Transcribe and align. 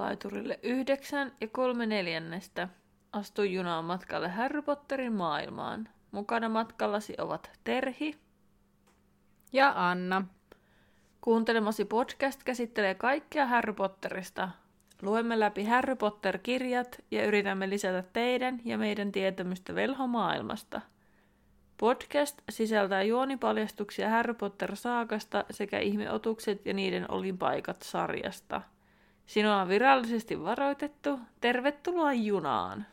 Laiturille 0.00 0.58
yhdeksän 0.62 1.32
ja 1.40 1.48
kolme 1.48 1.86
neljännestä. 1.86 2.68
Astu 3.12 3.42
junaan 3.42 3.84
matkalle 3.84 4.28
Harry 4.28 4.62
Potterin 4.62 5.12
maailmaan. 5.12 5.88
Mukana 6.10 6.48
matkallasi 6.48 7.14
ovat 7.18 7.50
Terhi. 7.64 8.16
Ja 9.52 9.72
Anna. 9.76 10.26
Kuuntelemasi 11.20 11.84
podcast 11.84 12.44
käsittelee 12.44 12.94
kaikkea 12.94 13.46
Harry 13.46 13.72
Potterista. 13.72 14.48
Luemme 15.02 15.40
läpi 15.40 15.64
Harry 15.64 15.96
Potter-kirjat 15.96 17.04
ja 17.10 17.26
yritämme 17.26 17.70
lisätä 17.70 18.04
teidän 18.12 18.60
ja 18.64 18.78
meidän 18.78 19.12
tietämystä 19.12 19.74
velhomaailmasta. 19.74 20.80
Podcast 21.76 22.42
sisältää 22.50 23.02
juonipaljastuksia 23.02 24.10
Harry 24.10 24.34
Potter-saakasta 24.34 25.44
sekä 25.50 25.78
ihmeotukset 25.78 26.66
ja 26.66 26.74
niiden 26.74 27.10
olinpaikat 27.10 27.82
sarjasta. 27.82 28.62
Sinua 29.30 29.60
on 29.60 29.68
virallisesti 29.68 30.42
varoitettu. 30.42 31.20
Tervetuloa 31.40 32.12
junaan! 32.12 32.86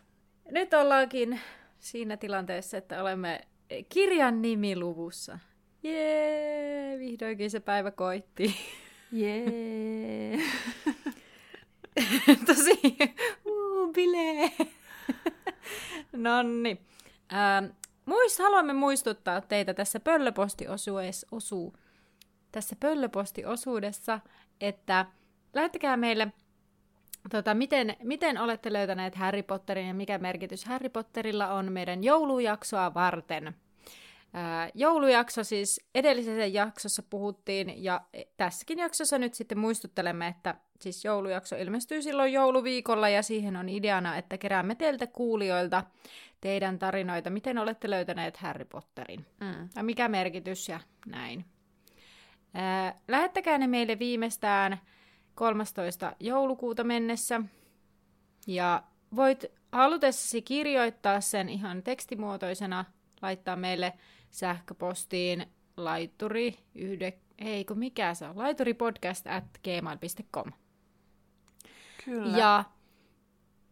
Nyt 0.52 0.73
ollaankin 0.73 1.40
siinä 1.80 2.18
tilanteessa, 2.18 2.78
että 2.78 3.02
olemme 3.02 3.41
kirjan 3.90 4.42
nimiluvussa. 4.42 5.40
Jee, 5.84 7.00
vihdoinkin 7.00 7.52
se 7.52 7.59
päivä 7.59 7.92
koitti. 7.92 8.55
Jee! 9.12 10.38
Tosi, 12.45 12.97
uu, 13.45 13.94
bilee. 13.94 14.52
Nonni. 16.12 16.81
Ähm, 17.34 17.66
muist, 18.06 18.40
haluamme 18.40 18.73
muistuttaa 18.73 19.42
teitä 19.42 19.73
tässä 19.73 20.00
pöllöpostiosuudessa, 20.00 21.28
osu, 21.31 21.73
tässä 22.52 22.75
pöllöpostiosuudessa, 22.80 24.19
että 24.62 25.06
lähettäkää 25.58 25.97
meille, 25.97 26.27
tota, 27.30 27.53
miten, 27.53 27.95
miten 28.03 28.38
olette 28.38 28.73
löytäneet 28.73 29.16
Harry 29.16 29.44
Potterin 29.44 29.88
ja 29.88 29.94
mikä 29.94 30.17
merkitys 30.17 30.66
Harry 30.66 30.89
Potterilla 30.89 31.53
on 31.53 31.72
meidän 31.72 32.03
joulujaksoa 32.03 32.94
varten. 32.94 33.55
Ää, 34.33 34.69
joulujakso 34.73 35.44
siis 35.44 35.81
edellisessä 35.95 36.45
jaksossa 36.45 37.03
puhuttiin 37.09 37.83
ja 37.83 38.02
tässäkin 38.38 38.80
jaksossa 38.80 39.17
nyt 39.17 39.33
sitten 39.33 39.59
muistuttelemme, 39.59 40.28
että 40.28 40.55
siis 40.81 41.05
joulujakso 41.05 41.55
ilmestyy 41.55 42.02
silloin 42.02 42.33
jouluviikolla 42.33 43.09
ja 43.09 43.23
siihen 43.23 43.55
on 43.55 43.69
ideana, 43.69 44.17
että 44.17 44.38
keräämme 44.38 44.75
teiltä 44.75 45.08
kuulijoilta 45.08 45.83
teidän 46.41 46.80
tarinoita, 46.80 47.30
miten 47.30 47.58
olette 47.58 47.89
löytäneet 47.89 48.38
Harry 48.38 48.66
Potterin 48.66 49.25
Mm. 49.39 49.69
ja 49.75 49.83
mikä 49.83 50.08
merkitys 50.08 50.69
ja 50.69 50.80
näin. 51.05 51.45
Ää, 52.53 53.02
lähettäkää 53.08 53.58
ne 53.58 53.67
meille 53.67 54.00
viimeistään 54.00 54.80
13. 55.38 56.16
joulukuuta 56.20 56.84
mennessä. 56.84 57.42
Ja 58.48 58.84
voit 59.16 59.46
halutessasi 59.72 60.42
kirjoittaa 60.42 61.22
sen 61.22 61.50
ihan 61.50 61.84
tekstimuotoisena, 61.84 62.86
laittaa 63.22 63.56
meille 63.56 63.94
sähköpostiin 64.30 65.46
laituri 65.78 66.60
yhde, 66.76 67.14
ei 67.38 67.66
kun 67.66 67.80
mikä 67.80 68.14
se 68.14 68.26
on, 68.26 68.38
laituripodcast 68.38 69.28
at 69.28 69.44
gmail.com. 69.64 70.52
Kyllä. 72.06 72.38
Ja 72.38 72.64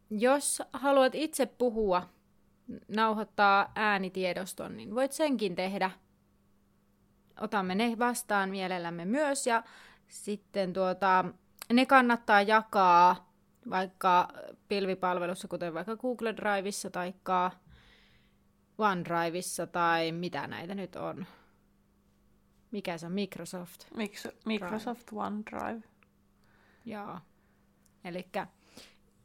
jos 0.09 0.61
haluat 0.73 1.15
itse 1.15 1.45
puhua, 1.45 2.09
nauhoittaa 2.87 3.71
äänitiedoston, 3.75 4.77
niin 4.77 4.95
voit 4.95 5.11
senkin 5.11 5.55
tehdä. 5.55 5.91
Otamme 7.41 7.75
ne 7.75 7.95
vastaan 7.99 8.49
mielellämme 8.49 9.05
myös 9.05 9.47
ja 9.47 9.63
sitten 10.07 10.73
tuota, 10.73 11.25
ne 11.73 11.85
kannattaa 11.85 12.41
jakaa 12.41 13.31
vaikka 13.69 14.27
pilvipalvelussa, 14.67 15.47
kuten 15.47 15.73
vaikka 15.73 15.95
Google 15.95 16.35
Driveissa 16.35 16.89
tai 16.89 17.13
OneDriveissa 18.77 19.67
tai 19.67 20.11
mitä 20.11 20.47
näitä 20.47 20.75
nyt 20.75 20.95
on. 20.95 21.25
Mikä 22.71 22.97
se 22.97 23.05
on? 23.05 23.11
Microsoft. 23.11 23.85
Miksi 23.95 24.29
Microsoft 24.45 25.07
OneDrive? 25.13 25.81
Joo. 26.85 27.19
Eli 28.03 28.29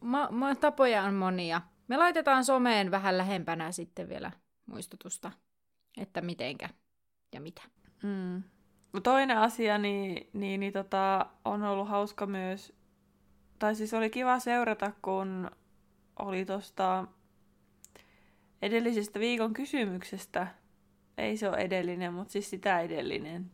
ma- 0.00 0.31
ma- 0.31 0.55
tapoja 0.55 1.03
on 1.03 1.15
monia. 1.15 1.61
Me 1.89 1.97
laitetaan 1.97 2.45
someen 2.45 2.91
vähän 2.91 3.19
lähempänä 3.19 3.73
sitten 3.73 4.09
vielä 4.09 4.33
muistutusta, 4.67 5.33
että 5.99 6.21
mitenkä 6.21 6.69
ja 7.33 7.41
mitä. 7.41 7.62
Mm. 8.03 8.43
Toinen 9.03 9.39
asia, 9.39 9.78
niin, 9.78 10.28
niin, 10.33 10.61
niin 10.61 10.73
tota, 10.73 11.27
on 11.45 11.62
ollut 11.62 11.89
hauska 11.89 12.27
myös, 12.27 12.73
tai 13.59 13.75
siis 13.75 13.95
oli 13.95 14.11
kiva 14.11 14.39
seurata, 14.39 14.93
kun 15.03 15.51
oli 16.19 16.45
tuosta 16.45 17.06
edellisestä 18.62 19.21
viikon 19.21 19.53
kysymyksestä, 19.53 20.47
ei 21.19 21.37
se 21.37 21.49
ole 21.49 21.56
edellinen, 21.56 22.15
mutta 22.15 22.33
siis 22.33 22.50
sitä 22.50 22.81
edellinen 22.81 23.50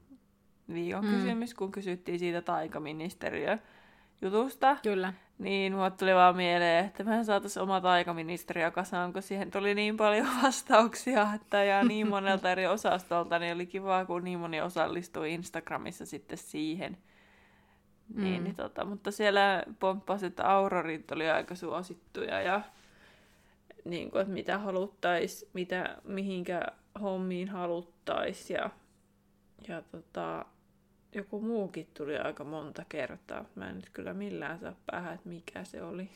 viikon 0.73 1.05
mm. 1.05 1.11
kysymys, 1.11 1.55
kun 1.55 1.73
kysyttiin 1.73 2.19
siitä 2.19 2.43
taikaministeriö 2.43 3.59
jutusta, 4.23 4.77
Kyllä. 4.83 5.13
Niin 5.39 5.73
mulle 5.73 5.91
tuli 5.91 6.15
vaan 6.15 6.37
mieleen, 6.37 6.85
että 6.85 7.05
mehän 7.05 7.25
saataisiin 7.25 7.63
oma 7.63 7.81
taikaministeriö 7.81 8.71
kasaan, 8.71 9.13
kun 9.13 9.23
siihen 9.23 9.51
tuli 9.51 9.75
niin 9.75 9.97
paljon 9.97 10.27
vastauksia, 10.43 11.29
että 11.35 11.65
ja 11.65 11.85
niin 11.85 12.09
monelta 12.17 12.53
eri 12.53 12.67
osastolta, 12.67 13.39
niin 13.39 13.55
oli 13.55 13.67
kiva, 13.67 14.05
kun 14.05 14.25
niin 14.25 14.39
moni 14.39 14.61
osallistui 14.61 15.35
Instagramissa 15.35 16.07
sitten 16.07 16.39
siihen. 16.39 16.97
Niin, 18.15 18.39
Mm. 18.39 18.45
niin 18.45 18.57
tota, 18.57 18.85
mutta 18.85 19.11
siellä 19.11 19.63
pomppasi, 19.81 20.27
että 20.27 20.51
Aurorit 20.51 21.11
oli 21.13 21.31
aika 21.31 21.55
suosittuja 21.55 22.41
ja 22.43 22.61
niin 23.85 24.11
kuin, 24.11 24.21
että 24.23 24.35
mitä 24.35 24.59
haluttais, 24.59 25.51
mitä, 25.53 25.97
mihinkä 26.05 26.63
hommiin 27.01 27.49
haluttais 27.49 28.51
ja, 28.51 28.71
ja 29.69 29.83
tota, 29.83 30.45
joku 31.17 31.41
muukin 31.41 31.89
tuli 31.97 32.19
aika 32.19 32.45
monta 32.45 32.83
kertaa. 32.89 33.45
Mä 33.55 33.69
en 33.69 33.77
nyt 33.77 33.91
kyllä 33.93 34.15
millään 34.15 34.59
saa 34.59 34.77
päähän, 34.87 35.15
että 35.15 35.29
mikä 35.29 35.65
se 35.65 35.83
oli. 35.83 36.09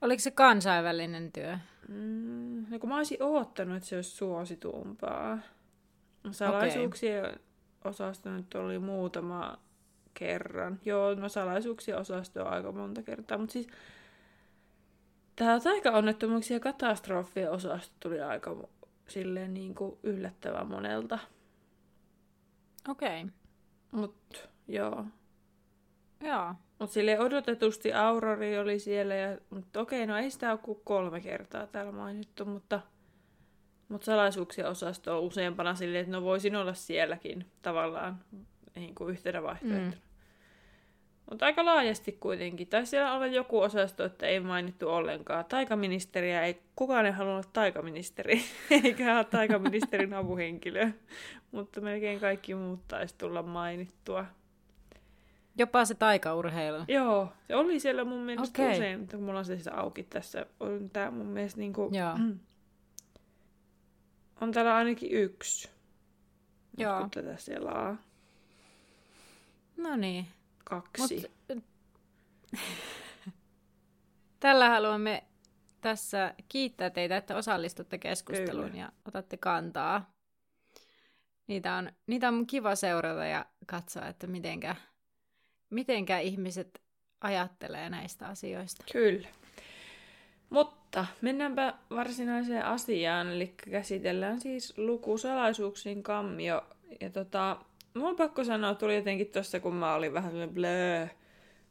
Oliko 0.00 0.20
se 0.20 0.30
kansainvälinen 0.30 1.32
työ? 1.32 1.58
Mm, 1.88 2.66
no 2.70 2.78
kun 2.78 2.88
mä 2.88 2.96
olisin 2.96 3.22
oottanut, 3.22 3.76
että 3.76 3.88
se 3.88 3.96
olisi 3.96 4.10
suositumpaa. 4.10 5.38
Salaisuuksien 6.30 7.40
osasto 7.84 8.30
nyt 8.30 8.54
oli 8.54 8.78
muutama 8.78 9.58
kerran. 10.14 10.80
Joo, 10.84 11.14
no 11.14 11.28
salaisuuksien 11.28 11.98
osasto 11.98 12.42
on 12.42 12.52
aika 12.52 12.72
monta 12.72 13.02
kertaa, 13.02 13.38
mutta 13.38 13.52
siis 13.52 13.68
tämä 15.36 15.60
taika-onnettomuuksien 15.60 16.56
ja 16.56 16.60
katastrofien 16.60 17.50
osasto 17.50 17.94
tuli 18.00 18.20
aika 18.20 18.68
silleen 19.08 19.54
niin 19.54 19.74
kuin 19.74 19.98
yllättävän 20.02 20.66
monelta. 20.66 21.18
Okei. 22.88 23.22
Okay. 23.22 23.37
Mut 23.92 24.48
joo. 24.68 25.04
Joo. 26.20 26.54
Mutta 26.78 26.94
sille 26.94 27.20
odotetusti 27.20 27.92
Aurori 27.92 28.58
oli 28.58 28.78
siellä, 28.78 29.14
ja, 29.14 29.38
mutta 29.50 29.80
okei, 29.80 30.06
no 30.06 30.16
ei 30.16 30.30
sitä 30.30 30.50
ole 30.50 30.58
kuin 30.58 30.80
kolme 30.84 31.20
kertaa 31.20 31.66
täällä 31.66 31.92
mainittu, 31.92 32.44
mutta, 32.44 32.80
mutta 33.88 34.04
salaisuuksien 34.04 34.68
osasto 34.68 35.18
on 35.18 35.24
useampana 35.24 35.74
silleen, 35.74 36.00
että 36.00 36.12
no 36.12 36.22
voisin 36.22 36.56
olla 36.56 36.74
sielläkin 36.74 37.46
tavallaan 37.62 38.24
niin 38.74 38.94
kuin 38.94 39.10
yhtenä 39.10 39.42
vaihtoehtona. 39.42 39.90
Mm. 39.90 40.07
Mutta 41.30 41.44
aika 41.44 41.64
laajasti 41.64 42.12
kuitenkin. 42.12 42.68
Tai 42.68 42.86
siellä 42.86 43.14
olla 43.14 43.26
joku 43.26 43.60
osasto, 43.60 44.04
että 44.04 44.26
ei 44.26 44.40
mainittu 44.40 44.88
ollenkaan. 44.88 45.44
Taikaministeriä 45.44 46.42
ei, 46.42 46.62
kukaan 46.76 47.06
ei 47.06 47.12
halunnut 47.12 47.44
olla 47.44 47.52
taikaministeri, 47.52 48.42
eikä 48.84 49.16
ole 49.16 49.24
taikaministerin 49.24 50.14
avuhenkilö. 50.14 50.90
Mutta 51.50 51.80
melkein 51.80 52.20
kaikki 52.20 52.54
muut 52.54 52.88
taisi 52.88 53.14
tulla 53.18 53.42
mainittua. 53.42 54.24
Jopa 55.58 55.84
se 55.84 55.94
taikaurheilu. 55.94 56.78
Joo, 56.88 57.32
se 57.46 57.56
oli 57.56 57.80
siellä 57.80 58.04
mun 58.04 58.20
mielestä 58.20 58.62
okay. 58.62 58.74
usein, 58.74 59.00
mutta 59.00 59.16
kun 59.16 59.26
mulla 59.26 59.38
on 59.38 59.44
se 59.44 59.54
siis 59.54 59.68
auki 59.68 60.02
tässä, 60.02 60.46
on 60.60 60.90
tää 60.92 61.10
mun 61.10 61.26
mielestä 61.26 61.60
niinku, 61.60 61.90
Joo. 61.92 62.14
on 64.40 64.52
täällä 64.52 64.74
ainakin 64.74 65.12
yksi. 65.12 65.68
Nyt 65.68 66.86
Joo. 66.86 67.00
Kun 67.00 67.10
tätä 67.10 67.36
selaa. 67.36 67.96
No 69.76 69.96
niin. 69.96 70.26
Kaksi. 70.68 71.30
Mut, 71.48 71.64
tällä 74.40 74.68
haluamme 74.68 75.24
tässä 75.80 76.34
kiittää 76.48 76.90
teitä, 76.90 77.16
että 77.16 77.36
osallistutte 77.36 77.98
keskusteluun 77.98 78.70
Kyllä. 78.70 78.80
ja 78.80 78.92
otatte 79.04 79.36
kantaa. 79.36 80.10
Niitä 81.46 81.74
on, 81.74 81.92
niitä 82.06 82.28
on 82.28 82.46
kiva 82.46 82.74
seurata 82.74 83.24
ja 83.24 83.46
katsoa, 83.66 84.06
että 84.06 84.26
mitenkä, 84.26 84.76
mitenkä 85.70 86.18
ihmiset 86.18 86.82
ajattelee 87.20 87.90
näistä 87.90 88.26
asioista. 88.26 88.84
Kyllä. 88.92 89.28
Mutta 90.50 91.06
mennäänpä 91.20 91.74
varsinaiseen 91.90 92.64
asiaan, 92.64 93.28
eli 93.28 93.54
käsitellään 93.70 94.40
siis 94.40 94.78
lukusalaisuuksien 94.78 96.02
kammio. 96.02 96.62
Ja 97.00 97.10
tota, 97.10 97.56
mun 97.94 98.08
on 98.08 98.16
pakko 98.16 98.44
sanoa, 98.44 98.74
tuli 98.74 98.96
jotenkin 98.96 99.26
tuossa, 99.26 99.60
kun 99.60 99.74
mä 99.74 99.94
olin 99.94 100.12
vähän 100.12 100.30
sellainen 100.30 100.54
blöö, 100.54 101.06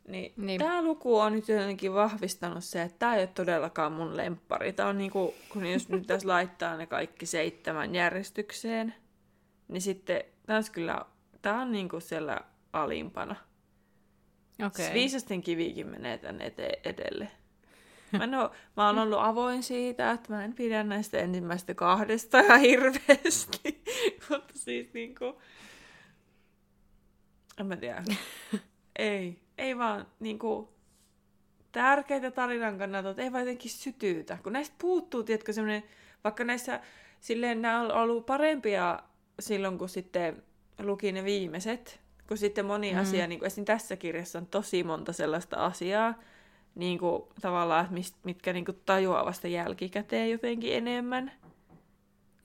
Niin, 0.08 0.34
Niin. 0.38 0.60
tämä 0.60 0.82
luku 0.84 1.18
on 1.20 1.34
nyt 1.34 1.48
jotenkin 1.48 1.94
vahvistanut 1.94 2.64
se, 2.64 2.82
että 2.82 3.00
tämä 3.00 3.16
ei 3.16 3.22
ole 3.22 3.28
todellakaan 3.28 3.92
mun 3.92 4.18
lemppari. 4.18 4.74
Tämä 4.74 4.90
on 4.90 4.98
niinku, 4.98 5.34
kun 5.50 5.66
jos 5.66 5.90
nyt 5.90 6.08
tässä 6.08 6.28
laittaa 6.36 6.78
ne 6.78 6.86
kaikki 6.86 7.26
seitsemän 7.26 7.96
järjestykseen, 7.96 8.94
niin 9.68 9.82
sitten 9.82 10.24
taas 10.46 10.70
kyllä, 10.70 11.06
tämä 11.42 11.62
on 11.62 11.72
niinku 11.72 12.00
siellä 12.00 12.40
alimpana. 12.74 13.36
Okay. 14.66 14.94
Viisasten 14.94 15.42
kivikin 15.42 15.88
menee 15.88 16.18
tänne 16.18 16.48
ete- 16.48 16.80
edelle. 16.86 17.28
Mä, 18.18 18.24
en 18.24 18.36
oo, 18.36 18.52
mä 18.78 18.88
oon 18.88 19.00
ollut 19.00 19.20
avoin 19.22 19.64
siitä, 19.64 20.12
että 20.12 20.34
mä 20.34 20.46
en 20.46 20.54
pidä 20.54 20.84
näistä 20.84 21.18
ensimmäistä 21.18 21.74
kahdesta 21.74 22.40
ihan 22.40 22.60
hirveästi. 22.70 23.84
Mutta 24.30 24.54
siis 24.54 24.94
niinku... 24.94 25.42
En 27.58 27.66
mä 27.66 27.78
tiedä. 27.78 28.04
ei. 28.96 29.40
Ei 29.58 29.78
vaan 29.78 30.08
niinku... 30.20 30.78
Tärkeitä 31.72 32.32
tarinan 32.32 32.78
kannalta, 32.78 33.10
että 33.10 33.22
ei 33.22 33.32
vaan 33.32 33.42
jotenkin 33.42 33.72
sytyytä. 33.72 34.38
Kun 34.44 34.54
näistä 34.54 34.76
puuttuu, 34.80 35.24
tiedätkö, 35.24 35.54
semmoinen... 35.54 35.84
Vaikka 36.24 36.44
näissä 36.44 36.80
silleen 37.20 37.62
nämä 37.62 37.82
on 37.82 37.92
ollut 37.92 38.26
parempia 38.26 39.00
silloin, 39.40 39.78
kun 39.78 39.90
sitten 39.90 40.44
luki 40.80 41.12
ne 41.12 41.24
viimeiset, 41.24 42.00
kun 42.28 42.38
sitten 42.38 42.66
moni 42.66 42.94
Mm. 42.94 43.00
asia, 43.00 43.28
niin 43.28 43.40
kuin 43.40 43.48
esim. 43.48 43.66
tässä 43.66 43.96
kirjassa 43.96 44.40
on 44.40 44.46
tosi 44.48 44.84
monta 44.84 45.14
sellaista 45.14 45.66
asiaa, 45.66 46.14
niin 46.76 47.00
kuin 47.00 47.24
tavallaan, 47.42 47.88
mist, 47.90 48.16
mitkä 48.24 48.54
niin 48.54 48.66
kuin 48.66 48.82
tajuaa 48.86 49.26
vasta 49.26 49.48
jälkikäteen 49.48 50.32
jotenkin 50.32 50.74
enemmän. 50.74 51.32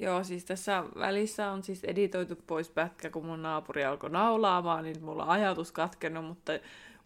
Joo, 0.02 0.25
siis 0.25 0.44
tässä 0.44 0.84
välissä 0.99 1.50
on 1.50 1.62
siis 1.62 1.84
editoitu 1.84 2.37
pois 2.46 2.70
pätkä, 2.70 3.10
kun 3.10 3.26
mun 3.26 3.43
naapuri 3.43 3.84
alkoi 3.84 4.10
naulaamaan, 4.10 4.84
niin 4.84 5.04
mulla 5.04 5.22
on 5.22 5.28
ajatus 5.28 5.72
katkennut, 5.72 6.25
mutta, 6.25 6.52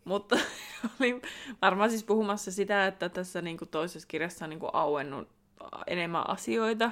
mutta 0.04 0.38
olin 1.00 1.22
varmaan 1.62 1.90
siis 1.90 2.04
puhumassa 2.04 2.52
sitä, 2.52 2.86
että 2.86 3.08
tässä 3.08 3.42
niin 3.42 3.56
kuin 3.58 3.68
toisessa 3.68 4.08
kirjassa 4.08 4.44
on 4.44 4.50
niin 4.50 4.60
kuin 4.60 4.70
auennut 4.72 5.28
enemmän 5.86 6.30
asioita, 6.30 6.90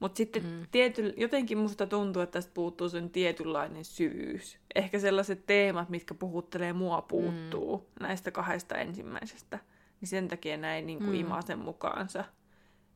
mutta 0.00 0.16
sitten 0.16 0.42
Mm. 0.42 0.48
mm. 0.48 0.66
tiety, 0.70 1.14
jotenkin 1.16 1.58
musta 1.58 1.86
tuntuu, 1.86 2.22
että 2.22 2.32
tästä 2.32 2.50
puuttuu 2.54 2.88
sen 2.88 3.10
tietynlainen 3.10 3.84
syvyys. 3.84 4.58
Ehkä 4.74 4.98
sellaiset 4.98 5.46
teemat, 5.46 5.88
mitkä 5.88 6.14
puhuttelee 6.14 6.72
mua, 6.72 7.02
puuttuu 7.02 7.76
mm. 7.78 8.02
näistä 8.06 8.30
kahdesta 8.30 8.74
ensimmäisestä. 8.74 9.58
Niin 10.00 10.08
sen 10.08 10.28
takia 10.28 10.56
näin 10.56 10.86
niin 10.86 10.98
kuin 10.98 11.10
Mm. 11.10 11.14
mm. 11.16 11.20
imasen 11.20 11.58
mukaansa. 11.58 12.24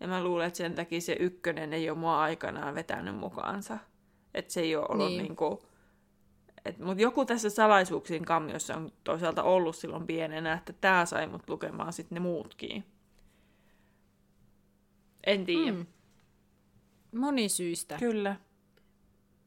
Ja 0.05 0.09
mä 0.09 0.25
luulen, 0.25 0.47
että 0.47 0.57
sen 0.57 0.75
takia 0.75 1.01
se 1.01 1.17
ykkönen 1.21 1.73
ei 1.73 1.91
ole 1.91 1.99
mua 1.99 2.21
aikanaan 2.21 2.75
vetänyt 2.75 3.17
mukaansa. 3.17 3.79
Että 4.35 4.53
se 4.53 4.61
ei 4.61 4.77
ole 4.77 4.87
ollut 4.89 5.07
Niin. 5.07 5.17
niin. 5.19 5.23
niin 5.23 5.37
kuin... 5.37 5.59
Mutta 6.79 7.03
joku 7.03 7.25
tässä 7.25 7.51
salaisuuksien 7.51 8.25
kammiossa 8.25 8.77
on 8.77 8.93
toisaalta 9.05 9.43
ollut 9.43 9.77
silloin 9.77 10.07
pienenä, 10.07 10.53
että 10.53 10.73
tämä 10.73 11.07
sai 11.07 11.27
mut 11.27 11.49
lukemaan 11.49 11.93
sitten 11.93 12.17
ne 12.17 12.21
muutkin. 12.21 12.85
En 15.27 15.45
tiedä. 15.45 15.73
Mm. 15.73 15.87
Monisyistä. 17.15 17.97
Kyllä. 17.99 18.37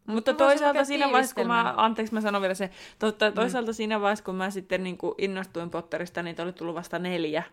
Mutta 0.07 0.13
Mutta 0.31 0.31
voisi 0.31 0.59
toisaalta 0.59 0.85
siinä 0.85 1.05
vaiheessa, 1.11 1.35
kun 1.35 1.47
mä, 1.47 1.73
anteeksi 1.77 2.13
mä 2.13 2.21
sanon 2.21 2.41
vielä 2.41 2.53
se, 2.53 2.69
totta, 2.99 3.31
toisaalta 3.31 3.73
siinä 3.73 4.01
vaiheessa, 4.01 4.25
kun 4.25 4.35
mä 4.35 4.49
sitten 4.49 4.83
niin 4.83 4.97
kuin 4.97 5.15
innostuin 5.17 5.69
Potterista, 5.69 6.23
niitä 6.23 6.43
oli 6.43 6.53
tullut 6.53 6.75
vasta 6.75 6.99
neljä, 6.99 7.43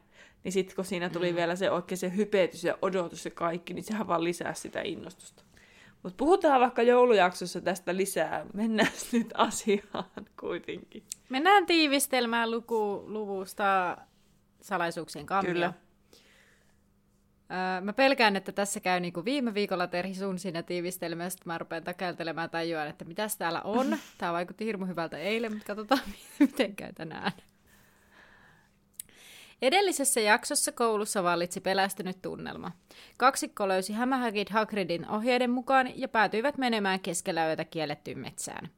niin 0.44 0.52
sitten 0.52 0.76
kun 0.76 0.85
siinä 0.85 1.08
tuli 1.11 1.31
Mm. 1.31 1.37
vielä 1.37 1.56
se 1.56 1.70
oikein 1.70 1.99
se 1.99 2.17
hypetys 2.17 2.64
ja 2.64 2.79
odotus 2.82 3.25
ja 3.25 3.31
kaikki, 3.31 3.75
niin 3.75 3.85
sehän 3.85 4.06
vaan 4.08 4.25
lisää 4.25 4.55
sitä 4.55 4.81
innostusta. 4.82 5.43
Mutta 6.02 6.17
puhutaan 6.17 6.61
vaikka 6.61 6.82
joulujaksossa 6.82 7.61
tästä 7.61 7.96
lisää. 7.96 8.46
Mennään 8.55 8.93
nyt 9.12 9.31
asiaan 9.35 10.05
kuitenkin. 10.41 11.02
Mennään 11.29 11.67
tiivistelmään 11.67 12.50
luku, 12.50 13.05
luvusta 13.06 13.96
salaisuuksien 14.61 15.26
kammio. 15.26 15.52
Kyllä. 15.52 15.73
Öö, 17.50 17.81
mä 17.81 17.93
pelkään, 17.93 18.37
että 18.37 18.52
tässä 18.52 18.81
käy 18.81 19.00
niin 19.00 19.12
kuin 19.12 19.25
viime 19.25 19.55
viikolla 19.55 19.87
Terhi 19.87 20.14
sun 20.14 20.38
siinä 20.38 20.62
tiivistelmässä, 20.62 21.37
että 21.37 21.50
mä 21.50 21.58
rupean 21.58 21.85
takeltelemaan 21.85 22.50
tajuan, 22.50 22.87
että 22.88 23.05
mitäs 23.05 23.37
täällä 23.37 23.62
on. 23.62 23.97
Tää 24.19 24.32
vaikutti 24.32 24.64
hirmu 24.64 24.87
hyvältä 24.87 25.19
eilen, 25.19 25.52
mutta 25.52 25.67
katsotaan, 25.67 26.00
miten 26.40 26.76
käy 26.76 26.93
tänään. 26.93 27.32
Edellisessä 29.64 30.20
jaksossa 30.20 30.72
koulussa 30.72 31.22
vallitsi 31.22 31.61
pelästynyt 31.61 32.22
tunnelma. 32.22 32.72
Kaksikko 33.16 33.69
löysi 33.69 33.93
Hämähäkit 33.93 34.50
Hagridin 34.50 35.08
ohjeiden 35.08 35.50
mukaan 35.50 35.99
ja 35.99 36.08
päätyivät 36.08 36.58
menemään 36.58 37.00
keskellä 37.00 37.46
yötä 37.46 37.64
kiellettyyn 37.64 38.19
metsään. 38.19 38.69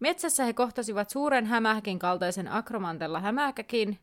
Metsässä 0.00 0.44
he 0.44 0.52
kohtasivat 0.52 1.10
suuren 1.10 1.46
hämähäkin 1.46 1.98
kaltaisen 1.98 2.48
akromantella 2.48 3.20
hämähäkin, 3.20 3.98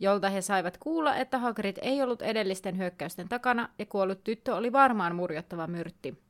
jolta 0.00 0.30
he 0.30 0.40
saivat 0.40 0.78
kuulla, 0.78 1.16
että 1.16 1.38
Hagrid 1.38 1.76
ei 1.82 2.02
ollut 2.02 2.22
edellisten 2.22 2.78
hyökkäysten 2.78 3.28
takana 3.28 3.68
ja 3.78 3.86
kuollut 3.86 4.24
tyttö 4.24 4.56
oli 4.56 4.72
varmaan 4.72 5.14
murjottava 5.14 5.66
myrtti. 5.66 6.22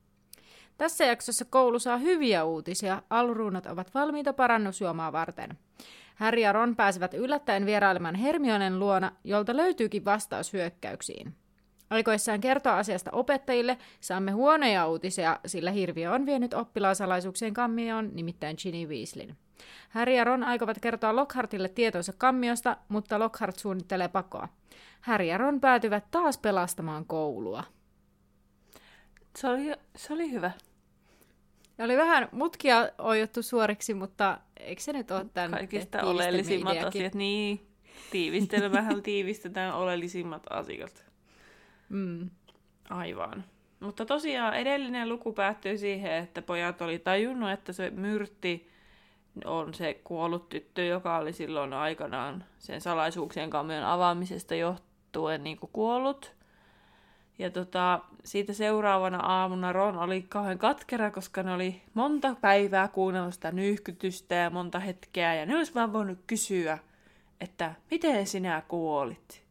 Tässä 0.77 1.05
jaksossa 1.05 1.45
koulu 1.45 1.79
saa 1.79 1.97
hyviä 1.97 2.43
uutisia. 2.43 3.01
Alruunat 3.09 3.65
ovat 3.65 3.93
valmiita 3.93 4.33
parannusjuomaa 4.33 5.11
varten. 5.11 5.57
Harry 6.19 6.41
ja 6.41 6.51
Ron 6.51 6.75
pääsevät 6.75 7.13
yllättäen 7.13 7.65
vierailemaan 7.65 8.15
Hermionen 8.15 8.79
luona, 8.79 9.11
jolta 9.23 9.57
löytyykin 9.57 10.05
vastaus 10.05 10.53
hyökkäyksiin. 10.53 11.35
Aikoissaan 11.89 12.41
kertoa 12.41 12.77
asiasta 12.77 13.11
opettajille 13.11 13.77
saamme 13.99 14.31
huonoja 14.31 14.87
uutisia, 14.87 15.39
sillä 15.45 15.71
hirviö 15.71 16.11
on 16.11 16.25
vienyt 16.25 16.53
oppilaasalaisuuksien 16.53 17.53
kammioon, 17.53 18.09
nimittäin 18.13 18.55
Ginny 18.63 18.85
Weasleyn. 18.85 19.37
Harry 19.89 20.13
ja 20.13 20.23
Ron 20.23 20.43
aikovat 20.43 20.79
kertoa 20.79 21.15
Lockhartille 21.15 21.69
tietonsa 21.69 22.13
kammiosta, 22.17 22.77
mutta 22.89 23.19
Lockhart 23.19 23.55
suunnittelee 23.55 24.07
pakoa. 24.07 24.47
Harry 25.01 25.25
ja 25.25 25.37
Ron 25.37 25.59
päätyvät 25.59 26.03
taas 26.11 26.37
pelastamaan 26.37 27.05
koulua. 27.05 27.63
Se 29.35 29.47
oli, 29.47 29.73
se 29.95 30.13
oli 30.13 30.31
hyvä. 30.31 30.51
Ja 31.79 31.85
oli 31.85 31.97
vähän 31.97 32.29
mutkia 32.31 32.89
ojottu 32.97 33.43
suoriksi, 33.43 33.93
mutta 33.93 34.39
eikö 34.57 34.81
se 34.81 34.93
nyt 34.93 35.11
ole 35.11 35.25
tämän 35.33 35.51
Kaikista 35.51 36.03
oleellisimmat 36.03 36.83
asiat. 36.83 37.15
Niin, 37.15 37.67
tiivistelmähän 38.11 39.03
tiivistetään 39.03 39.75
oleellisimmat 39.75 40.43
asiat. 40.49 41.05
Mm. 41.89 42.29
Aivan. 42.89 43.43
Mutta 43.79 44.05
tosiaan 44.05 44.53
edellinen 44.53 45.09
luku 45.09 45.33
päättyy 45.33 45.77
siihen, 45.77 46.11
että 46.11 46.41
pojat 46.41 46.81
oli 46.81 46.99
tajunnut, 46.99 47.51
että 47.51 47.73
se 47.73 47.89
myrtti 47.89 48.69
on 49.45 49.73
se 49.73 49.93
kuollut 50.03 50.49
tyttö, 50.49 50.83
joka 50.83 51.17
oli 51.17 51.33
silloin 51.33 51.73
aikanaan 51.73 52.43
sen 52.57 52.81
salaisuuksien 52.81 53.49
kammion 53.49 53.83
avaamisesta 53.83 54.55
johtuen 54.55 55.43
niin 55.43 55.57
kuin 55.57 55.69
kuollut. 55.73 56.33
Ja 57.37 57.49
tota, 57.49 57.99
siitä 58.25 58.53
seuraavana 58.53 59.17
aamuna 59.17 59.73
Ron 59.73 59.97
oli 59.97 60.21
kauhean 60.21 60.57
katkera, 60.57 61.11
koska 61.11 61.43
ne 61.43 61.53
oli 61.53 61.81
monta 61.93 62.35
päivää 62.41 62.87
kuunnellut 62.87 63.33
sitä 63.33 63.51
nyyhkytystä 63.51 64.35
ja 64.35 64.49
monta 64.49 64.79
hetkeä. 64.79 65.35
Ja 65.35 65.45
ne 65.45 65.57
olisi 65.57 65.73
vaan 65.73 65.93
voinut 65.93 66.19
kysyä, 66.27 66.77
että 67.41 67.75
miten 67.91 68.27
sinä 68.27 68.63
kuolit? 68.67 69.43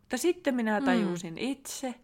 Mutta 0.00 0.16
sitten 0.16 0.54
minä 0.54 0.80
tajusin 0.80 1.34
mm. 1.34 1.38
itse, 1.40 1.94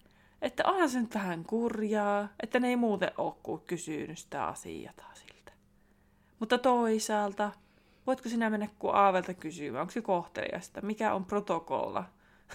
että 0.42 0.62
onhan 0.66 0.90
se 0.90 1.00
nyt 1.00 1.14
vähän 1.14 1.44
kurjaa, 1.44 2.28
että 2.42 2.60
ne 2.60 2.68
ei 2.68 2.76
muuten 2.76 3.10
ole 3.18 3.34
kuin 3.42 3.62
kysynyt 3.66 4.18
sitä 4.18 4.46
asiaa 4.46 4.92
siltä. 5.14 5.52
Mutta 6.38 6.58
toisaalta, 6.58 7.52
voitko 8.06 8.28
sinä 8.28 8.50
mennä 8.50 8.68
kuin 8.78 8.94
Aavelta 8.94 9.34
kysymään, 9.34 9.80
onko 9.80 9.90
se 9.90 10.02
kohteliasta, 10.02 10.80
mikä 10.80 11.14
on 11.14 11.24
protokolla, 11.24 12.04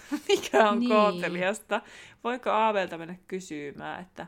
mikä 0.28 0.70
on 0.70 0.78
Niin. 0.78 0.88
kohteliasta, 0.90 1.80
voiko 2.24 2.50
Aavelta 2.50 2.98
mennä 2.98 3.16
kysymään, 3.26 4.00
että 4.02 4.26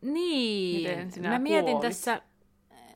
Niin, 0.00 0.88
Miten 0.90 1.12
sinä 1.12 1.28
mä 1.30 1.38
mietin 1.38 1.64
kuolit? 1.72 1.80
tässä 1.88 2.22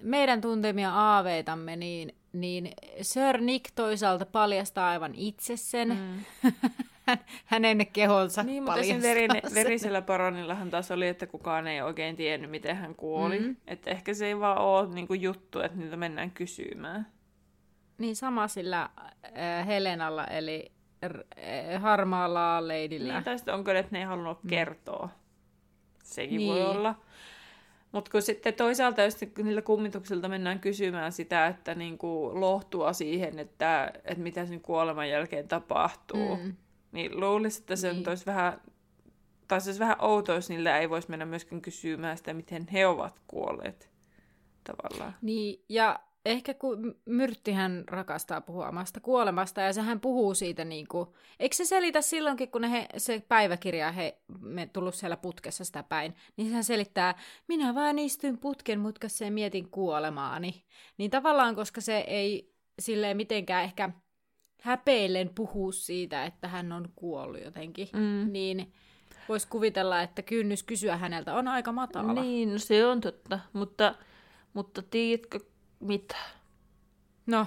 meidän 0.01 0.41
tuntemia 0.41 0.91
aaveitamme, 0.93 1.77
niin, 1.77 2.15
niin 2.33 2.71
Sir 3.03 3.39
Nick 3.41 3.71
toisaalta 3.75 4.27
paljastaa 4.27 4.89
aivan 4.91 5.15
itse 5.15 5.57
sen, 5.57 5.89
mm. 5.89 6.51
hänen 7.45 7.87
kehonsa 7.87 8.43
Niin, 8.43 8.63
mutta 8.63 8.83
sen 8.83 9.03
verine, 9.03 9.41
sen. 9.45 9.55
verisellä 9.55 10.03
paronillahan 10.03 10.71
taas 10.71 10.91
oli, 10.91 11.09
että 11.09 11.27
kukaan 11.27 11.67
ei 11.67 11.83
oikein 11.83 12.17
tiennyt, 12.17 12.51
miten 12.51 12.77
hän 12.77 12.95
kuoli. 12.95 13.39
Mm. 13.39 13.47
Mm. 13.47 13.57
Että 13.67 13.91
ehkä 13.91 14.15
se 14.15 14.27
ei 14.27 14.41
vaan 14.41 14.59
ole 14.59 14.89
niinku 14.89 15.15
juttu, 15.15 15.61
että 15.61 15.79
niitä 15.79 15.97
mennään 15.97 16.31
kysymään. 16.31 17.07
Niin 17.99 18.17
sama 18.17 18.49
sillä 18.49 18.83
äh, 19.39 19.67
Helenalla, 19.67 20.27
eli 20.27 20.73
r- 21.07 21.79
harmaalla 21.79 22.69
leidillä. 22.69 23.13
Niin, 23.15 23.25
tai 23.25 23.39
sitten 23.39 23.55
onko 23.55 23.73
ne, 23.73 23.79
että 23.79 23.93
ne 23.93 23.99
ei 23.99 24.05
halunnut 24.05 24.45
mm. 24.45 24.49
kertoa. 24.51 25.09
Sekin 26.03 26.37
niin. 26.37 26.49
voi 26.49 26.59
Niin. 26.59 26.69
olla. 26.69 26.95
Mutta 27.93 28.11
kun 28.11 28.23
sitten 28.23 28.55
toisaalta, 28.55 29.03
jos 29.03 29.19
niillä 29.43 29.63
kummituksilta 29.63 30.29
mennään 30.29 30.61
kysymään 30.61 31.13
sitä, 31.13 31.47
että 31.47 31.75
niinku 31.75 32.31
lohtua 32.41 32.93
siihen, 32.93 33.39
että, 33.39 33.93
että 34.05 34.23
mitä 34.23 34.47
sen 34.47 34.61
kuoleman 34.61 35.09
jälkeen 35.09 35.49
tapahtuu, 35.49 36.37
mm. 36.37 36.55
Niin 36.93 37.21
luulisin, 37.21 37.63
että 37.63 37.77
se 37.77 37.89
Niin. 37.89 37.97
niin. 37.99 38.09
olisi 38.09 38.27
vähän, 38.27 38.61
tai 39.49 39.61
se 39.61 39.69
olisi 39.69 39.81
vähän 39.81 39.97
outoa, 40.01 40.35
jos 40.35 40.49
niillä 40.49 40.79
ei 40.79 40.91
voisi 40.91 41.11
mennä 41.11 41.25
myöskään 41.27 41.63
kysymään 41.63 42.17
sitä, 42.19 42.35
miten 42.35 42.67
he 42.73 42.87
ovat 42.87 43.21
kuolleet 43.27 43.91
tavallaan. 44.65 45.15
Niin, 45.23 45.65
ja 45.69 46.01
ehkä 46.25 46.55
kun 46.55 47.01
Myrttihän 47.05 47.85
rakastaa 47.87 48.41
puhua 48.41 48.69
omasta 48.69 49.01
kuolemasta, 49.01 49.61
ja 49.61 49.73
sehän 49.73 50.01
puhuu 50.01 50.35
siitä 50.35 50.65
niin 50.65 50.89
kuin, 50.89 51.09
eikö 51.41 51.57
se 51.57 51.65
selitä 51.65 52.01
silloinkin, 52.01 52.51
kun 52.51 52.65
he, 52.65 52.87
se 52.97 53.23
päiväkirja 53.29 53.93
he, 53.93 54.19
me 54.41 54.67
tullut 54.73 54.95
siellä 54.95 55.17
putkessa 55.17 55.65
sitä 55.65 55.83
päin, 55.83 56.15
niin 56.37 56.49
sehän 56.49 56.65
selittää, 56.65 57.19
minä 57.49 57.75
vaan 57.75 57.99
istuin 57.99 58.39
putken 58.39 58.81
mutkassa 58.81 59.25
ja 59.25 59.31
mietin 59.31 59.71
kuolemaani. 59.71 60.65
Niin 60.99 61.11
tavallaan, 61.11 61.55
koska 61.55 61.81
se 61.81 61.99
ei 61.99 62.55
silleen 62.79 63.17
mitenkään 63.17 63.65
ehkä 63.65 63.91
häpeillen 64.63 65.31
puhuu 65.35 65.73
siitä, 65.73 66.25
että 66.25 66.49
hän 66.49 66.73
on 66.73 66.89
kuollut 66.97 67.45
jotenkin, 67.45 67.89
mm. 67.93 68.33
niin 68.33 68.73
voisi 69.29 69.49
kuvitella, 69.49 70.03
että 70.03 70.23
kynnys 70.23 70.63
kysyä 70.63 70.97
häneltä 70.97 71.35
on 71.35 71.49
aika 71.49 71.73
matala. 71.73 72.13
Niin, 72.13 72.53
no 72.53 72.59
se 72.59 72.87
on 72.87 73.01
totta, 73.01 73.41
mutta, 73.53 73.95
mutta 74.55 74.83
tiedätkö 74.83 75.41
mitä? 75.81 76.17
No, 77.27 77.47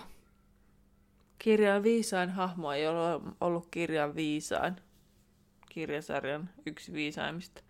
Kirjan 1.43 1.83
viisain 1.83 2.29
hahmo 2.29 2.71
ei 2.71 2.87
ole 2.87 3.21
ollut 3.41 3.67
kirjan 3.71 4.15
viisain. 4.15 4.75
Kirjasarjan 5.69 6.49
yksi 6.65 6.93
viisaimmista. 6.93 7.61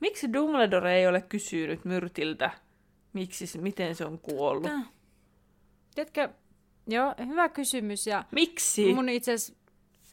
Miksi 0.00 0.32
Dumbledore 0.32 0.96
ei 0.96 1.06
ole 1.06 1.20
kysynyt 1.20 1.84
Myrtiltä, 1.84 2.50
miksi, 3.12 3.58
miten 3.58 3.94
se 3.94 4.04
on 4.04 4.18
kuollut? 4.18 4.70
Tää. 4.70 4.82
tiedätkö, 5.94 6.28
joo, 6.86 7.14
hyvä 7.26 7.48
kysymys, 7.48 8.06
ja 8.06 8.24
Miksi? 8.30 8.94
mun 8.94 9.08
itse 9.08 9.32
asiassa 9.32 9.54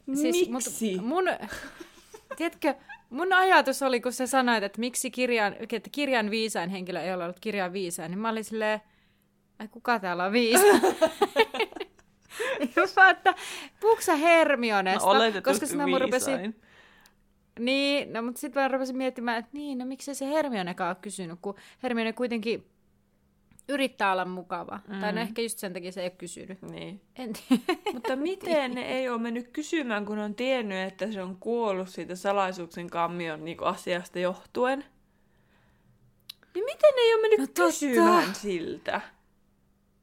Miksi? 0.06 0.50
Mut 0.50 0.64
mun, 1.02 1.24
tiedätkö, 2.36 2.74
mun 3.10 3.32
ajatus 3.32 3.82
oli, 3.82 4.00
kun 4.00 4.12
sä 4.12 4.26
sanoit, 4.26 4.64
että 4.64 4.80
miksi 4.80 5.10
kirjan, 5.10 5.56
että 5.72 5.90
kirjan 5.92 6.30
viisain 6.30 6.70
henkilö 6.70 7.00
ei 7.00 7.14
ole 7.14 7.24
ollut 7.24 7.40
kirjan 7.40 7.72
viisain, 7.72 8.10
niin 8.10 8.18
mä 8.18 8.28
olin 8.28 8.44
silleen, 8.44 8.80
ai 9.62 9.68
kuka 9.68 9.98
täällä 9.98 10.24
on? 10.24 10.32
Just 12.76 12.96
vaan, 12.96 13.10
että 13.10 13.34
puhuuko 13.80 14.02
sä 14.02 14.16
Hermionesta? 14.16 15.18
no, 15.18 15.42
koska 15.44 15.66
sitten 15.66 15.90
mun 15.90 16.00
rupesin, 16.00 16.32
viisain. 16.34 16.62
niin, 17.58 18.12
no, 18.12 18.22
mutta 18.22 18.40
sitten 18.40 18.62
mä 18.62 18.68
rupesin 18.68 18.96
miettimään, 18.96 19.38
että 19.38 19.50
niin, 19.52 19.78
no 19.78 19.84
miksi 19.84 20.14
se 20.14 20.26
Hermionekaan 20.26 20.88
ole 20.88 20.96
kysynyt, 21.00 21.38
kun 21.42 21.54
Hermione 21.82 22.12
kuitenkin 22.12 22.66
yrittää 23.68 24.12
olla 24.12 24.24
mukava. 24.24 24.80
Mm. 24.88 25.00
Tai 25.00 25.12
no 25.12 25.20
ehkä 25.20 25.42
just 25.42 25.58
sen 25.58 25.72
takia 25.72 25.92
se 25.92 26.00
ei 26.00 26.06
ole 26.06 26.10
kysynyt. 26.18 26.62
Niin. 26.62 27.00
En 27.16 27.32
tiedä. 27.32 27.62
Mutta 27.94 28.16
miten 28.16 28.74
ne 28.74 28.82
ei 28.82 29.08
ole 29.08 29.20
mennyt 29.20 29.48
kysymään, 29.48 30.06
kun 30.06 30.18
on 30.18 30.34
tiennyt, 30.34 30.78
että 30.78 31.12
se 31.12 31.22
on 31.22 31.36
kuollut 31.36 31.88
siitä 31.88 32.14
salaisuuksien 32.16 32.90
kammion 32.90 33.44
niin 33.44 33.62
asiasta 33.62 34.18
johtuen? 34.18 34.84
Niin 36.54 36.64
miten 36.64 36.94
ne 36.96 37.00
ei 37.00 37.14
ole 37.14 37.22
mennyt 37.22 37.38
No 37.38 37.42
no, 37.42 37.46
totta. 37.46 37.62
kysymään 37.62 38.34
siltä? 38.34 39.00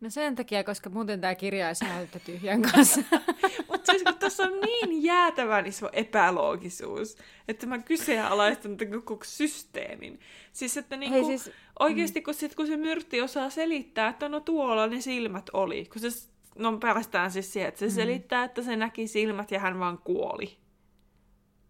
No 0.01 0.09
sen 0.09 0.35
takia, 0.35 0.63
koska 0.63 0.89
muuten 0.89 1.21
tämä 1.21 1.35
kirja 1.35 1.67
olisi 1.67 1.85
täyttä 1.85 2.19
tyhjän 2.19 2.61
kanssa. 2.61 3.01
Mutta 3.69 3.91
siis 3.91 4.03
kun 4.03 4.15
tässä 4.19 4.43
on 4.43 4.59
niin 4.61 5.03
jäätävän 5.03 5.65
iso 5.65 5.89
epäloogisuus, 5.93 7.17
että 7.47 7.65
mä 7.67 7.79
kyseenalaistan 7.79 8.77
tämän 8.77 9.01
koko 9.03 9.23
systeemin. 9.25 10.19
Siis 10.53 10.77
että 10.77 10.97
niinku, 10.97 11.15
Hei 11.15 11.25
siis- 11.37 11.51
oikeasti 11.79 12.21
kun, 12.21 12.33
sit, 12.33 12.55
kun 12.55 12.67
se 12.67 12.77
myrtti 12.77 13.21
osaa 13.21 13.49
selittää, 13.49 14.07
että 14.09 14.29
no 14.29 14.39
tuolla 14.39 14.87
ne 14.87 15.01
silmät 15.01 15.49
oli. 15.53 15.85
Kun 15.85 16.01
se, 16.11 16.29
no 16.57 16.77
päästään 16.77 17.31
siis 17.31 17.53
siihen, 17.53 17.67
että 17.69 17.79
se 17.79 17.89
selittää, 17.89 18.43
että 18.43 18.61
se 18.61 18.75
näki 18.75 19.07
silmät 19.07 19.51
ja 19.51 19.59
hän 19.59 19.79
vaan 19.79 19.97
kuoli. 19.97 20.57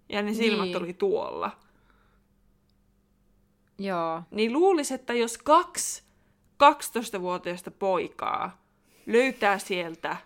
Ja 0.09 0.21
ne 0.21 0.33
silmät 0.33 0.65
Niin. 0.65 0.77
oli 0.77 0.93
tuolla. 0.93 1.51
Joo. 3.79 4.21
Niin 4.31 4.53
luulisi, 4.53 4.93
että 4.93 5.13
jos 5.13 5.37
kaksi 5.37 6.03
12-vuotiaista 6.63 7.71
poikaa 7.71 8.61
löytää 9.05 9.59
sieltä 9.59 10.17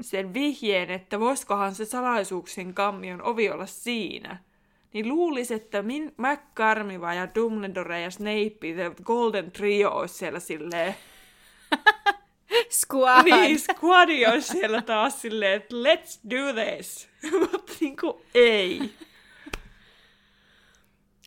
sen 0.00 0.34
vihjeen, 0.34 0.90
että 0.90 1.20
voisikohan 1.20 1.74
se 1.74 1.84
salaisuuksien 1.84 2.74
kammion 2.74 3.22
ovi 3.22 3.50
olla 3.50 3.66
siinä, 3.66 4.38
niin 4.92 5.08
luulisi, 5.08 5.54
että 5.54 5.82
Min- 5.82 6.14
McCarmiva 6.18 7.14
ja 7.14 7.28
Dumbledore 7.34 8.00
ja 8.00 8.10
Snape, 8.10 8.72
the 8.74 8.92
Golden 9.04 9.52
Trio, 9.52 9.90
olisi 9.90 10.14
siellä 10.14 10.40
silleen, 10.40 10.94
Squad. 12.82 13.24
niin, 13.24 13.60
squadi 13.60 14.26
olisi 14.26 14.48
siellä 14.52 14.82
taas 14.82 15.22
silleen, 15.22 15.52
että 15.52 15.76
let's 15.76 16.30
do 16.30 16.52
this. 16.52 17.08
Mutta 17.40 17.72
niinku 17.80 18.22
ei. 18.34 18.94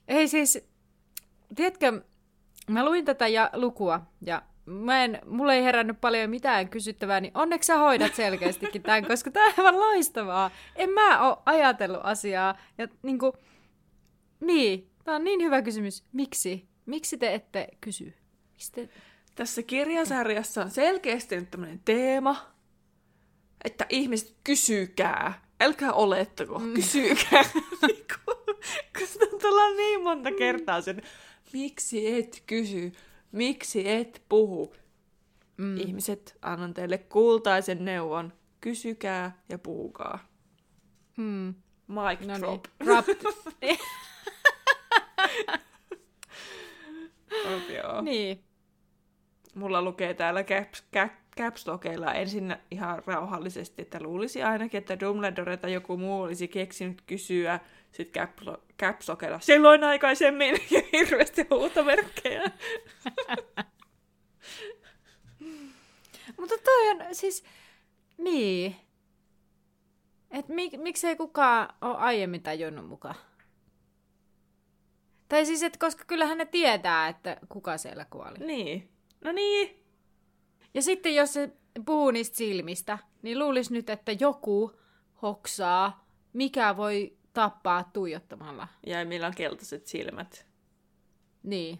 Ei 0.07 0.27
siis, 0.27 0.67
tiedätkö, 1.55 2.01
mä 2.69 2.85
luin 2.85 3.05
tätä 3.05 3.27
ja 3.27 3.49
lukua 3.53 4.01
ja 4.21 4.41
mä 4.65 5.03
en, 5.03 5.19
mulla 5.25 5.53
ei 5.53 5.63
herännyt 5.63 6.01
paljon 6.01 6.29
mitään 6.29 6.69
kysyttävää, 6.69 7.19
niin 7.19 7.31
onneksi 7.35 7.67
sä 7.67 7.77
hoidat 7.77 8.15
selkeästikin 8.15 8.83
tämän, 8.83 9.05
koska 9.07 9.31
tämä 9.31 9.45
on 9.45 9.53
aivan 9.57 9.79
loistavaa. 9.79 10.51
En 10.75 10.89
mä 10.89 11.27
oo 11.27 11.41
ajatellut 11.45 12.01
asiaa. 12.03 12.57
Ja 12.77 12.87
niinku, 13.01 13.33
niin, 14.39 14.89
tää 15.03 15.15
on 15.15 15.23
niin 15.23 15.43
hyvä 15.43 15.61
kysymys. 15.61 16.03
Miksi? 16.13 16.67
Miksi 16.85 17.17
te 17.17 17.33
ette 17.33 17.67
kysy? 17.81 18.13
Miksi 18.51 18.71
te... 18.71 18.89
Tässä 19.35 19.63
kirjasarjassa 19.63 20.61
on 20.61 20.71
selkeästi 20.71 21.35
nyt 21.35 21.51
tämmöinen 21.51 21.81
teema, 21.85 22.51
että 23.63 23.85
ihmiset 23.89 24.35
kysykää. 24.43 25.41
Älkää 25.61 25.93
olettako, 25.93 26.59
mm. 26.59 26.73
kysykää. 26.73 27.43
Niinku, 27.87 28.17
Koska 28.99 29.25
tullaan 29.41 29.77
niin 29.77 30.03
monta 30.03 30.31
kertaa 30.31 30.81
sen, 30.81 31.01
miksi 31.53 32.15
et 32.15 32.43
kysy, 32.45 32.91
miksi 33.31 33.89
et 33.89 34.21
puhu. 34.29 34.73
Mm. 35.57 35.77
Ihmiset, 35.77 36.37
annan 36.41 36.73
teille 36.73 36.97
kultaisen 36.97 37.85
neuvon, 37.85 38.33
kysykää 38.61 39.41
ja 39.49 39.57
puhukaa. 39.57 40.19
Hmm. 41.17 41.55
Mic 41.87 42.27
No 42.27 42.39
drop. 42.39 42.65
niin. 42.79 42.85
Drop. 42.85 43.05
Joo. 47.75 48.01
niin. 48.01 48.43
Mulla 49.55 49.81
lukee 49.81 50.13
täällä 50.13 50.43
caps, 50.43 50.83
cap, 50.93 51.11
caps 51.37 51.67
lockeilla 51.67 52.13
ensin 52.13 52.55
ihan 52.71 53.03
rauhallisesti, 53.05 53.81
että 53.81 53.99
luulisi 54.01 54.43
ainakin, 54.43 54.77
että 54.77 54.99
Dumbledore 54.99 55.57
tai 55.57 55.73
joku 55.73 55.97
muu 55.97 56.21
olisi 56.21 56.47
keksinyt 56.47 57.01
kysyä 57.01 57.59
sitten 57.91 58.21
cap, 58.21 58.37
caps 58.79 59.09
lockeilla 59.09 59.39
silloin 59.39 59.83
aikaisemmin 59.83 60.55
ja 60.71 60.81
hirveästi 60.91 61.45
huutomerkkejä. 61.49 62.43
Mutta 66.39 66.55
toi 66.63 66.89
on 66.89 66.97
siis, 67.11 67.43
niin. 68.17 68.75
Et 70.31 70.47
mik, 70.47 70.73
miksei 70.77 71.15
kukaan 71.15 71.75
ole 71.81 71.97
aiemmin 71.97 72.43
tajunnut 72.43 72.87
mukaan? 72.87 73.15
Tai 75.29 75.45
siis, 75.45 75.63
että 75.63 75.79
koska 75.79 76.03
kyllähän 76.05 76.37
ne 76.37 76.45
tietää, 76.45 77.07
että 77.07 77.37
kuka 77.49 77.77
siellä 77.77 78.05
kuoli. 78.05 78.37
Niin. 78.39 78.89
No 79.21 79.31
niin. 79.31 79.86
Ja 80.77 80.81
sitten 80.81 81.15
jos 81.15 81.33
se 81.33 81.49
puhuu 81.85 82.11
niistä 82.11 82.37
silmistä, 82.37 82.97
niin 83.21 83.39
luulisi 83.39 83.73
nyt, 83.73 83.89
että 83.89 84.11
joku 84.19 84.79
hoksaa, 85.21 86.07
mikä 86.33 86.77
voi 86.77 87.17
tappaa 87.33 87.89
tuijottamalla. 87.93 88.67
Ja 88.85 89.05
millä 89.05 89.27
on 89.27 89.33
keltaiset 89.35 89.87
silmät. 89.87 90.45
Niin. 91.43 91.79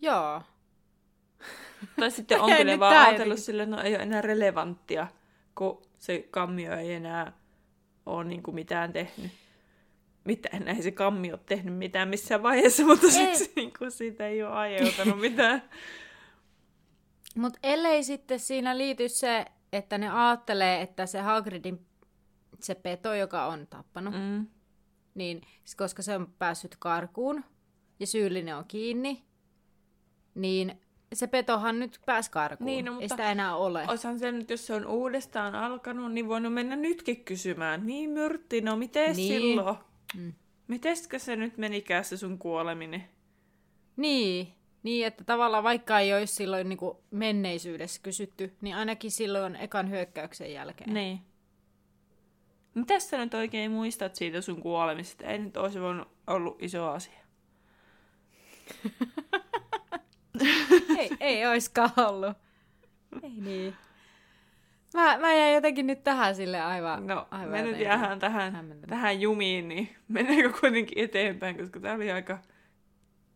Joo. 0.00 0.42
Tai 2.00 2.10
sitten 2.10 2.40
onko 2.42 2.64
ne 2.64 2.78
vaan 2.78 3.06
ajatellut 3.06 3.38
sille, 3.38 3.66
no 3.66 3.82
ei 3.82 3.94
ole 3.94 4.02
enää 4.02 4.22
relevanttia, 4.22 5.06
kun 5.54 5.82
se 5.98 6.28
kammio 6.30 6.76
ei 6.76 6.92
enää 6.92 7.32
ole 8.06 8.24
niin 8.24 8.42
kuin 8.42 8.54
mitään 8.54 8.92
tehnyt. 8.92 9.32
Mitään, 10.24 10.68
ei 10.68 10.82
se 10.82 10.90
kammio 10.90 11.34
ole 11.34 11.40
tehnyt 11.46 11.74
mitään 11.74 12.08
missään 12.08 12.42
vaiheessa, 12.42 12.84
mutta 12.86 13.06
Ei. 13.06 13.12
siksi 13.12 13.52
niin 13.56 13.72
kuin 13.78 13.90
siitä 13.90 14.26
ei 14.26 14.42
ole 14.42 14.52
aiheutanut 14.52 15.20
mitään. 15.20 15.62
Mutta 17.38 17.58
ellei 17.62 18.04
sitten 18.04 18.40
siinä 18.40 18.78
liity 18.78 19.08
se, 19.08 19.44
että 19.72 19.98
ne 19.98 20.10
ajattelee, 20.10 20.82
että 20.82 21.06
se 21.06 21.20
Hagridin 21.20 21.86
se 22.60 22.74
peto, 22.74 23.14
joka 23.14 23.46
on 23.46 23.66
tappanut, 23.66 24.14
mm. 24.14 24.46
Niin 25.14 25.40
koska 25.76 26.02
se 26.02 26.14
on 26.16 26.32
päässyt 26.38 26.76
karkuun 26.78 27.44
ja 28.00 28.06
syyllinen 28.06 28.56
on 28.56 28.64
kiinni, 28.68 29.24
niin 30.34 30.80
se 31.12 31.26
petohan 31.26 31.78
nyt 31.78 32.00
pääsi 32.06 32.30
karkuun. 32.30 32.66
Niin, 32.66 32.84
no, 32.84 32.92
Ei 32.92 32.94
mutta 32.94 33.08
sitä 33.08 33.30
enää 33.30 33.56
ole. 33.56 33.84
Oishan 33.88 34.18
se 34.18 34.32
nyt, 34.32 34.50
jos 34.50 34.66
se 34.66 34.74
on 34.74 34.86
uudestaan 34.86 35.54
alkanut, 35.54 36.12
niin 36.12 36.28
voinut 36.28 36.54
mennä 36.54 36.76
nytkin 36.76 37.24
kysymään. 37.24 37.86
Niin 37.86 38.10
Myrtti, 38.10 38.60
no 38.60 38.76
miten 38.76 39.16
Niin. 39.16 39.40
silloin? 39.40 39.76
Mm. 40.16 40.32
Miteskö 40.68 41.18
se 41.18 41.36
nyt 41.36 41.58
menikään 41.58 42.04
se 42.04 42.16
sun 42.16 42.38
kuoleminen? 42.38 43.04
Niin, 43.96 44.54
niin, 44.88 45.06
että 45.06 45.24
tavallaan 45.24 45.64
vaikka 45.64 46.00
ei 46.00 46.14
olisi 46.14 46.34
silloin 46.34 46.68
niin 46.68 46.76
kuin 46.76 46.98
menneisyydessä 47.10 48.00
kysytty, 48.02 48.56
niin 48.60 48.76
ainakin 48.76 49.10
silloin 49.10 49.56
ekan 49.56 49.90
hyökkäyksen 49.90 50.52
jälkeen. 50.52 50.94
Niin. 50.94 51.20
Mitäs 52.74 53.10
sä 53.10 53.18
nyt 53.18 53.34
oikein 53.34 53.70
muistat 53.70 54.14
siitä 54.14 54.40
sun 54.40 54.62
kuolemisesta? 54.62 55.24
Ei 55.24 55.38
nyt 55.38 55.56
olisi 55.56 55.80
voinut 55.80 56.08
ollut 56.26 56.62
iso 56.62 56.90
asia. 56.90 57.20
ei, 60.98 61.10
ei 61.20 61.46
oiskaan 61.46 61.90
ollut. 61.96 62.36
Ei 63.22 63.30
niin. 63.30 63.74
Mä, 64.94 65.18
mä 65.18 65.34
jäin 65.34 65.54
jotenkin 65.54 65.86
nyt 65.86 66.04
tähän 66.04 66.34
sille 66.34 66.60
aivan 66.60 67.06
No, 67.06 67.28
aivan 67.30 67.50
me 67.50 67.62
nyt 67.62 67.80
jäädään 67.80 68.18
tähän, 68.18 68.76
tähän 68.88 69.20
jumiin, 69.20 69.68
niin 69.68 69.96
mennäänkö 70.08 70.52
kuitenkin 70.60 71.04
eteenpäin, 71.04 71.56
koska 71.56 71.80
tää 71.80 71.94
oli 71.94 72.12
aika... 72.12 72.38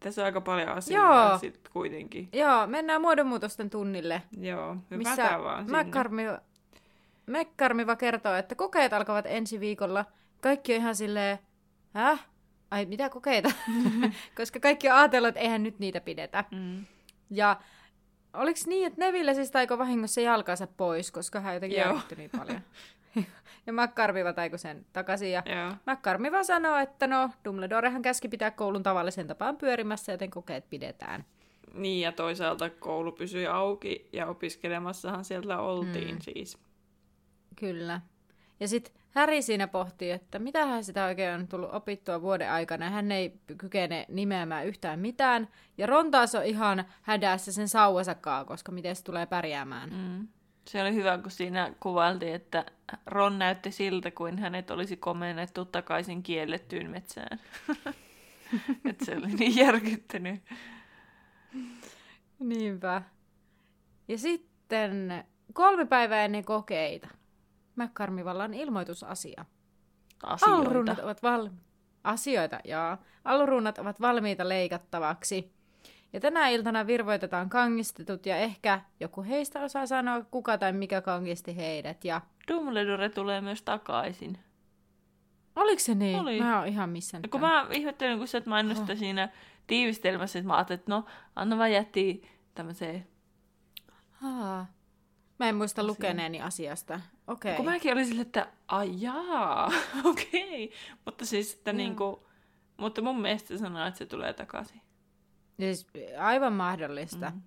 Tässä 0.02 0.23
on 0.23 0.26
aika 0.26 0.40
paljon 0.40 0.68
asioita 0.68 1.28
Joo. 1.28 1.38
sit 1.38 1.68
kuitenkin. 1.73 2.28
Joo, 2.32 2.66
mennään 2.66 3.00
muodonmuutosten 3.00 3.71
tunnille. 3.71 4.23
Joo, 4.40 4.76
missä 4.90 5.38
vaan 5.42 5.64
sinne. 5.64 5.78
Mäkkarmiva, 5.78 6.38
Mäkkarmiva 7.26 7.97
kertoo, 7.97 8.35
että 8.35 8.54
kokeet 8.54 8.92
alkavat 8.92 9.26
ensi 9.28 9.61
viikolla. 9.61 10.04
Kaikki 10.40 10.73
on 10.73 10.80
ihan 10.80 10.97
silleen, 10.97 11.38
häh? 11.94 12.26
Ai 12.71 12.87
mitä 12.87 13.09
kokeita? 13.09 13.52
Koska 14.37 14.61
kaikki 14.61 14.88
on 14.88 14.97
ajatellut, 14.97 15.28
että 15.28 15.40
eihän 15.40 15.62
nyt 15.62 15.78
niitä 15.78 16.00
pidetä. 16.00 16.44
Mm. 16.50 16.85
Ja 17.30 17.56
oliko 18.35 18.61
niin, 18.66 18.87
että 18.87 19.00
Neville 19.00 19.35
siis 19.35 19.50
taiko 19.50 19.78
vahingossa 19.78 20.21
jalkansa 20.21 20.66
pois, 20.66 21.12
koska 21.12 21.40
hän 21.40 21.54
jotenkin 21.54 21.78
järkyttyi 21.78 22.18
niin 22.18 22.30
paljon. 22.38 22.61
ja 23.66 23.73
Mäkkarmiva 23.73 24.33
taiko 24.33 24.59
sen 24.59 24.87
takaisin. 24.92 25.33
Ja 25.33 25.42
Joo. 25.47 25.73
Mäkkarmiva 25.87 26.42
sanoo, 26.42 26.76
että 26.76 27.07
no, 27.07 27.31
Dumbledorehan 27.45 28.02
käski 28.02 28.28
pitää 28.28 28.50
koulun 28.50 28.83
tavallisen 28.83 29.26
tapaan 29.26 29.57
pyörimässä, 29.57 30.12
joten 30.12 30.31
kokeet 30.31 30.71
pidetään. 30.71 31.25
Niin, 31.75 32.00
ja 32.00 32.12
toisaalta 32.12 32.71
koulu 32.71 33.12
pysyi 33.12 33.47
auki 33.47 34.09
ja 34.12 34.26
opiskelemassahan 34.26 35.25
sieltä 35.25 35.59
oltiin 35.59 36.14
Mm. 36.14 36.21
siis. 36.21 36.59
Kyllä. 37.57 38.00
Ja 38.61 38.69
sitten 38.69 38.92
Häri 39.11 39.42
siinä 39.42 39.69
pohtii, 39.69 40.11
että 40.11 40.38
mitä 40.38 40.66
hän 40.66 40.85
sitä 40.85 41.04
oikein 41.04 41.35
on 41.40 41.49
tullut 41.49 41.75
opittua 41.75 42.23
vuoden 42.23 42.50
aikana. 42.50 42.90
Hän 42.90 43.12
ei 43.12 43.40
kykene 43.59 44.07
nimeämään 44.09 44.66
yhtään 44.66 44.99
mitään. 45.00 45.49
Ja 45.78 45.87
Ron 45.87 46.11
taas 46.11 46.35
on 46.35 46.45
ihan 46.45 46.85
hädässä 47.02 47.52
sen 47.52 47.69
sauvasakaan, 47.69 48.47
koska 48.47 48.73
miten 48.73 48.97
se 48.97 49.04
tulee 49.04 49.26
pärjäämään. 49.26 49.90
Mm. 49.90 50.28
Se 50.64 50.83
oli 50.83 50.95
hyvä, 50.95 51.19
kun 51.19 51.31
siinä 51.31 51.75
kuvailtiin, 51.81 52.35
että 52.35 52.66
Ron 53.07 53.38
näytti 53.38 53.71
siltä, 53.71 54.11
kuin 54.11 54.38
hänet 54.38 54.71
olisi 54.71 54.97
komennettu 54.97 55.64
takaisin 55.64 56.23
kiellettyyn 56.23 56.90
metsään. 56.90 57.40
että 58.90 59.04
se 59.04 59.16
oli 59.16 59.26
niin 59.26 59.57
järkyttänyt. 59.57 60.42
Niinpä. 62.38 63.02
Ja 64.09 64.19
sitten 64.19 65.25
kolme 65.52 65.85
päivää 65.85 66.25
ennen 66.25 66.45
kokeita. 66.45 67.09
McCarmivalla 67.76 68.45
on 68.45 68.54
ilmoitusasia. 68.54 69.45
Asioita. 70.23 70.57
Alruunat 70.57 70.99
ovat 70.99 71.23
val... 71.23 71.50
Asioita, 72.04 72.61
joo. 72.64 72.97
Alruunat 73.25 73.78
ovat 73.78 74.00
valmiita 74.00 74.49
leikattavaksi. 74.49 75.52
Ja 76.12 76.21
tänä 76.21 76.49
iltana 76.49 76.87
virvoitetaan 76.87 77.49
kangistetut 77.49 78.26
ja 78.26 78.37
ehkä 78.37 78.81
joku 79.00 79.23
heistä 79.23 79.61
osaa 79.61 79.87
sanoa, 79.87 80.25
kuka 80.31 80.59
tai 80.59 80.73
mikä 80.73 81.00
kangisti 81.00 81.57
heidät. 81.57 82.04
Ja 82.04 82.21
Dumbledore 82.49 83.09
tulee 83.09 83.40
myös 83.40 83.62
takaisin. 83.62 84.38
oliko 85.57 85.78
se 85.78 85.95
niin? 85.95 86.21
Oli. 86.21 86.40
Mä 86.40 86.59
oon 86.59 86.69
ihan 86.69 86.90
missään. 86.90 87.23
Kun 87.31 87.40
mä 87.40 87.66
ihmettelin, 87.71 88.19
kun 88.19 88.28
sä 88.28 88.38
et 88.38 88.47
maininnut 88.47 88.78
sitä 88.78 88.95
siinä 88.95 89.28
tiivistelmässä, 89.66 90.38
että 90.38 90.47
mä 90.47 90.54
ajattelin, 90.54 90.78
että 90.78 90.92
no, 90.92 91.04
Anna 91.37 91.59
vaan 91.59 91.73
jätti 91.73 92.28
tämmöiseen... 92.54 93.07
Haa. 94.11 94.66
Mä 95.38 95.49
en 95.49 95.57
muista 95.57 95.85
lukeneeni 95.85 96.42
asiasta. 96.42 97.00
Okei. 97.26 97.57
Kun 97.57 97.64
mäkin 97.64 97.92
olin 97.92 98.07
silleen, 98.07 98.27
että 98.27 98.46
ai 98.68 98.90
jaa, 98.96 99.72
okei. 100.05 100.64
Okay. 100.64 100.79
Mutta 101.05 101.27
siis, 101.27 101.55
että 101.55 101.70
Joo. 101.70 101.77
niinku... 101.77 102.27
Mutta 102.77 103.03
mun 103.03 103.20
mielestä 103.20 103.59
sanoo, 103.59 103.87
että 103.87 103.98
se 103.98 104.07
tulee 104.07 104.33
takaisin. 104.33 104.81
Siis 105.61 105.87
aivan 106.19 106.53
mahdollista. 106.53 107.31
Mm. 107.31 107.43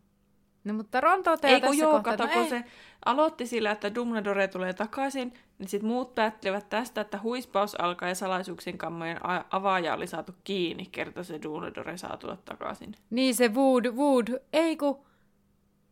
No 0.66 0.74
mutta 0.74 1.02
Ron 1.02 1.24
toteaa 1.24 1.54
Ei 1.54 1.62
kun 1.62 1.70
tässä 1.70 1.84
joo, 1.84 1.92
kohtaa, 1.92 2.14
kato, 2.14 2.24
että 2.24 2.34
kun 2.36 2.44
no 2.44 2.50
se 2.50 2.64
aloitti 3.06 3.48
sillä, 3.48 3.72
että 3.72 3.96
Dumbledore 3.96 4.48
tulee 4.48 4.74
takaisin, 4.74 5.34
niin 5.60 5.70
sitten 5.70 5.88
muut 5.88 6.16
päättelivät 6.16 6.70
tästä, 6.70 7.02
että 7.02 7.20
huispaus 7.24 7.76
alkaa 7.76 8.10
ja 8.10 8.16
salaisuuksien 8.16 8.78
kammojen 8.78 9.20
avaaja 9.50 9.94
oli 9.94 10.08
saatu 10.08 10.36
kiinni, 10.44 10.86
kertoi 10.86 11.26
se 11.26 11.40
Dumbledore 11.44 11.98
saa 11.98 12.18
tulla 12.18 12.38
takaisin. 12.46 12.96
Niin 13.10 13.36
se 13.36 13.54
Wood, 13.54 13.86
Wood, 13.86 14.28
ei 14.54 14.78
ku, 14.78 15.08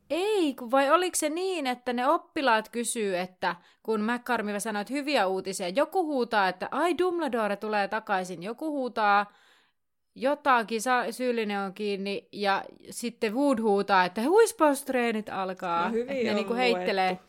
ei 0.10 0.56
ku, 0.56 0.72
vai 0.72 0.92
oliko 0.92 1.16
se 1.16 1.30
niin, 1.30 1.68
että 1.68 1.94
ne 1.94 2.08
oppilaat 2.08 2.70
kysyy, 2.70 3.18
että 3.18 3.56
kun 3.84 4.02
McCarmiva 4.02 4.60
sanoi, 4.60 4.82
että 4.82 4.94
hyviä 4.94 5.28
uutisia, 5.28 5.70
joku 5.70 6.06
huutaa, 6.06 6.48
että 6.48 6.68
ai 6.72 6.98
Dumbledore 6.98 7.56
tulee 7.56 7.88
takaisin, 7.88 8.44
joku 8.44 8.72
huutaa 8.72 9.34
jotakin, 10.16 10.82
sa- 10.82 11.12
syyllinen 11.12 11.60
on 11.60 11.74
kiinni, 11.74 12.28
ja 12.32 12.64
sitten 12.90 13.34
Wood 13.34 13.60
huutaa, 13.60 14.06
että 14.06 14.22
huispaustreenit 14.22 15.30
alkaa. 15.30 15.86
No 15.88 15.94
hyvin 15.94 16.26
ne 16.26 16.34
niinku 16.34 16.54
heittelee. 16.54 17.20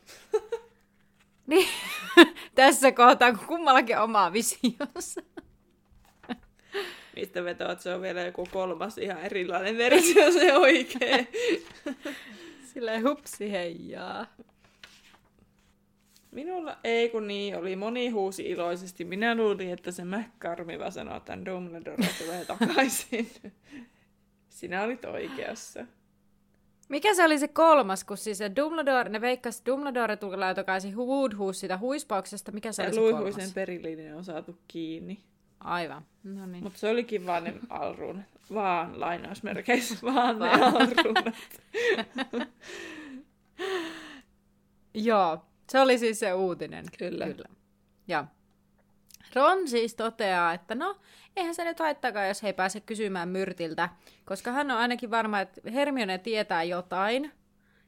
niin, 1.46 1.68
tässä 2.54 2.92
kohtaa, 2.92 3.32
kun 3.32 3.46
kummallakin 3.46 3.98
oma 3.98 4.32
visionsa. 4.32 5.20
Mistä 7.16 7.44
vetoat, 7.44 7.70
että 7.70 7.82
se 7.82 7.94
on 7.94 8.02
vielä 8.02 8.20
joku 8.22 8.48
kolmas 8.52 8.98
ihan 8.98 9.22
erilainen 9.22 9.78
versio 9.78 10.32
se 10.32 10.56
oikee. 10.56 11.26
Silleen 12.74 13.08
hupsi 13.08 13.52
heijaa. 13.52 14.26
Minulla 16.34 16.76
ei 16.84 17.08
kun 17.08 17.26
niin, 17.28 17.56
oli 17.56 17.76
moni 17.76 18.08
huusi 18.08 18.42
iloisesti. 18.50 19.04
Minä 19.04 19.34
luulin, 19.34 19.70
että 19.70 19.90
se 19.90 20.02
McCarmiva 20.04 20.90
sanoi, 20.90 21.16
että 21.16 21.38
Dumbledore 21.46 22.08
tulee 22.18 22.44
takaisin. 22.44 23.30
Sinä 24.48 24.82
olit 24.82 25.04
oikeassa. 25.04 25.86
Mikä 26.88 27.14
se 27.14 27.24
oli 27.24 27.38
se 27.38 27.48
kolmas, 27.48 28.04
kun 28.04 28.16
siis 28.16 28.38
se 28.38 28.50
Dumbledore, 28.56 29.08
ne 29.10 29.20
veikkas 29.20 29.62
Dumbledore 29.66 30.16
tulee 30.16 30.54
takaisin 30.54 30.96
Wood 30.96 31.32
huusi 31.36 31.60
sitä 31.60 31.78
huispauksesta. 31.78 32.52
Mikä 32.52 32.72
se 32.72 32.82
Ja 32.82 32.86
oli 32.88 32.94
se 32.94 33.00
kolmas? 33.00 33.20
luihuisen 33.20 33.54
perillinen 33.54 34.16
on 34.16 34.24
saatu 34.24 34.58
kiinni. 34.68 35.18
Aivan. 35.60 36.02
No 36.24 36.46
niin. 36.46 36.64
Mutta 36.64 36.78
se 36.78 36.88
olikin 36.90 37.26
vaan 37.26 37.44
ne 37.44 37.54
alruunat. 37.68 38.24
Vaan 38.54 39.00
lainausmerkeissä, 39.00 39.94
vaan 40.14 40.38
ne 40.38 40.44
Vaan. 40.46 40.62
alruunat. 40.76 41.34
Joo, 44.94 45.42
se 45.70 45.80
oli 45.80 45.98
siis 45.98 46.20
se 46.20 46.32
uutinen. 46.32 46.84
Kyllä. 46.98 47.26
Kyllä. 47.26 47.48
Ja 48.08 48.26
Ron 49.34 49.68
siis 49.68 49.94
toteaa, 49.94 50.52
että 50.52 50.74
no, 50.74 50.96
eihän 51.36 51.54
se 51.54 51.64
nyt 51.64 51.78
haittakaan, 51.78 52.28
jos 52.28 52.42
he 52.42 52.48
ei 52.48 52.52
pääse 52.52 52.80
kysymään 52.80 53.28
Myrtiltä, 53.28 53.88
koska 54.24 54.52
hän 54.52 54.70
on 54.70 54.76
ainakin 54.76 55.10
varma, 55.10 55.40
että 55.40 55.70
Hermione 55.70 56.18
tietää 56.18 56.62
jotain. 56.62 57.32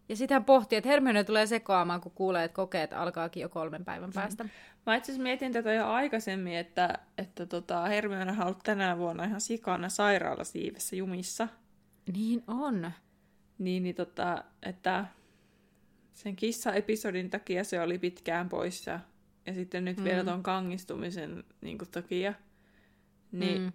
Ja 0.08 0.16
sitten 0.16 0.34
hän 0.34 0.44
pohtii, 0.44 0.78
että 0.78 0.88
Hermione 0.88 1.24
tulee 1.24 1.46
sekoamaan, 1.46 2.00
kun 2.00 2.12
kuulee, 2.12 2.44
että 2.44 2.56
kokeet 2.56 2.92
alkaakin 2.92 3.40
jo 3.40 3.48
kolmen 3.48 3.84
päivän 3.84 4.10
päästä. 4.14 4.44
Mä 4.86 4.96
itse 4.96 5.12
asiassa 5.12 5.22
mietin 5.22 5.52
tätä 5.52 5.72
jo 5.72 5.86
aikaisemmin, 5.86 6.56
että, 6.56 6.98
että 7.18 7.46
tota, 7.46 7.84
Hermione 7.84 8.32
on 8.32 8.42
ollut 8.42 8.62
tänä 8.62 8.98
vuonna 8.98 9.24
ihan 9.24 9.40
sikana 9.40 9.88
sairaalasiivessä 9.88 10.96
jumissa. 10.96 11.48
Niin 12.12 12.44
on. 12.46 12.92
Niin, 13.58 13.82
niin 13.82 13.94
tota, 13.94 14.44
että 14.62 15.04
sen 16.16 16.36
kissa-episodin 16.36 17.30
takia 17.30 17.64
se 17.64 17.80
oli 17.80 17.98
pitkään 17.98 18.48
poissa. 18.48 19.00
Ja 19.46 19.54
sitten 19.54 19.84
nyt 19.84 19.96
mm. 19.96 20.04
vielä 20.04 20.24
ton 20.24 20.42
kangistumisen 20.42 21.44
niin 21.60 21.78
kuin, 21.78 21.90
takia. 21.90 22.34
Niin, 23.32 23.62
Mm. 23.62 23.72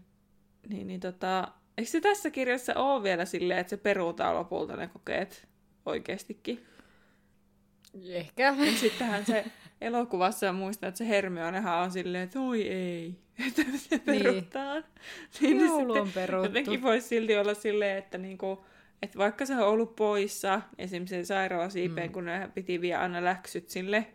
niin, 0.69 0.87
niin 0.87 0.99
tota, 0.99 1.47
eikö 1.77 1.91
se 1.91 2.01
tässä 2.01 2.29
kirjassa 2.29 2.75
ole 2.75 3.03
vielä 3.03 3.25
silleen, 3.25 3.59
että 3.59 3.69
se 3.69 3.77
peruutaan 3.77 4.35
lopulta 4.35 4.75
ne 4.75 4.87
kokeet 4.87 5.47
oikeastikin? 5.85 6.65
Ehkä. 8.09 8.43
Ja 8.43 8.55
sittenhän 8.75 9.25
se 9.25 9.45
elokuvassa 9.81 10.53
muistaa, 10.53 10.87
että 10.89 10.97
se 10.97 11.07
Hermionehan 11.07 11.83
on 11.83 11.91
silleen, 11.91 12.23
että 12.23 12.39
oi 12.39 12.67
ei, 12.67 13.15
että 13.47 13.61
se 13.77 13.99
perutaan. 13.99 14.83
Niin, 15.41 15.57
niin 15.57 15.67
Joulu 15.67 15.93
on 15.93 16.11
peruttu. 16.11 16.47
Jotenkin 16.47 16.81
voisi 16.81 17.07
silti 17.07 17.37
olla 17.37 17.53
silleen, 17.53 17.97
että, 17.97 18.17
niinku, 18.17 18.65
että 19.01 19.17
vaikka 19.17 19.45
se 19.45 19.55
on 19.55 19.67
ollut 19.67 19.95
poissa, 19.95 20.61
esimerkiksi 20.77 21.15
sen 21.15 21.25
sairaalasiipeen, 21.25 22.09
mm. 22.09 22.13
kun 22.13 22.25
ne 22.25 22.49
piti 22.53 22.81
vielä 22.81 23.01
aina 23.01 23.23
läksyt 23.23 23.69
sille, 23.69 24.07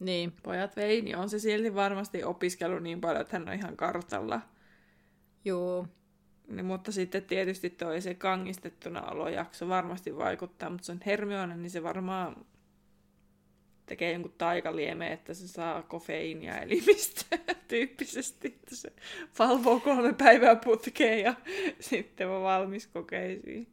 Niin. 0.00 0.32
pojat 0.42 0.76
vei, 0.76 1.02
niin 1.02 1.16
on 1.16 1.30
se 1.30 1.38
silti 1.38 1.74
varmasti 1.74 2.24
opiskellut 2.24 2.82
niin 2.82 3.00
paljon, 3.00 3.20
että 3.20 3.38
hän 3.38 3.48
on 3.48 3.54
ihan 3.54 3.76
kartalla. 3.76 4.40
Juu. 5.44 5.86
Niin, 6.48 6.64
mutta 6.64 6.92
sitten 6.92 7.24
tietysti 7.24 7.70
toi 7.70 8.00
se 8.00 8.14
kangistettuna 8.14 9.02
olojakso 9.02 9.68
varmasti 9.68 10.16
vaikuttaa, 10.16 10.70
mutta 10.70 10.86
se 10.86 10.92
on 10.92 11.00
Hermione, 11.06 11.56
niin 11.56 11.70
se 11.70 11.82
varmaan 11.82 12.46
tekee 13.86 14.12
jonkun 14.12 14.34
taikaliemeen, 14.38 15.12
että 15.12 15.34
se 15.34 15.48
saa 15.48 15.82
kofeiinia 15.82 16.58
elimistä 16.58 17.38
tyyppisesti, 17.68 18.48
että 18.48 18.76
se 18.76 18.92
valvoo 19.38 19.80
kolme 19.80 20.12
päivää 20.12 20.56
putkeen 20.56 21.20
ja 21.20 21.34
sitten 21.80 22.28
on 22.28 22.42
valmis 22.42 22.86
kokeisiin. 22.86 23.71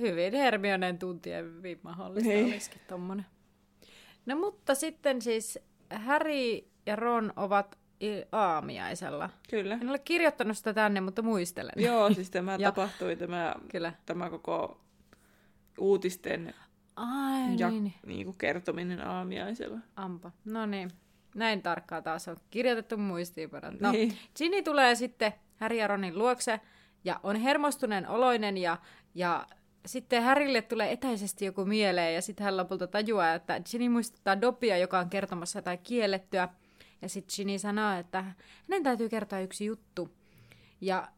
Hyvin 0.00 0.32
Hermionen 0.34 0.98
tuntien 0.98 1.44
mahdollista 1.82 2.28
Niin. 2.28 2.46
olisikin 2.46 2.80
tommonen. 2.88 3.26
No 4.26 4.36
mutta 4.36 4.74
sitten 4.74 5.22
siis 5.22 5.58
Harry 5.94 6.58
ja 6.86 6.96
Ron 6.96 7.32
ovat 7.36 7.78
aamiaisella. 8.32 9.30
Kyllä. 9.50 9.74
En 9.82 9.88
ole 9.90 9.98
kirjoittanut 9.98 10.56
sitä 10.56 10.74
tänne, 10.74 11.00
mutta 11.00 11.22
muistelen. 11.22 11.72
Joo, 11.76 12.14
siis 12.14 12.30
tämä 12.40 12.56
Ja- 12.58 12.72
tapahtui, 12.72 13.16
tämä, 13.16 13.54
Kyllä. 13.70 13.92
tämä 14.06 14.30
koko 14.30 14.80
uutisten 15.78 16.54
Ai 16.96 17.58
ja 17.58 17.70
niin. 17.70 17.94
niin 18.06 18.24
kuin 18.24 18.38
kertominen 18.38 19.06
aamiaisella. 19.06 19.78
Ampa. 19.96 20.30
No 20.44 20.66
niin. 20.66 20.90
Näin 21.34 21.62
tarkkaa 21.62 22.02
taas 22.02 22.28
on 22.28 22.36
kirjoitettu 22.50 22.96
muistiinpanot. 22.96 23.80
No, 23.80 23.92
Niin. 23.92 24.18
Ginny 24.38 24.62
tulee 24.62 24.94
sitten 24.94 25.32
Harry 25.60 25.76
ja 25.76 25.86
Ronin 25.86 26.18
luokse 26.18 26.60
ja 27.04 27.20
on 27.22 27.36
hermostuneen 27.36 28.08
oloinen 28.08 28.56
ja, 28.58 28.76
ja 29.14 29.46
sitten 29.86 30.22
Harrylle 30.22 30.62
tulee 30.62 30.92
etäisesti 30.92 31.44
joku 31.44 31.64
mieleen 31.64 32.14
ja 32.14 32.22
sitten 32.22 32.44
hän 32.44 32.56
lopulta 32.56 32.86
tajuaa, 32.86 33.34
että 33.34 33.60
Ginny 33.70 33.88
muistuttaa 33.88 34.40
Dobia, 34.40 34.76
joka 34.76 34.98
on 34.98 35.10
kertomassa 35.10 35.58
jotain 35.58 35.78
kiellettyä. 35.78 36.48
Ja 37.02 37.08
sitten 37.08 37.34
Ginny 37.36 37.58
sanoo, 37.58 37.98
että 37.98 38.24
hänen 38.68 38.82
täytyy 38.82 39.08
kertoa 39.08 39.40
yksi 39.40 39.64
juttu. 39.64 40.08
Ja 40.80 41.08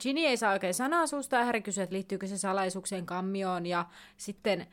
Ginny 0.00 0.20
ei 0.20 0.36
saa 0.36 0.52
oikein 0.52 0.74
sanaa 0.74 1.06
suusta 1.06 1.36
ja 1.36 1.44
Harry 1.44 1.60
kysyy, 1.60 1.84
että 1.84 1.94
liittyykö 1.94 2.26
se 2.26 2.38
salaisuuksien 2.38 3.06
kammioon 3.06 3.66
ja 3.66 3.86
sitten 4.16 4.66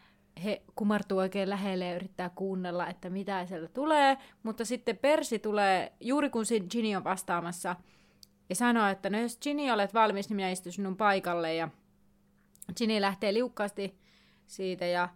he 0.44 0.62
kumartuu 0.76 1.18
oikein 1.18 1.50
lähelle 1.50 1.86
ja 1.86 1.96
yrittää 1.96 2.30
kuunnella, 2.30 2.88
että 2.88 3.10
mitä 3.10 3.46
sieltä 3.46 3.68
tulee, 3.74 4.18
mutta 4.44 4.66
sitten 4.66 4.98
Persi 4.98 5.40
tulee 5.40 5.94
juuri 6.00 6.30
kun 6.30 6.46
Ginny 6.72 6.96
on 6.96 7.04
vastaamassa 7.04 7.76
ja 8.50 8.56
sanoo, 8.56 8.88
että 8.88 9.10
no 9.10 9.20
jos 9.20 9.38
Ginny 9.38 9.72
olet 9.72 9.94
valmis, 9.94 10.30
niin 10.30 10.36
minä 10.36 10.50
istun 10.50 10.72
sinun 10.72 10.98
paikalle 10.98 11.56
ja 11.56 11.70
Ginny 12.78 13.02
lähtee 13.02 13.34
liukkaasti 13.34 14.00
siitä 14.48 14.86
ja 14.86 15.10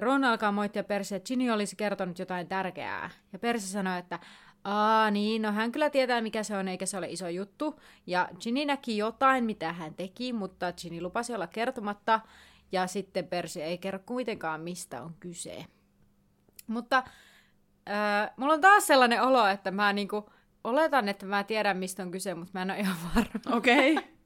Ron 0.00 0.24
alkaa 0.24 0.52
moittia 0.52 0.84
Persiä, 0.84 1.16
että 1.16 1.26
Ginny 1.26 1.50
olisi 1.50 1.76
kertonut 1.76 2.18
jotain 2.18 2.48
tärkeää. 2.48 3.10
Ja 3.32 3.38
Persi 3.38 3.66
sanoi, 3.66 3.98
että 3.98 4.18
Aa, 4.64 5.10
niin, 5.10 5.42
no 5.42 5.52
hän 5.52 5.72
kyllä 5.72 5.90
tietää, 5.90 6.20
mikä 6.20 6.42
se 6.42 6.56
on, 6.56 6.68
eikä 6.68 6.86
se 6.86 6.98
ole 6.98 7.06
iso 7.10 7.28
juttu. 7.28 7.80
Ja 8.06 8.28
Ginny 8.40 8.64
näki 8.64 8.96
jotain, 8.96 9.44
mitä 9.44 9.72
hän 9.72 9.94
teki, 9.94 10.32
mutta 10.32 10.72
Ginny 10.72 11.00
lupasi 11.00 11.34
olla 11.34 11.46
kertomatta. 11.46 12.20
Ja 12.72 12.86
sitten 12.86 13.28
Persi 13.28 13.62
ei 13.62 13.78
kerro 13.78 13.98
kuitenkaan, 14.06 14.60
mistä 14.60 15.02
on 15.02 15.14
kyse. 15.20 15.64
Mutta 16.66 17.02
äh, 17.90 18.30
mulla 18.36 18.54
on 18.54 18.60
taas 18.60 18.86
sellainen 18.86 19.22
olo, 19.22 19.46
että 19.46 19.70
mä 19.70 19.92
niinku 19.92 20.30
oletan, 20.64 21.08
että 21.08 21.26
mä 21.26 21.44
tiedän, 21.44 21.76
mistä 21.76 22.02
on 22.02 22.10
kyse, 22.10 22.34
mutta 22.34 22.50
mä 22.54 22.62
en 22.62 22.70
ole 22.70 22.80
ihan 22.80 22.96
varma. 23.14 23.56
Okei. 23.56 23.92
Okay. 23.92 24.04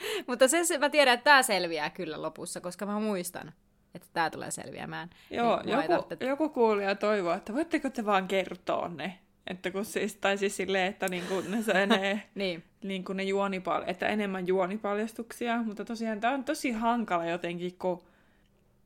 Mutta 0.28 0.48
se, 0.48 0.64
se 0.64 0.78
mä 0.78 0.90
tiedän, 0.90 1.14
että 1.14 1.24
tämä 1.24 1.42
selviää 1.42 1.90
kyllä 1.90 2.22
lopussa, 2.22 2.60
koska 2.60 2.86
mä 2.86 3.00
muistan, 3.00 3.52
että 3.94 4.08
tämä 4.12 4.30
tulee 4.30 4.50
selviämään. 4.50 5.10
Joo, 5.30 5.56
Niin, 5.56 5.66
mulla 5.68 5.82
ei 5.82 5.88
joku, 5.90 6.02
tarvitse- 6.02 6.26
joku 6.26 6.48
kuulija 6.48 6.94
toivoo, 6.94 7.32
että 7.34 7.54
voitteko 7.54 7.90
te 7.90 8.06
vaan 8.06 8.28
kertoa 8.28 8.88
ne. 8.88 9.18
Että 9.46 9.70
kun 9.70 9.84
siis, 9.84 10.16
tai 10.16 10.38
siis 10.38 10.56
silleen, 10.56 10.86
että 10.86 11.08
niinku 11.08 11.40
ne, 11.48 11.62
se, 11.62 11.86
ne, 11.86 12.22
Niin. 12.34 12.64
niinku 12.84 13.12
ne 13.12 13.22
juonipal- 13.24 13.84
että 13.86 14.08
enemmän 14.08 14.46
juonipaljastuksia, 14.46 15.62
mutta 15.62 15.84
tosiaan 15.84 16.20
tämä 16.20 16.34
on 16.34 16.44
tosi 16.44 16.70
hankala 16.70 17.26
jotenkin, 17.26 17.74
kun 17.78 18.02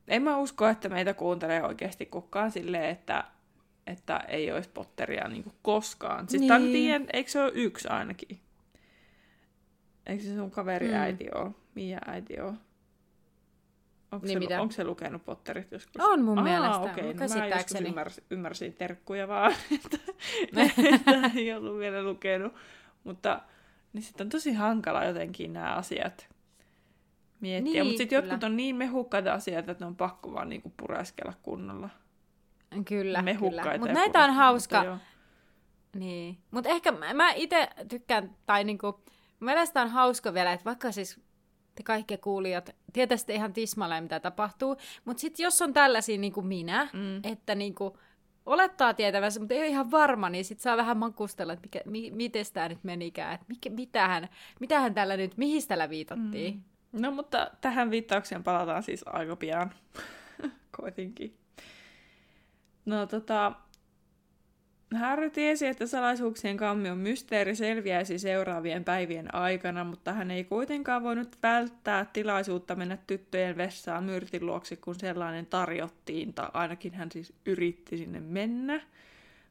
en 0.08 0.22
mä 0.22 0.38
usko, 0.38 0.68
että 0.68 0.88
meitä 0.88 1.14
kuuntelee 1.14 1.62
oikeasti 1.62 2.06
kukaan 2.06 2.50
silleen, 2.50 2.84
että, 2.90 3.24
että 3.86 4.16
ei 4.16 4.52
olisi 4.52 4.70
Potteria 4.74 5.28
niinku 5.28 5.52
koskaan. 5.62 6.28
Siis 6.28 6.40
niin. 6.42 6.52
Niin. 6.54 6.72
tiedän, 6.72 7.06
eikö 7.12 7.30
se 7.30 7.42
ole 7.42 7.52
yksi 7.54 7.88
ainakin? 7.88 8.40
Eikö 10.06 10.22
se 10.24 10.34
sun 10.36 10.50
kaveri 10.50 10.88
Mm. 10.88 10.94
äiti 10.94 11.26
ole? 11.34 11.50
Mia 11.74 11.98
äiti 12.06 12.40
ole? 12.40 12.52
Onko, 14.12 14.26
Niin 14.26 14.32
se, 14.34 14.38
mitä? 14.38 14.60
onko 14.62 14.72
se 14.72 14.84
lukenut 14.84 15.24
Potterit 15.24 15.72
joskus? 15.72 16.02
On 16.04 16.22
mun 16.22 16.38
Aa, 16.38 16.44
mielestä, 16.44 16.78
okei. 16.80 17.14
No, 17.14 17.20
mä 17.38 17.46
joskus 17.46 17.80
ymmärsin, 17.80 18.24
ymmärsin 18.30 18.72
terkkuja 18.74 19.28
vaan, 19.28 19.52
että, 19.74 19.98
että 20.94 21.30
ei 21.36 21.52
ollut 21.54 21.78
vielä 21.78 22.02
lukenut. 22.02 22.52
Mutta 23.04 23.40
niin 23.92 24.02
sitten 24.02 24.24
on 24.24 24.30
tosi 24.30 24.52
hankala 24.52 25.04
jotenkin 25.04 25.52
nämä 25.52 25.74
asiat 25.74 26.28
miettiä. 27.40 27.72
Niin, 27.72 27.86
Mutta 27.86 27.98
sitten 27.98 28.16
jotkut 28.16 28.44
on 28.44 28.56
niin 28.56 28.76
mehukkaita 28.76 29.32
asioita, 29.32 29.72
että 29.72 29.84
ne 29.84 29.86
on 29.88 29.96
pakko 29.96 30.32
vaan 30.32 30.48
niinku 30.48 30.72
pureskella 30.76 31.32
kunnolla. 31.42 31.88
Kyllä, 32.84 33.22
Mehukkaita 33.22 33.62
kyllä. 33.70 33.78
Mutta 33.78 33.92
näitä 33.94 34.24
on 34.24 34.30
hauska. 34.34 34.76
mutta 34.76 34.86
joo. 34.90 34.98
Niin. 35.96 36.38
Mutta 36.50 36.70
ehkä 36.70 36.92
mä, 36.92 37.14
mä 37.14 37.32
itse 37.32 37.68
tykkään, 37.88 38.36
tai 38.46 38.64
niinku, 38.64 39.00
mun 39.42 39.46
mielestä 39.46 39.82
on 39.82 39.88
hauska 39.90 40.34
vielä, 40.34 40.52
että 40.52 40.64
vaikka 40.64 40.92
siis 40.92 41.20
te 41.74 41.82
kaikki 41.82 42.16
kuulijat 42.16 42.76
tietäisitte 42.92 43.34
ihan 43.34 43.52
tismalleen, 43.52 44.02
mitä 44.02 44.20
tapahtuu, 44.20 44.76
mutta 45.04 45.20
sitten 45.20 45.44
jos 45.44 45.62
on 45.62 45.72
tällaisia 45.72 46.18
niin 46.18 46.32
kuin 46.32 46.46
minä, 46.46 46.88
Mm. 46.92 47.32
että 47.32 47.54
niinku, 47.54 47.98
olettaa 48.46 48.94
tietävänsä, 48.94 49.40
mutta 49.40 49.54
ei 49.54 49.60
ole 49.60 49.68
ihan 49.68 49.90
varma, 49.90 50.30
niin 50.30 50.44
sitten 50.44 50.62
saa 50.62 50.76
vähän 50.76 50.96
makustella, 50.96 51.52
että 51.52 51.62
mikä, 51.66 51.80
mi, 51.86 52.10
miten 52.10 52.44
tämä 52.52 52.68
nyt 52.68 52.84
menikään, 52.84 53.34
että 53.34 53.46
mikä, 53.48 53.70
mitähän, 53.70 54.28
mitähän 54.60 54.94
tällä 54.94 55.16
nyt, 55.16 55.36
mihin 55.36 55.68
tällä 55.68 55.88
viitattiin. 55.90 56.54
Mm. 56.92 57.02
No 57.02 57.10
mutta 57.10 57.50
tähän 57.60 57.90
viittaukseen 57.90 58.44
palataan 58.44 58.82
siis 58.82 59.02
aika 59.06 59.36
pian. 59.36 59.72
Koitinkin. 60.80 61.36
No 62.84 63.06
tota, 63.06 63.52
Harry 64.94 65.30
tiesi, 65.30 65.66
että 65.66 65.86
salaisuuksien 65.86 66.56
kammion 66.56 66.98
mysteeri 66.98 67.56
selviäisi 67.56 68.18
seuraavien 68.18 68.84
päivien 68.84 69.34
aikana, 69.34 69.84
mutta 69.84 70.12
hän 70.12 70.30
ei 70.30 70.44
kuitenkaan 70.44 71.02
voinut 71.02 71.38
välttää 71.42 72.04
tilaisuutta 72.12 72.74
mennä 72.74 72.98
tyttöjen 73.06 73.56
vessaan 73.56 74.04
myrtin 74.04 74.46
luoksi, 74.46 74.76
kun 74.76 74.94
sellainen 74.94 75.46
tarjottiin, 75.46 76.34
tai 76.34 76.48
ainakin 76.52 76.94
hän 76.94 77.12
siis 77.12 77.32
yritti 77.46 77.96
sinne 77.98 78.20
mennä. 78.20 78.80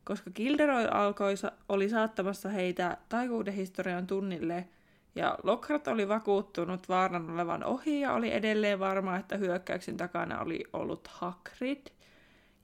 Koska 0.03 0.31
Gilderoy 0.31 0.87
alkoi, 0.91 1.33
oli 1.69 1.89
saattamassa 1.89 2.49
heitä 2.49 2.97
taikuuden 3.09 3.53
historian 3.53 4.07
tunnille, 4.07 4.67
ja 5.15 5.37
Lockhart 5.43 5.87
oli 5.87 6.07
vakuuttunut 6.07 6.89
vaaran 6.89 7.29
olevan 7.29 7.63
ohi 7.63 7.99
ja 7.99 8.13
oli 8.13 8.33
edelleen 8.33 8.79
varma, 8.79 9.17
että 9.17 9.37
hyökkäyksen 9.37 9.97
takana 9.97 10.41
oli 10.41 10.63
ollut 10.73 11.07
Hagrid. 11.07 11.87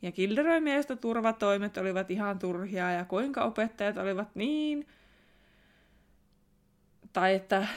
Ja 0.01 0.11
Gilderoy 0.11 0.59
mielestä 0.59 0.95
turvatoimet 0.95 1.77
olivat 1.77 2.11
ihan 2.11 2.39
turhia 2.39 2.91
ja 2.91 3.05
kuinka 3.05 3.43
opettajat 3.43 3.97
olivat 3.97 4.35
niin... 4.35 4.87
Tai 7.13 7.35
että 7.35 7.67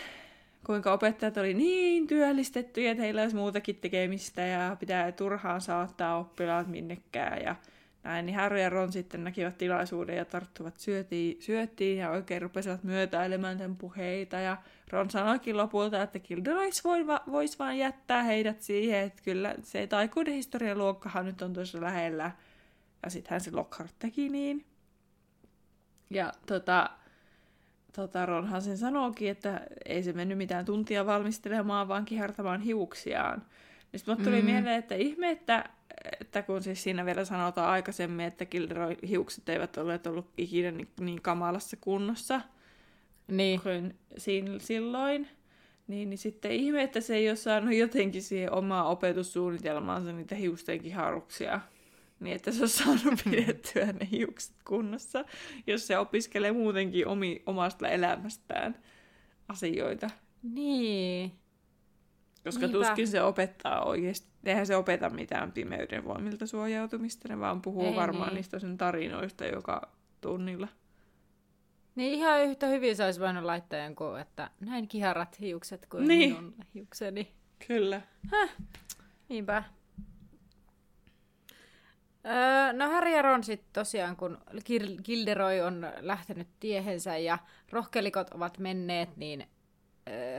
kuinka 0.67 0.93
opettajat 0.93 1.37
oli 1.37 1.55
niin 1.55 2.07
työllistettyjä, 2.07 2.91
että 2.91 3.03
heillä 3.03 3.23
olisi 3.23 3.37
muutakin 3.37 3.77
tekemistä 3.77 4.43
ja 4.43 4.77
pitää 4.81 5.13
turhaan 5.13 5.61
saattaa 5.61 6.19
oppilaat 6.19 6.67
minnekään 6.67 7.43
ja 7.43 7.57
näin, 8.03 8.27
niin 8.27 8.37
Harry 8.37 8.61
ja 8.61 8.71
Ron 8.71 8.93
sitten 8.93 9.25
näkivät 9.25 9.59
tilaisuuden 9.59 10.17
ja 10.17 10.25
tarttuvat 10.25 10.79
syötiin, 10.79 11.43
syöttiin 11.43 11.99
ja 11.99 12.11
oikein 12.11 12.43
rupesivat 12.43 12.85
myötäilemään 12.85 13.59
tämän 13.59 13.77
puheita. 13.77 14.37
Ja 14.37 14.57
Ron 14.91 15.11
sanoikin 15.11 15.57
lopulta, 15.57 16.03
että 16.03 16.19
Gilderoy 16.19 16.71
voi, 16.85 17.07
va- 17.07 17.23
voisi 17.31 17.59
vaan 17.59 17.79
jättää 17.79 18.23
heidät 18.23 18.63
siihen, 18.63 18.99
että 19.01 19.23
kyllä 19.23 19.55
se 19.63 19.87
taikuuden 19.87 20.35
historian 20.35 20.79
luokkahan 20.79 21.27
nyt 21.27 21.43
on 21.43 21.53
tuossa 21.53 21.81
lähellä. 21.81 22.31
Ja 23.03 23.11
sittenhän 23.11 23.41
se 23.41 23.51
Lockhart 23.51 23.95
teki 23.99 24.29
niin. 24.29 24.65
Ja 26.11 26.33
tota, 26.47 26.91
tota, 27.97 28.27
Ronhan 28.27 28.63
sen 28.63 28.79
sanookin, 28.79 29.31
että 29.31 29.61
ei 29.85 30.03
se 30.03 30.13
mennyt 30.13 30.39
mitään 30.39 30.65
tuntia 30.65 31.07
valmistelemaan, 31.07 31.89
vaan 31.89 32.05
kihartamaan 32.05 32.61
hiuksiaan. 32.61 33.43
Niin 33.93 34.01
sitten 34.01 34.17
tuli 34.25 34.41
Mm. 34.43 34.45
mieleen, 34.47 34.79
että 34.79 34.95
ihme, 34.95 35.31
että, 35.31 35.65
että 36.21 36.43
kun 36.43 36.63
siis 36.63 36.83
siinä 36.83 37.07
vielä 37.07 37.25
sanotaan 37.25 37.71
aikaisemmin, 37.71 38.27
että 38.27 38.47
Gilderoy 38.47 38.97
hiukset 39.09 39.49
eivät 39.49 39.77
ole 39.77 40.01
ollut 40.07 40.31
ikinä 40.37 40.71
niin, 40.71 40.89
niin 41.01 41.23
kamalassa 41.23 41.77
kunnossa 41.81 42.41
Niin. 43.29 43.61
kuin 43.61 43.99
siinä, 44.17 44.59
silloin, 44.59 45.29
niin, 45.87 46.11
niin 46.11 46.19
sitten 46.19 46.53
ihme, 46.53 46.83
että 46.83 47.01
se 47.01 47.17
ei 47.17 47.29
ole 47.29 47.37
saanut 47.37 47.75
jotenkin 47.75 48.23
siihen 48.23 48.53
omaa 48.53 48.89
opetussuunnitelmaansa 48.89 50.13
niitä 50.13 50.35
hiusten 50.35 50.81
kiharuksia. 50.81 51.61
Niin, 52.21 52.37
että 52.37 52.53
se 52.53 52.63
on 52.63 52.69
saanut 52.69 53.21
pidettyä 53.31 53.87
ne 53.87 54.09
hiukset 54.11 54.57
kunnossa, 54.65 55.25
jos 55.67 55.87
se 55.87 55.99
opiskelee 55.99 56.53
muutenkin 56.53 57.07
omi, 57.07 57.43
omasta 57.47 57.89
elämästään 57.89 58.77
asioita. 59.49 60.11
Niin. 60.43 61.33
Koska 62.45 62.67
Niinpä. 62.67 62.79
tuskin 62.87 63.09
se 63.09 63.23
opettaa 63.23 63.85
oikeasti. 63.85 64.29
Eihän 64.45 64.67
se 64.67 64.77
opeta 64.77 65.11
mitään 65.11 65.53
pimeyden 65.53 66.05
voimilta 66.05 66.47
suojautumista, 66.47 67.29
ne 67.29 67.41
vaan 67.41 67.63
puhuu 67.63 67.85
Ei 67.87 67.97
varmaan 67.97 68.29
niin. 68.29 68.35
niistä 68.37 68.59
sen 68.59 68.79
tarinoista 68.79 69.45
joka 69.45 69.89
tunnilla. 70.21 70.69
Niin 71.95 72.13
ihan 72.15 72.41
yhtä 72.45 72.67
hyvin 72.67 72.97
se 72.97 73.05
olisi 73.05 73.21
voinut 73.21 73.45
laittaa 73.45 73.79
jonkun, 73.79 74.19
että 74.21 74.51
näin 74.61 74.89
kiharat 74.89 75.41
hiukset 75.41 75.87
kuin 75.87 76.09
Niin. 76.09 76.31
minun 76.35 76.55
hiukseni. 76.75 77.35
Kyllä. 77.67 78.01
Niinpä. 79.29 79.63
Öö, 82.27 82.73
no 82.73 82.91
Harry 82.91 83.11
ja 83.11 83.23
Ron 83.23 83.45
sitten 83.45 83.69
tosiaan, 83.73 84.17
kun 84.17 84.39
Gil- 84.55 85.03
Gilderoy 85.03 85.61
on 85.61 85.87
lähtenyt 86.01 86.49
tiehensä 86.61 87.17
ja 87.17 87.39
rohkelikot 87.73 88.31
ovat 88.31 88.59
menneet, 88.59 89.17
niin 89.17 89.47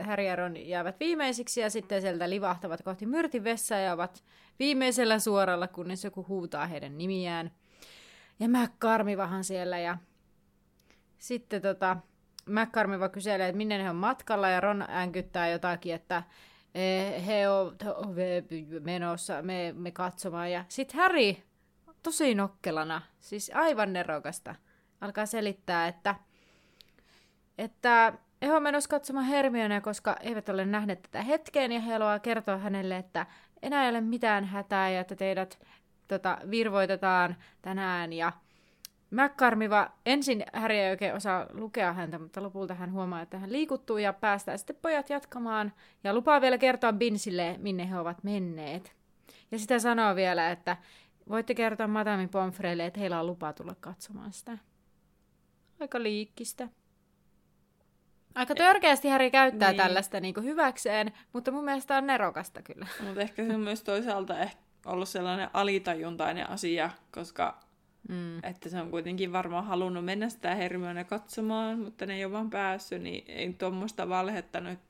Harry 0.02 0.24
ja 0.24 0.36
Ron 0.36 0.68
jäävät 0.68 1.00
viimeisiksi 1.00 1.60
ja 1.60 1.70
sitten 1.70 2.00
sieltä 2.00 2.30
livahtavat 2.30 2.82
kohti 2.82 3.06
myrtin 3.06 3.44
vessaa 3.44 3.78
ja 3.78 3.92
ovat 3.92 4.24
viimeisellä 4.58 5.18
suoralla, 5.18 5.68
kunnes 5.68 6.04
joku 6.04 6.26
huutaa 6.28 6.66
heidän 6.66 6.98
nimiään. 6.98 7.50
Ja 8.40 8.48
McCarmivahan 8.48 9.44
siellä 9.44 9.78
ja 9.78 9.98
sitten 11.18 11.62
tota, 11.62 11.96
McCarmiva 12.46 13.08
kyselee, 13.08 13.48
että 13.48 13.56
minne 13.56 13.82
he 13.82 13.90
on 13.90 13.96
matkalla 13.96 14.48
ja 14.48 14.60
Ron 14.60 14.84
äänkyttää 14.88 15.48
jotakin, 15.48 15.94
että 15.94 16.22
eh, 16.74 17.26
he 17.26 17.48
ovat 17.48 17.82
menossa 18.80 19.42
me, 19.42 19.74
me 19.76 19.90
katsomaan. 19.90 20.50
Ja 20.50 20.64
sitten 20.68 21.00
Harry, 21.00 21.34
tosi 22.02 22.34
nokkelana, 22.34 23.02
siis 23.20 23.50
aivan 23.54 23.92
nerokasta, 23.92 24.54
alkaa 25.00 25.26
selittää, 25.26 25.88
että, 25.88 26.14
että 27.58 28.12
he 28.42 28.52
on 28.52 28.62
menossa 28.62 28.88
katsomaan 28.88 29.26
Hermionea, 29.26 29.80
koska 29.80 30.16
eivät 30.20 30.48
ole 30.48 30.64
nähneet 30.64 31.02
tätä 31.02 31.22
hetkeen, 31.22 31.72
ja 31.72 31.80
he 31.80 31.92
haluaa 31.92 32.18
kertoa 32.18 32.56
hänelle, 32.56 32.96
että 32.96 33.26
enää 33.62 33.84
ei 33.84 33.90
ole 33.90 34.00
mitään 34.00 34.44
hätää, 34.44 34.90
ja 34.90 35.00
että 35.00 35.16
teidät 35.16 35.58
tota, 36.08 36.38
virvoitetaan 36.50 37.36
tänään, 37.62 38.12
ja 38.12 38.32
Mäkkarmiva 39.12 39.90
ensin 40.06 40.44
Harry 40.52 40.74
ei 40.74 40.90
oikein 40.90 41.14
osaa 41.14 41.46
lukea 41.52 41.92
häntä, 41.92 42.18
mutta 42.18 42.42
lopulta 42.42 42.74
hän 42.74 42.92
huomaa, 42.92 43.22
että 43.22 43.38
hän 43.38 43.52
liikuttuu 43.52 43.98
ja 43.98 44.12
päästää 44.12 44.56
sitten 44.56 44.76
pojat 44.82 45.10
jatkamaan 45.10 45.72
ja 46.04 46.14
lupaa 46.14 46.40
vielä 46.40 46.58
kertoa 46.58 46.92
Binsille, 46.92 47.56
minne 47.58 47.90
he 47.90 47.98
ovat 47.98 48.24
menneet. 48.24 48.96
Ja 49.50 49.58
sitä 49.58 49.78
sanoo 49.78 50.16
vielä, 50.16 50.50
että 50.50 50.76
voitte 51.28 51.54
kertoa 51.54 51.86
Madame 51.88 52.28
Pomfreylle, 52.28 52.86
että 52.86 53.00
heillä 53.00 53.20
on 53.20 53.26
lupa 53.26 53.52
tulla 53.52 53.74
katsomaan 53.80 54.32
sitä. 54.32 54.58
Aika 55.80 56.02
liikkistä. 56.02 56.68
Aika 58.34 58.54
törkeästi 58.54 59.08
Harry 59.08 59.30
käyttää 59.30 59.70
niin. 59.70 59.82
tällaista 59.82 60.20
niin 60.20 60.34
kuin 60.34 60.46
hyväkseen, 60.46 61.12
mutta 61.32 61.50
mun 61.50 61.64
mielestä 61.64 61.96
on 61.96 62.06
nerokasta 62.06 62.62
kyllä. 62.62 62.86
Mutta 63.04 63.20
ehkä 63.20 63.46
se 63.46 63.54
on 63.54 63.60
myös 63.60 63.82
toisaalta 63.82 64.38
ehkä 64.38 64.62
ollut 64.86 65.08
sellainen 65.08 65.50
alitajuntainen 65.52 66.50
asia, 66.50 66.90
koska 67.14 67.60
Mm. 68.08 68.44
Että 68.44 68.68
se 68.68 68.80
on 68.80 68.90
kuitenkin 68.90 69.32
varmaan 69.32 69.64
halunnut 69.64 70.04
mennä 70.04 70.28
sitä 70.28 70.54
Hermione 70.54 71.04
katsomaan, 71.04 71.78
mutta 71.78 72.06
ne 72.06 72.14
ei 72.14 72.24
ole 72.24 72.32
vaan 72.32 72.50
päässyt, 72.50 73.02
niin 73.02 73.24
ei 73.30 73.52
tuommoista 73.52 74.08
valhetta 74.08 74.60
nyt 74.60 74.80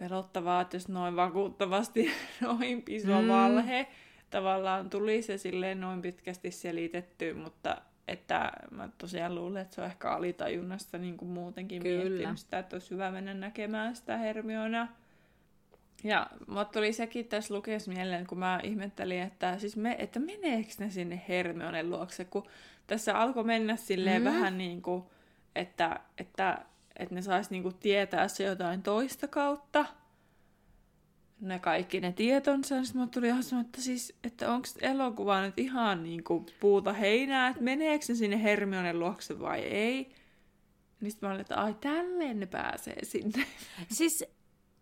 pelottavaa, 0.00 0.60
että 0.60 0.76
jos 0.76 0.88
noin 0.88 1.16
vakuuttavasti 1.16 2.10
noin 2.40 2.82
iso 2.88 3.22
mm. 3.22 3.28
valhe 3.28 3.86
tavallaan 4.30 4.90
tuli 4.90 5.22
se 5.22 5.38
silleen 5.38 5.80
noin 5.80 6.02
pitkästi 6.02 6.50
selitetty, 6.50 7.34
mutta 7.34 7.76
että 8.08 8.52
mä 8.70 8.88
tosiaan 8.98 9.34
luulen, 9.34 9.62
että 9.62 9.74
se 9.74 9.80
on 9.80 9.86
ehkä 9.86 10.10
alitajunnasta 10.10 10.98
niin 10.98 11.16
kuin 11.16 11.28
muutenkin 11.28 11.82
Kyllä. 11.82 12.04
miettinyt 12.04 12.38
sitä, 12.38 12.58
että 12.58 12.76
olisi 12.76 12.90
hyvä 12.90 13.10
mennä 13.10 13.34
näkemään 13.34 13.96
sitä 13.96 14.16
Hermionea. 14.16 14.88
Ja 16.04 16.26
mä 16.46 16.64
tuli 16.64 16.92
sekin 16.92 17.28
tässä 17.28 17.54
lukeessa 17.54 17.92
mieleen, 17.92 18.26
kun 18.26 18.38
mä 18.38 18.60
ihmettelin, 18.62 19.22
että, 19.22 19.58
siis 19.58 19.76
me, 19.76 19.96
että 19.98 20.20
meneekö 20.20 20.70
ne 20.78 20.90
sinne 20.90 21.22
Hermionen 21.28 21.90
luokse, 21.90 22.24
kun 22.24 22.46
tässä 22.86 23.18
alkoi 23.18 23.44
mennä 23.44 23.76
silleen 23.76 24.22
mm. 24.22 24.24
vähän 24.24 24.58
niin 24.58 24.82
kuin, 24.82 25.04
että, 25.54 26.00
että, 26.18 26.58
että 26.96 27.14
ne 27.14 27.22
sais 27.22 27.50
niin 27.50 27.62
kuin 27.62 27.74
tietää 27.74 28.28
se 28.28 28.44
jotain 28.44 28.82
toista 28.82 29.28
kautta, 29.28 29.86
ne 31.40 31.58
kaikki 31.58 32.00
ne 32.00 32.12
tietonsa, 32.12 32.74
niin 32.74 32.86
sitten 32.86 33.08
tuli 33.08 33.26
ihan 33.26 33.42
sanoa, 33.42 33.60
että, 33.60 33.80
siis, 33.80 34.18
että 34.24 34.52
onko 34.52 34.68
elokuva 34.80 35.40
nyt 35.40 35.58
ihan 35.58 36.02
niin 36.02 36.24
kuin 36.24 36.46
puuta 36.60 36.92
heinää, 36.92 37.48
että 37.48 37.62
meneekö 37.62 38.04
ne 38.08 38.14
sinne 38.14 38.42
Hermionen 38.42 38.98
luokse 38.98 39.40
vai 39.40 39.60
ei. 39.60 40.14
Niin 41.00 41.10
sitten 41.10 41.28
mä 41.28 41.32
olin, 41.32 41.40
että 41.40 41.56
ai 41.56 41.74
tälleen 41.74 42.40
ne 42.40 42.46
pääsee 42.46 43.04
sinne. 43.04 43.46
Siis 43.98 44.24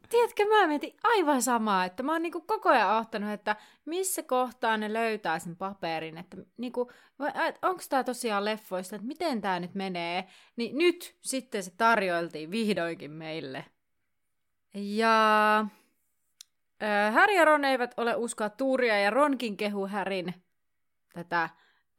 tiedätkö, 0.09 0.45
mä 0.49 0.67
mietin 0.67 0.97
aivan 1.03 1.43
samaa, 1.43 1.85
että 1.85 2.03
mä 2.03 2.13
oon 2.13 2.23
niinku 2.23 2.41
koko 2.41 2.69
ajan 2.69 2.97
ottanut, 2.97 3.31
että 3.31 3.57
missä 3.85 4.23
kohtaa 4.23 4.77
ne 4.77 4.93
löytää 4.93 5.39
sen 5.39 5.57
paperin, 5.57 6.19
että 6.19 6.37
niinku, 6.57 6.91
onko 7.63 7.83
tämä 7.89 8.05
tosiaan 8.05 8.45
leffoista, 8.45 8.97
että 8.97 9.09
miten 9.09 9.41
tämä 9.41 9.61
nyt 9.61 9.75
menee, 9.75 10.29
niin 10.57 10.79
nyt 10.79 11.17
sitten 11.21 11.63
se 11.63 11.71
tarjoiltiin 11.77 12.51
vihdoinkin 12.51 13.11
meille. 13.11 13.65
Ja 14.75 15.67
Harry 17.13 17.35
ja 17.35 17.45
Ron 17.45 17.65
eivät 17.65 17.95
ole 17.97 18.17
uskoa 18.17 18.51
Tuuria 18.51 19.01
ja 19.01 19.11
Ronkin 19.11 19.57
kehu 19.57 19.87
Härin 19.87 20.35
tätä 21.15 21.49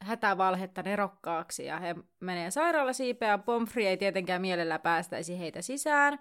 hätävalhetta 0.01 0.83
nerokkaaksi 0.83 1.65
ja 1.65 1.79
he 1.79 1.95
menee 2.19 2.51
sairaalasiipeen 2.51 3.29
ja 3.29 3.37
Pomfrey 3.37 3.85
ei 3.85 3.97
tietenkään 3.97 4.41
mielellä 4.41 4.79
päästäisi 4.79 5.39
heitä 5.39 5.61
sisään. 5.61 6.19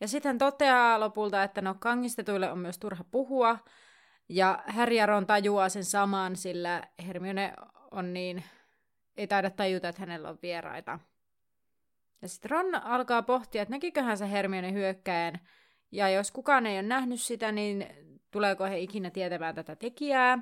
Ja 0.00 0.08
sitten 0.08 0.28
hän 0.28 0.38
toteaa 0.38 1.00
lopulta, 1.00 1.42
että 1.42 1.62
no 1.62 1.74
kangistetuille 1.78 2.50
on 2.50 2.58
myös 2.58 2.78
turha 2.78 3.04
puhua. 3.10 3.58
Ja 4.28 4.62
Harry 4.66 4.94
ja 4.94 5.06
Ron 5.06 5.26
tajuaa 5.26 5.68
sen 5.68 5.84
saman, 5.84 6.36
sillä 6.36 6.82
Hermione 7.06 7.54
on 7.90 8.14
niin, 8.14 8.44
ei 9.16 9.26
taida 9.26 9.50
tajuta, 9.50 9.88
että 9.88 10.00
hänellä 10.00 10.28
on 10.28 10.38
vieraita. 10.42 10.98
Ja 12.22 12.28
sitten 12.28 12.50
Ron 12.50 12.74
alkaa 12.74 13.22
pohtia, 13.22 13.62
että 13.62 13.74
näkiköhän 13.74 14.18
se 14.18 14.30
Hermione 14.30 14.72
hyökkäen. 14.72 15.40
Ja 15.94 16.08
jos 16.08 16.30
kukaan 16.30 16.66
ei 16.66 16.76
ole 16.78 16.82
nähnyt 16.82 17.20
sitä, 17.20 17.52
niin 17.52 17.86
tuleeko 18.30 18.64
he 18.64 18.78
ikinä 18.78 19.10
tietämään 19.10 19.54
tätä 19.54 19.76
tekijää. 19.76 20.38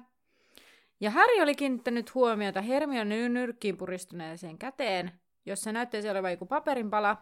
Ja 1.01 1.11
Harry 1.11 1.41
oli 1.43 1.55
kiinnittänyt 1.55 2.15
huomiota 2.15 2.61
Hermione 2.61 3.29
nyrkkiin 3.29 3.77
puristuneeseen 3.77 4.59
käteen, 4.59 5.13
jossa 5.47 5.73
näyttäisi 5.73 6.11
olevan 6.11 6.31
joku 6.31 6.47
paperinpala, 6.47 7.17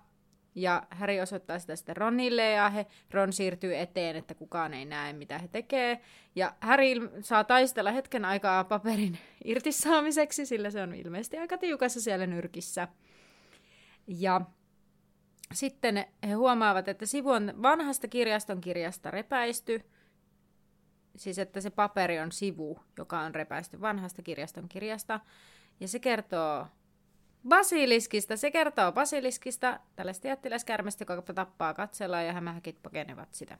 ja 0.55 0.83
Harry 0.91 1.21
osoittaa 1.21 1.59
sitä 1.59 1.77
sitten 1.77 1.97
Ronille 1.97 2.51
ja 2.51 2.71
he, 2.71 2.87
Ron 3.11 3.33
siirtyy 3.33 3.77
eteen, 3.77 4.17
että 4.17 4.35
kukaan 4.35 4.75
ei 4.75 4.85
näe 4.85 5.13
mitä 5.13 5.39
he 5.39 5.49
tekee. 5.49 6.01
Ja 6.35 6.55
Harry 6.61 7.11
saa 7.21 7.45
taistella 7.45 7.91
hetken 7.91 8.25
aikaa 8.25 8.65
paperin 8.65 9.19
irtisaamiseksi, 9.45 10.47
sillä 10.47 10.71
se 10.71 10.83
on 10.83 10.95
ilmeisesti 10.95 11.39
aika 11.39 11.59
tiukassa 11.59 12.01
siellä 12.01 12.27
nyrkissä. 12.27 12.89
Ja 14.07 14.41
sitten 15.55 16.05
he 16.29 16.33
huomaavat, 16.33 16.89
että 16.89 17.07
sivu 17.07 17.31
on 17.31 17.53
vanhasta 17.63 18.09
kirjaston 18.09 18.61
kirjasta 18.61 19.11
repäisty. 19.11 19.83
Siis 21.17 21.39
että 21.39 21.61
se 21.61 21.71
paperi 21.71 22.21
on 22.21 22.33
sivu, 22.33 22.81
joka 22.99 23.21
on 23.21 23.35
repäisty 23.35 23.81
vanhasta 23.81 24.23
kirjaston 24.23 24.69
kirjasta. 24.69 25.21
Ja 25.81 25.89
se 25.89 25.99
kertoo 25.99 26.67
Basiliskista. 27.49 28.37
Se 28.37 28.51
kertoo 28.51 28.93
basiliskista, 28.93 29.81
tällaista 29.97 30.29
jättiläiskärmestä, 30.29 31.05
joka 31.09 31.33
tappaa 31.33 31.75
katsella 31.75 32.23
ja 32.23 32.33
hämähäkit 32.33 32.83
pakenevat 32.83 33.35
sitä. 33.35 33.59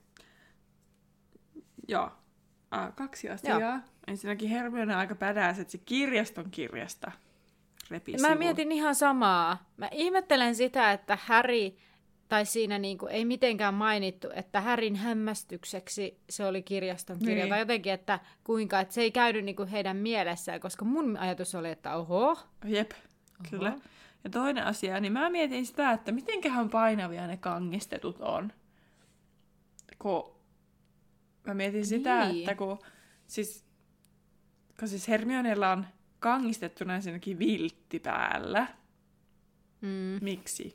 Joo. 1.87 2.11
Äh, 2.73 2.95
kaksi 2.95 3.29
asiaa. 3.29 3.59
Joo. 3.59 3.79
Ensinnäkin 4.07 4.49
Hermione 4.49 4.93
on 4.93 4.99
aika 4.99 5.15
pädääs, 5.15 5.59
että 5.59 5.71
se 5.71 5.77
kirjaston 5.77 6.51
kirjasta 6.51 7.11
repii 7.91 8.17
Mä 8.17 8.35
mietin 8.35 8.71
ihan 8.71 8.95
samaa. 8.95 9.71
Mä 9.77 9.89
ihmettelen 9.91 10.55
sitä, 10.55 10.91
että 10.91 11.17
Harry, 11.21 11.71
tai 12.27 12.45
siinä 12.45 12.79
niinku 12.79 13.07
ei 13.07 13.25
mitenkään 13.25 13.73
mainittu, 13.73 14.27
että 14.35 14.61
Härin 14.61 14.95
hämmästykseksi 14.95 16.19
se 16.29 16.45
oli 16.45 16.63
kirjaston 16.63 17.19
kirja, 17.19 17.43
niin. 17.43 17.49
tai 17.49 17.59
jotenkin, 17.59 17.93
että 17.93 18.19
kuinka, 18.43 18.79
että 18.79 18.93
se 18.93 19.01
ei 19.01 19.11
käynyt 19.11 19.45
niinku 19.45 19.67
heidän 19.71 19.97
mielessään, 19.97 20.59
koska 20.59 20.85
mun 20.85 21.17
ajatus 21.17 21.55
oli, 21.55 21.69
että 21.69 21.95
oho. 21.95 22.37
Jep. 22.65 22.91
Kyllä. 23.49 23.73
Ja 24.23 24.29
toinen 24.29 24.65
asia, 24.65 24.99
niin 24.99 25.13
mä 25.13 25.29
mietin 25.29 25.65
sitä, 25.65 25.91
että 25.91 26.11
mitenköhän 26.11 26.69
painavia 26.69 27.27
ne 27.27 27.37
kangistetut 27.37 28.21
on. 28.21 28.53
Kun 29.99 30.35
mä 31.47 31.53
mietin 31.53 31.85
sitä, 31.85 32.27
niin. 32.27 32.39
että 32.39 32.55
kun 32.55 32.79
siis, 33.27 33.65
kun 34.79 34.87
siis 34.87 35.07
Hermionella 35.07 35.71
on 35.71 35.85
kangistettuna 36.21 36.95
ensinnäkin 36.95 37.39
viltti 37.39 37.99
päällä. 37.99 38.67
Mm. 39.81 40.19
Miksi? 40.21 40.73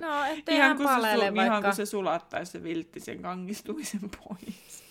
No, 0.00 0.24
ettei 0.24 0.56
ihan, 0.56 0.76
kun 0.76 0.86
se, 0.86 1.18
vaikka... 1.18 1.44
ihan 1.44 1.62
kun 1.62 1.74
se 1.74 1.86
sulattaisi 1.86 2.52
se 2.52 2.62
viltti 2.62 3.00
sen 3.00 3.22
kangistumisen 3.22 4.10
pois. 4.10 4.84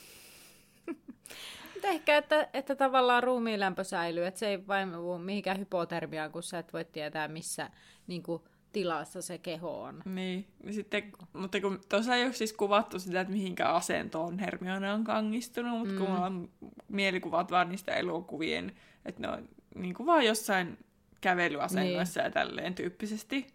Ehkä, 1.83 2.17
että, 2.17 2.47
että 2.53 2.75
tavallaan 2.75 3.23
ruumiin 3.23 3.59
lämpö 3.59 3.83
säilyy, 3.83 4.25
että 4.25 4.39
se 4.39 4.47
ei 4.47 4.67
vain 4.67 4.89
mihinkään 5.23 5.59
hypotermiaan, 5.59 6.31
kun 6.31 6.43
sä 6.43 6.59
et 6.59 6.73
voi 6.73 6.85
tietää, 6.85 7.27
missä 7.27 7.69
niin 8.07 8.23
kuin, 8.23 8.43
tilassa 8.71 9.21
se 9.21 9.37
keho 9.37 9.81
on. 9.81 10.01
Niin, 10.05 10.47
sitten, 10.71 11.11
mutta 11.33 11.61
kun 11.61 11.79
tuossa 11.89 12.15
ei 12.15 12.25
ole 12.25 12.33
siis 12.33 12.53
kuvattu 12.53 12.99
sitä, 12.99 13.21
että 13.21 13.33
mihinkä 13.33 13.69
asentoon 13.69 14.39
Hermione 14.39 14.93
on 14.93 15.03
kangistunut, 15.03 15.79
mutta 15.79 15.93
mm. 15.93 15.99
kun 15.99 16.09
mulla 16.09 16.25
on 16.25 16.49
mielikuvat 16.87 17.51
vaan 17.51 17.69
niistä 17.69 17.93
elokuvien, 17.93 18.75
että 19.09 19.21
ne 19.21 19.27
on 19.27 19.49
niin 19.75 19.93
kuin 19.93 20.07
vaan 20.07 20.25
jossain 20.25 20.77
kävelyasennoissa 21.21 22.19
niin. 22.19 22.25
ja 22.25 22.31
tälleen 22.31 22.75
tyyppisesti. 22.75 23.47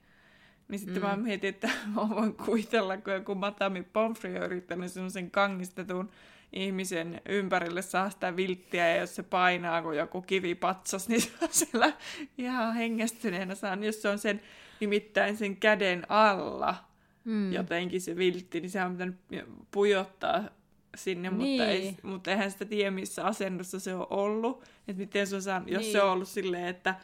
Niin 0.68 0.78
sitten 0.78 1.02
mm. 1.02 1.08
mä 1.08 1.16
mietin, 1.16 1.50
että 1.50 1.70
mä 1.94 2.08
voin 2.08 2.34
kuvitella, 2.34 2.96
kun 2.96 3.12
joku 3.12 3.34
Matami 3.34 3.82
Pomfrey 3.82 4.36
on 4.36 4.42
yrittänyt 4.42 4.92
semmoisen 4.92 5.30
kangistetun 5.30 6.10
ihmisen 6.52 7.20
ympärille 7.28 7.82
saa 7.82 8.10
sitä 8.10 8.36
vilttiä, 8.36 8.88
ja 8.88 8.96
jos 8.96 9.14
se 9.14 9.22
painaa 9.22 9.82
kuin 9.82 9.98
joku 9.98 10.22
kivipatsas, 10.22 11.08
niin 11.08 11.20
se 11.20 11.30
on 11.42 11.48
siellä 11.50 11.92
ihan 12.38 12.74
hengästyneenä 12.74 13.54
saan, 13.54 13.84
jos 13.84 14.02
se 14.02 14.08
on 14.08 14.18
sen 14.18 14.40
nimittäin 14.80 15.36
sen 15.36 15.56
käden 15.56 16.06
alla 16.08 16.74
mm. 17.24 17.52
jotenkin 17.52 18.00
se 18.00 18.16
viltti, 18.16 18.60
niin 18.60 18.70
sehän 18.70 18.88
on 18.88 18.92
pitänyt 18.92 19.16
pujottaa 19.70 20.44
sinne, 20.96 21.30
niin. 21.30 21.50
mutta, 21.50 21.70
ei, 21.70 21.96
mutta 22.02 22.30
eihän 22.30 22.50
sitä 22.50 22.64
tiedä, 22.64 22.90
missä 22.90 23.24
asennossa 23.24 23.80
se 23.80 23.94
on 23.94 24.06
ollut. 24.10 24.64
Että 24.88 25.00
miten 25.00 25.26
se 25.26 25.36
on 25.36 25.42
saanut, 25.42 25.66
niin. 25.66 25.74
jos 25.74 25.92
se 25.92 26.02
on 26.02 26.12
ollut 26.12 26.28
silleen, 26.28 26.66
että 26.66 26.94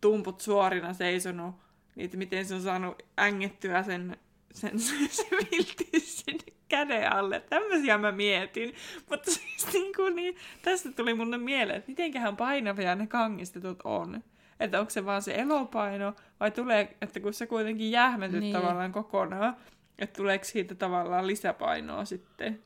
tumput 0.00 0.40
suorina 0.40 0.92
seisonut, 0.92 1.54
niin 1.94 2.04
että 2.04 2.16
miten 2.16 2.46
se 2.46 2.54
on 2.54 2.62
saanut 2.62 3.02
ängettyä 3.18 3.82
sen, 3.82 4.16
sen, 4.54 4.78
sen, 4.88 5.08
sen 5.10 5.38
viltti 5.52 6.00
sinne 6.00 6.44
käden 6.68 7.12
alle. 7.12 7.40
Tämmöisiä 7.40 7.98
mä 7.98 8.12
mietin. 8.12 8.74
Mutta 9.10 9.30
siis 9.30 9.72
niin 9.72 9.92
kuin, 9.96 10.16
niin, 10.16 10.36
tästä 10.62 10.92
tuli 10.92 11.14
mun 11.14 11.40
mieleen, 11.40 11.78
että 11.78 11.90
mitenköhän 11.90 12.36
painavia 12.36 12.94
ne 12.94 13.06
kangistetut 13.06 13.78
on. 13.84 14.24
Että 14.60 14.80
onko 14.80 14.90
se 14.90 15.04
vaan 15.04 15.22
se 15.22 15.34
elopaino, 15.34 16.14
vai 16.40 16.50
tulee, 16.50 16.96
että 17.02 17.20
kun 17.20 17.34
se 17.34 17.46
kuitenkin 17.46 17.90
jähmetyt 17.90 18.40
niin. 18.40 18.52
tavallaan 18.52 18.92
kokonaan, 18.92 19.56
että 19.98 20.16
tuleeko 20.16 20.44
siitä 20.44 20.74
tavallaan 20.74 21.26
lisäpainoa 21.26 22.04
sitten? 22.04 22.62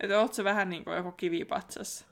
Että 0.00 0.20
oot 0.20 0.34
se 0.34 0.44
vähän 0.44 0.70
niin 0.70 0.84
kuin 0.84 0.96
joku 0.96 1.12
kivipatsas. 1.12 2.11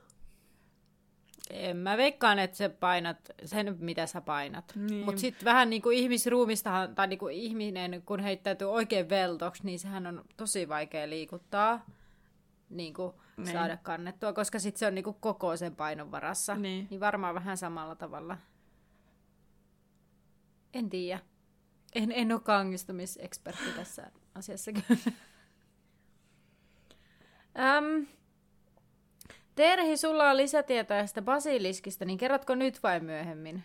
En 1.51 1.77
mä 1.77 1.97
veikkaan, 1.97 2.39
että 2.39 2.57
sä 2.57 2.69
painat 2.69 3.17
sen, 3.45 3.77
mitä 3.81 4.07
sä 4.07 4.21
painat. 4.21 4.73
Niin. 4.77 5.05
Mutta 5.05 5.21
sitten 5.21 5.45
vähän 5.45 5.71
niin 5.71 5.83
kuin 5.83 5.99
ihmisruumistahan, 5.99 6.95
tai 6.95 7.07
niin 7.07 7.19
kuin 7.19 7.35
ihminen, 7.35 8.03
kun 8.07 8.21
heittäytyy 8.21 8.71
oikein 8.71 9.09
veltoksi, 9.09 9.65
niin 9.65 9.79
sehän 9.79 10.07
on 10.07 10.25
tosi 10.37 10.69
vaikea 10.69 11.11
liikuttaa, 11.11 11.87
niin 12.71 12.95
kuin 12.95 13.13
niin. 13.37 13.53
saada 13.53 13.77
kannettua, 13.77 14.33
koska 14.33 14.59
sitten 14.59 14.79
se 14.79 14.87
on 14.87 14.95
niin 14.95 15.05
kuin 15.05 15.17
koko 15.21 15.57
sen 15.57 15.77
painon 15.77 16.11
varassa. 16.11 16.55
Niin. 16.55 16.87
niin 16.91 17.01
varmaan 17.01 17.35
vähän 17.35 17.57
samalla 17.57 17.95
tavalla. 17.95 18.39
En 20.75 20.91
tiedä. 20.91 21.21
En, 21.95 22.13
en 22.13 22.33
ole 22.33 22.41
kangistumisekspertti 22.41 23.73
tässä 23.77 24.11
asiassa 24.35 24.73
kyllä. 24.73 25.01
um, 27.79 28.07
Terhi, 29.55 29.97
sulla 29.97 30.31
on 30.31 30.37
lisätietoja 30.37 31.03
tästä 31.03 31.23
basiliskista, 31.23 32.05
niin 32.05 32.19
kerrotko 32.19 32.55
nyt 32.55 32.83
vai 32.83 33.01
myöhemmin? 33.01 33.63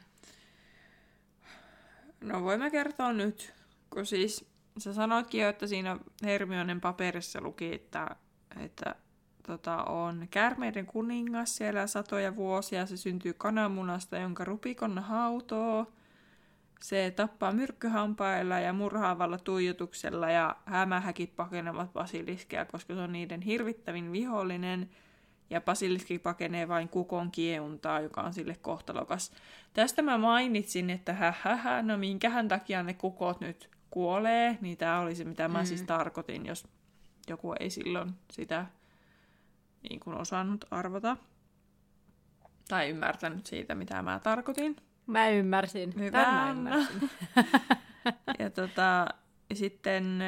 No 2.21 2.43
voimme 2.43 2.71
kertoa 2.71 3.13
nyt, 3.13 3.53
kun 3.89 4.05
siis 4.05 4.45
sä 4.77 4.93
sanoitkin 4.93 5.41
jo, 5.41 5.49
että 5.49 5.67
siinä 5.67 5.97
Hermionen 6.23 6.81
paperissa 6.81 7.41
luki, 7.41 7.73
että, 7.73 8.15
että 8.59 8.95
tota, 9.47 9.83
on 9.83 10.27
kärmeiden 10.31 10.85
kuningas 10.85 11.55
siellä 11.55 11.87
satoja 11.87 12.35
vuosia, 12.35 12.85
se 12.85 12.97
syntyy 12.97 13.33
kananmunasta, 13.33 14.17
jonka 14.17 14.45
rupikonna 14.45 15.01
hautoo. 15.01 15.93
Se 16.81 17.13
tappaa 17.15 17.51
myrkkyhampailla 17.51 18.59
ja 18.59 18.73
murhaavalla 18.73 19.37
tuijotuksella 19.37 20.29
ja 20.29 20.55
hämähäkit 20.65 21.35
pakenevat 21.35 21.93
basiliskeja, 21.93 22.65
koska 22.65 22.95
se 22.95 22.99
on 22.99 23.11
niiden 23.11 23.41
hirvittävin 23.41 24.11
vihollinen– 24.11 24.89
ja 25.49 25.61
basiliski 25.61 26.19
pakenee 26.19 26.67
vain 26.67 26.89
kukon 26.89 27.31
kieuntaa, 27.31 27.99
joka 27.99 28.21
on 28.21 28.33
sille 28.33 28.55
kohtalokas. 28.61 29.31
Tästä 29.73 30.01
mä 30.01 30.17
mainitsin, 30.17 30.89
että 30.89 31.13
hähähä, 31.13 31.81
no 31.81 31.97
minkähän 31.97 32.47
takia 32.47 32.83
ne 32.83 32.93
kukot 32.93 33.41
nyt 33.41 33.69
kuolee, 33.89 34.57
niin 34.61 34.77
tämä 34.77 34.99
oli 34.99 35.15
se, 35.15 35.23
mitä 35.23 35.47
mä 35.47 35.59
mm. 35.59 35.65
siis 35.65 35.81
tarkoitin, 35.81 36.45
jos 36.45 36.67
joku 37.27 37.53
ei 37.59 37.69
silloin 37.69 38.13
sitä 38.31 38.65
niin 39.89 39.99
kuin 39.99 40.17
osannut 40.17 40.65
arvata. 40.71 41.17
Tai 42.67 42.89
ymmärtänyt 42.89 43.45
siitä, 43.45 43.75
mitä 43.75 44.01
mä 44.01 44.19
tarkoitin. 44.23 44.75
Mä 45.07 45.29
ymmärsin. 45.29 45.93
Hyvä. 45.99 46.31
Mä 46.31 46.51
ymmärsin. 46.51 47.09
ja 48.39 48.49
tota, 48.49 49.07
sitten 49.53 50.19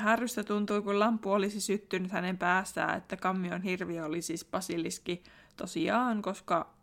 Härrystä 0.00 0.44
tuntui, 0.44 0.82
kun 0.82 1.00
lampu 1.00 1.32
olisi 1.32 1.60
syttynyt 1.60 2.12
hänen 2.12 2.38
päässään, 2.38 2.98
että 2.98 3.16
kammion 3.16 3.62
hirviö 3.62 4.04
oli 4.04 4.22
siis 4.22 4.44
basiliski 4.44 5.22
tosiaan, 5.56 6.22
koska 6.22 6.74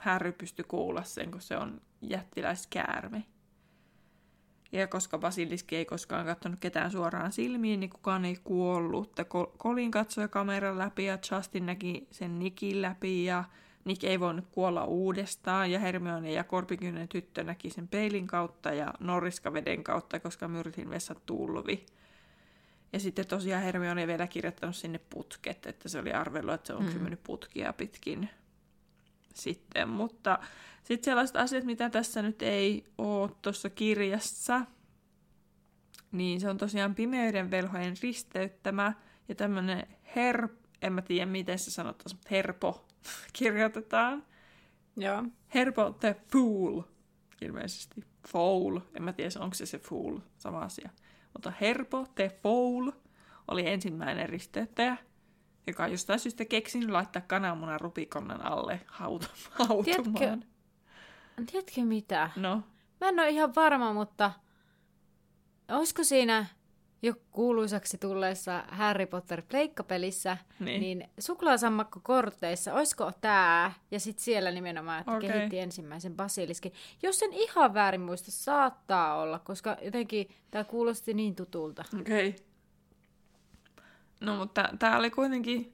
Härry 0.00 0.32
pystyi 0.32 0.64
kuulla 0.68 1.02
sen, 1.02 1.30
kun 1.30 1.40
se 1.40 1.56
on 1.56 1.80
jättiläiskäärme. 2.02 3.24
Ja 4.72 4.86
koska 4.86 5.18
basiliski 5.18 5.76
ei 5.76 5.84
koskaan 5.84 6.26
katsonut 6.26 6.60
ketään 6.60 6.90
suoraan 6.90 7.32
silmiin, 7.32 7.80
niin 7.80 7.90
kukaan 7.90 8.24
ei 8.24 8.36
kuollut. 8.44 9.12
Colin 9.58 9.90
katsoi 9.90 10.28
kameran 10.28 10.78
läpi 10.78 11.04
ja 11.04 11.18
Justin 11.30 11.66
näki 11.66 12.08
sen 12.10 12.38
Nikin 12.38 12.82
läpi 12.82 13.24
ja 13.24 13.44
Nick 13.86 14.04
ei 14.04 14.20
voinut 14.20 14.44
kuolla 14.52 14.84
uudestaan 14.84 15.70
ja 15.70 15.78
Hermione 15.78 16.32
ja 16.32 16.44
Korpikynnen 16.44 17.08
tyttö 17.08 17.44
näki 17.44 17.70
sen 17.70 17.88
peilin 17.88 18.26
kautta 18.26 18.72
ja 18.72 18.94
Norriska 19.00 19.52
veden 19.52 19.84
kautta, 19.84 20.20
koska 20.20 20.48
myrtin 20.48 20.90
vessa 20.90 21.14
tulvi. 21.26 21.86
Ja 22.92 23.00
sitten 23.00 23.26
tosiaan 23.26 23.62
Hermione 23.62 24.00
ei 24.00 24.06
vielä 24.06 24.26
kirjoittanut 24.26 24.76
sinne 24.76 24.98
putket, 25.10 25.66
että 25.66 25.88
se 25.88 25.98
oli 25.98 26.12
arvellut, 26.12 26.54
että 26.54 26.66
se 26.66 26.72
on 26.74 26.84
mm. 26.84 27.00
mennyt 27.00 27.22
putkia 27.22 27.72
pitkin 27.72 28.28
sitten. 29.34 29.88
Mutta 29.88 30.38
sitten 30.82 31.04
sellaiset 31.04 31.36
asiat, 31.36 31.64
mitä 31.64 31.90
tässä 31.90 32.22
nyt 32.22 32.42
ei 32.42 32.84
ole 32.98 33.30
tuossa 33.42 33.70
kirjassa, 33.70 34.60
niin 36.12 36.40
se 36.40 36.50
on 36.50 36.58
tosiaan 36.58 36.94
pimeyden 36.94 37.50
velhojen 37.50 37.96
risteyttämä 38.02 38.92
ja 39.28 39.34
tämmöinen 39.34 39.86
her... 40.16 40.48
En 40.82 40.92
mä 40.92 41.02
tiedä, 41.02 41.26
miten 41.26 41.58
se 41.58 41.70
sanotaan, 41.70 42.16
mutta 42.16 42.28
herpo 42.30 42.86
kirjoitetaan. 43.38 44.24
Joo. 44.96 45.24
Herpo 45.54 45.90
the 45.90 46.16
Fool, 46.32 46.82
ilmeisesti. 47.42 48.04
Foul, 48.28 48.80
en 48.94 49.02
mä 49.02 49.12
tiedä, 49.12 49.30
onko 49.38 49.54
se 49.54 49.66
se 49.66 49.78
Fool, 49.78 50.18
sama 50.38 50.60
asia. 50.60 50.90
Mutta 51.36 51.52
Herpo 51.60 52.06
the 52.14 52.28
Foul 52.42 52.90
oli 53.48 53.68
ensimmäinen 53.68 54.28
risteyttäjä, 54.28 54.96
joka 55.66 55.84
on 55.84 55.90
jostain 55.90 56.18
syystä 56.20 56.44
keksinyt 56.44 56.90
laittaa 56.90 57.22
kananmunan 57.26 57.80
rupikonnan 57.80 58.46
alle 58.46 58.80
hautu- 58.86 59.26
hautumaan. 59.68 60.14
Tiedätkö, 60.14 60.46
tiedätkö 61.50 61.84
mitä? 61.84 62.30
No? 62.36 62.62
Mä 63.00 63.08
en 63.08 63.20
ole 63.20 63.28
ihan 63.30 63.54
varma, 63.54 63.92
mutta 63.92 64.32
olisiko 65.68 66.04
siinä 66.04 66.46
jo 67.06 67.14
kuuluisaksi 67.30 67.98
tulleessa 67.98 68.64
Harry 68.68 69.06
Potter 69.06 69.42
pleikkapelissä, 69.42 70.36
niin, 70.60 70.80
niin 70.80 71.08
suklaasammakko 71.18 72.00
korteissa, 72.02 72.74
olisiko 72.74 73.12
tämä, 73.20 73.72
ja 73.90 74.00
sitten 74.00 74.24
siellä 74.24 74.50
nimenomaan, 74.50 75.00
että 75.00 75.12
okay. 75.12 75.28
kehitti 75.28 75.58
ensimmäisen 75.58 76.14
basiliskin. 76.14 76.72
Jos 77.02 77.18
sen 77.18 77.32
ihan 77.32 77.74
väärin 77.74 78.00
muista, 78.00 78.30
saattaa 78.30 79.16
olla, 79.16 79.38
koska 79.38 79.76
jotenkin 79.82 80.28
tämä 80.50 80.64
kuulosti 80.64 81.14
niin 81.14 81.34
tutulta. 81.34 81.84
Okei. 82.00 82.28
Okay. 82.28 82.40
No 84.20 84.36
mutta 84.36 84.68
tämä 84.78 84.98
oli 84.98 85.10
kuitenkin 85.10 85.72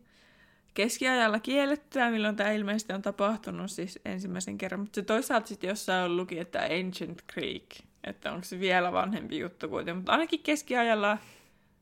keskiajalla 0.74 1.40
kiellettyä, 1.40 2.10
milloin 2.10 2.36
tämä 2.36 2.50
ilmeisesti 2.50 2.92
on 2.92 3.02
tapahtunut 3.02 3.70
siis 3.70 3.98
ensimmäisen 4.04 4.58
kerran. 4.58 4.80
Mutta 4.80 4.94
se 4.94 5.02
toisaalta 5.02 5.46
sitten 5.46 5.68
jossain 5.68 6.16
luki, 6.16 6.38
että 6.38 6.60
Ancient 6.60 7.22
Creek, 7.32 7.68
että 8.04 8.32
onko 8.32 8.44
se 8.44 8.60
vielä 8.60 8.92
vanhempi 8.92 9.38
juttu 9.38 9.68
kuitenkin. 9.68 9.96
Mutta 9.96 10.12
ainakin 10.12 10.42
keskiajalla, 10.42 11.18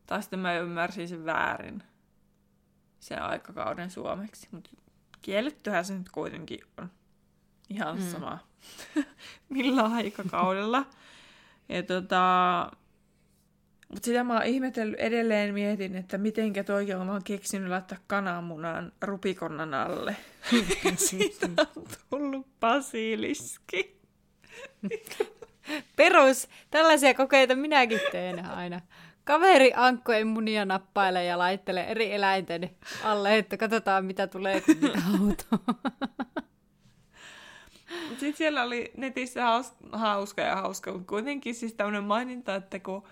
tai 0.07 0.23
sitten 0.23 0.39
mä 0.39 0.59
ymmärsin 0.59 1.09
sen 1.09 1.25
väärin, 1.25 1.83
se 3.01 3.15
aikakauden 3.15 3.91
suomeksi. 3.91 4.49
Mutta 4.51 4.71
kiellettyhän 5.23 5.85
se 5.85 5.99
nyt 5.99 6.09
kuitenkin 6.09 6.61
on. 6.79 6.91
Ihan 7.71 7.97
mm. 7.97 8.11
sama, 8.11 8.39
millä 9.49 9.83
aikakaudella. 9.83 10.87
ja 11.69 11.83
tota, 11.83 12.71
mutta 13.89 14.05
sitä 14.05 14.25
mä 14.25 14.35
oon 14.35 14.47
ihmetellyt 14.47 15.01
edelleen 15.01 15.55
mietin, 15.55 15.97
että 15.97 16.19
mitenkä 16.19 16.65
toikin 16.65 16.97
on 16.97 17.25
keksinyt 17.25 17.69
laittaa 17.69 17.99
kananmunan 18.07 18.93
rupikonnan 19.03 19.75
alle. 19.75 20.17
Siitä 20.97 21.49
on 21.77 21.85
tullut 22.11 22.47
basiliski. 22.61 24.01
Perus, 25.97 26.49
tällaisia 26.71 27.15
kokeita 27.15 27.57
minäkin 27.57 28.01
teen 28.13 28.47
aina. 28.49 28.81
Kaveri 29.25 29.73
ankkojen 29.77 30.27
munia 30.27 30.65
nappailee 30.65 31.25
ja 31.25 31.39
laittelee 31.39 31.91
eri 31.91 32.13
eläinten 32.13 32.71
alle, 33.05 33.39
että 33.39 33.57
katsotaan 33.57 34.05
mitä 34.05 34.27
tulee, 34.27 34.61
kun 34.61 34.77
niitä 34.81 35.59
Sitten 38.09 38.37
siellä 38.37 38.63
oli 38.63 38.93
netissä 38.97 39.41
hauska 39.93 40.43
ja 40.43 40.57
hauska, 40.57 40.93
mutta 40.93 41.09
kuitenkin 41.09 41.55
siis 41.55 41.75
tämmöinen 41.75 42.05
maininta, 42.05 42.55
että 42.55 42.79
kun 42.79 43.03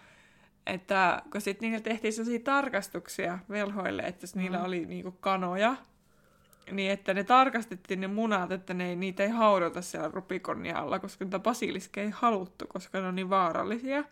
että 0.68 1.22
kun 1.32 1.40
sitten 1.40 1.70
niillä 1.70 1.82
tehtiin 1.82 2.12
sellaisia 2.12 2.44
tarkastuksia 2.44 3.38
velhoille, 3.48 4.02
että 4.02 4.26
mm. 4.34 4.40
niillä 4.40 4.62
oli 4.62 4.86
niinku 4.86 5.12
kanoja, 5.12 5.76
niin 6.70 6.90
että 6.90 7.14
ne 7.14 7.24
tarkastettiin 7.24 8.00
ne 8.00 8.06
munat, 8.06 8.52
että 8.52 8.74
ne, 8.74 8.96
niitä 8.96 9.22
ei 9.22 9.28
haudota 9.28 9.82
siellä 9.82 10.10
rupikonnia 10.12 10.78
alla, 10.78 10.98
koska 10.98 11.24
niitä 11.24 11.38
basiliskeja 11.38 12.04
ei 12.04 12.12
haluttu, 12.14 12.66
koska 12.66 13.00
ne 13.00 13.06
on 13.06 13.14
niin 13.14 13.30
vaarallisia. 13.30 14.04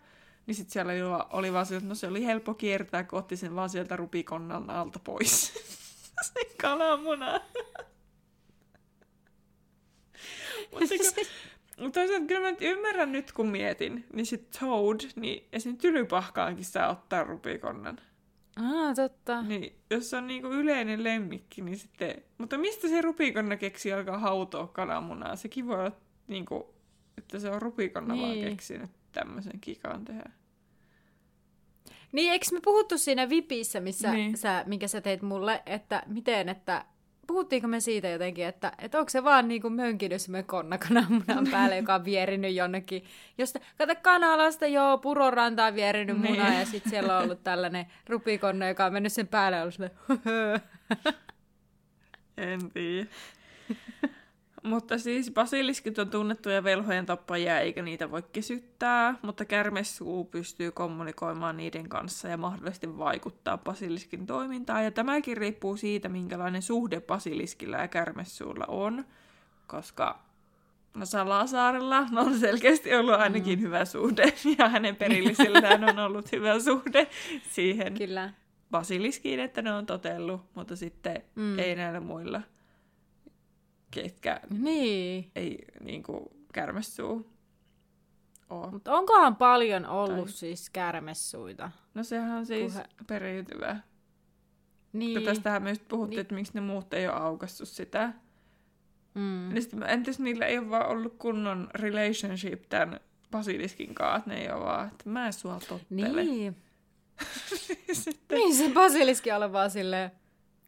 Niin 0.45 0.55
sitten 0.55 0.73
siellä 0.73 0.91
oli, 0.91 1.23
oli 1.31 1.53
vaan 1.53 1.65
että 1.73 1.89
no 1.89 1.95
se 1.95 2.07
oli 2.07 2.25
helppo 2.25 2.53
kiertää, 2.53 3.03
kun 3.03 3.19
otti 3.19 3.37
sen 3.37 3.55
vaan 3.55 3.69
sieltä 3.69 3.95
rupikonnan 3.95 4.69
alta 4.69 4.99
pois. 4.99 5.53
se 6.33 6.55
kananmuna. 6.61 7.39
Mutta 10.71 10.95
mutta 11.79 11.99
toisaalta 11.99 12.25
kyllä 12.27 12.41
mä 12.41 12.51
nyt 12.51 12.61
ymmärrän 12.61 13.11
nyt, 13.11 13.31
kun 13.31 13.47
mietin, 13.47 14.05
niin 14.13 14.25
sit 14.25 14.51
Toad, 14.59 14.99
niin 15.15 15.47
esim. 15.53 15.77
tylypahkaankin 15.77 16.65
saa 16.65 16.89
ottaa 16.89 17.23
rupikonnan. 17.23 17.99
Ah, 18.59 18.95
totta. 18.95 19.41
Niin, 19.41 19.75
jos 19.89 20.09
se 20.09 20.17
on 20.17 20.27
niinku 20.27 20.47
yleinen 20.47 21.03
lemmikki, 21.03 21.61
niin 21.61 21.77
sitten... 21.77 22.23
Mutta 22.37 22.57
mistä 22.57 22.87
se 22.87 23.01
rupikonna 23.01 23.57
keksi 23.57 23.93
alkaa 23.93 24.17
hautoa 24.17 24.67
kananmunaa? 24.67 25.35
Sekin 25.35 25.67
voi 25.67 25.79
olla 25.79 25.91
niinku, 26.27 26.73
että 27.17 27.39
se 27.39 27.49
on 27.49 27.61
rupikonna 27.61 28.13
niin. 28.13 28.25
vaan 28.25 28.51
keksinyt 28.51 28.89
tämmöisen 29.11 29.59
kikan 29.61 30.05
tehdä. 30.05 30.31
Niin, 32.11 32.31
eikö 32.31 32.45
me 32.51 32.59
puhuttu 32.63 32.97
siinä 32.97 33.29
Vipissä, 33.29 33.79
missä 33.79 34.11
Niin. 34.11 34.37
sä, 34.37 34.63
minkä 34.67 34.87
sä 34.87 35.01
teit 35.01 35.21
mulle, 35.21 35.63
että 35.65 36.03
miten, 36.07 36.49
että 36.49 36.85
puhuttiinko 37.27 37.67
me 37.67 37.79
siitä 37.79 38.07
jotenkin, 38.07 38.45
että, 38.45 38.71
että 38.79 38.99
onko 38.99 39.09
se 39.09 39.23
vaan 39.23 39.47
niin 39.47 39.61
kuin 39.61 39.73
mönkinyt 39.73 40.21
semmoinen 40.21 40.45
konna 40.47 40.77
kananmunan 40.77 41.47
päälle, 41.51 41.77
joka 41.77 41.95
on 41.95 42.05
vierinyt 42.05 42.55
jonnekin. 42.55 43.03
Josta, 43.37 43.59
kato 43.77 43.93
kanalasta, 44.01 44.67
joo, 44.67 44.97
purorantaan 44.97 45.75
vierinyt 45.75 46.21
Niin. 46.21 46.31
muna 46.35 46.53
ja 46.59 46.65
sitten 46.65 46.89
siellä 46.89 47.17
on 47.17 47.23
ollut 47.23 47.43
tällainen 47.43 47.85
rupikonna, 48.09 48.67
joka 48.67 48.85
on 48.85 48.93
mennyt 48.93 49.13
sen 49.13 49.27
päälle 49.27 49.57
ja 49.57 49.61
ollut 49.63 49.73
silleen, 49.73 49.91
En 52.37 52.71
tiedä. 52.71 53.07
Mutta 54.67 54.97
siis 54.97 55.31
basiliskit 55.31 55.99
on 55.99 56.09
tunnettuja 56.09 56.63
velhojen 56.63 57.05
tappajia, 57.05 57.59
eikä 57.59 57.81
niitä 57.81 58.11
voi 58.11 58.23
kesyttää, 58.31 59.15
mutta 59.21 59.45
kärmessuu 59.45 60.25
pystyy 60.25 60.71
kommunikoimaan 60.71 61.57
niiden 61.57 61.89
kanssa 61.89 62.27
ja 62.27 62.37
mahdollisesti 62.37 62.97
vaikuttaa 62.97 63.57
basiliskin 63.57 64.25
toimintaan. 64.25 64.83
Ja 64.83 64.91
tämäkin 64.91 65.37
riippuu 65.37 65.77
siitä, 65.77 66.09
minkälainen 66.09 66.61
suhde 66.61 67.01
basiliskilla 67.01 67.77
ja 67.77 67.87
kärmessuulla 67.87 68.65
on, 68.67 69.05
koska 69.67 70.27
no 70.97 71.05
Salasaarella 71.05 72.07
on 72.15 72.39
selkeästi 72.39 72.95
ollut 72.95 73.15
ainakin 73.15 73.59
mm. 73.59 73.63
hyvä 73.63 73.85
suhde, 73.85 74.33
ja 74.57 74.69
hänen 74.69 74.95
perillisillään 74.95 75.83
on 75.83 75.99
ollut 75.99 76.31
hyvä 76.31 76.59
suhde 76.59 77.07
siihen 77.49 77.93
Kyllä. 77.93 78.33
basiliskiin, 78.71 79.39
että 79.39 79.61
ne 79.61 79.73
on 79.73 79.85
totellut, 79.85 80.41
mutta 80.55 80.75
sitten 80.75 81.23
Mm. 81.35 81.43
mm. 81.43 81.59
ei 81.59 81.75
näillä 81.75 81.99
muilla, 81.99 82.41
ketkä 83.91 84.39
Niin. 84.49 85.31
ei 85.35 85.59
niin 85.83 86.03
kuin 86.03 86.25
kärmessuu 86.53 87.29
oo. 88.49 88.71
Mutta 88.71 88.93
onkohan 88.97 89.35
paljon 89.35 89.85
ollut 89.85 90.25
Tai- 90.25 90.33
siis 90.33 90.69
kärmessuita? 90.69 91.71
No 91.93 92.03
sehän 92.03 92.37
on 92.37 92.45
siis 92.45 92.73
Puhe- 92.73 92.87
periytyvä. 93.07 93.73
Niin. 94.93 95.15
Niin. 95.15 95.23
Tästähän 95.25 95.63
me 95.63 95.69
just 95.69 95.87
puhuttiin, 95.87 96.09
Niin. 96.09 96.15
niin. 96.15 96.21
että 96.21 96.35
miksi 96.35 96.53
ne 96.53 96.61
muut 96.61 96.93
ei 96.93 97.07
ole 97.07 97.15
aukassut 97.15 97.67
sitä. 97.69 98.13
Mm. 99.13 99.61
Sitten, 99.61 99.83
entäs 99.83 100.19
niillä 100.19 100.45
ei 100.45 100.57
ole 100.57 100.69
vaan 100.69 100.87
ollut 100.89 101.15
kunnon 101.19 101.69
relationship 101.75 102.63
tämän 102.69 102.99
basiliskin 103.31 103.95
kanssa, 103.95 104.17
että 104.17 104.29
ne 104.29 104.41
ei 104.41 104.51
ole 104.51 104.65
vaan, 104.65 104.87
että 104.87 105.09
mä 105.09 105.31
sua 105.31 105.59
tottele. 105.69 106.23
Niin. 106.23 106.55
sitten, 107.93 108.37
Niin 108.37 108.55
se 108.55 108.71
basiliski 108.73 109.31
on 109.31 109.53
vaan 109.53 109.71
silleen, 109.71 110.11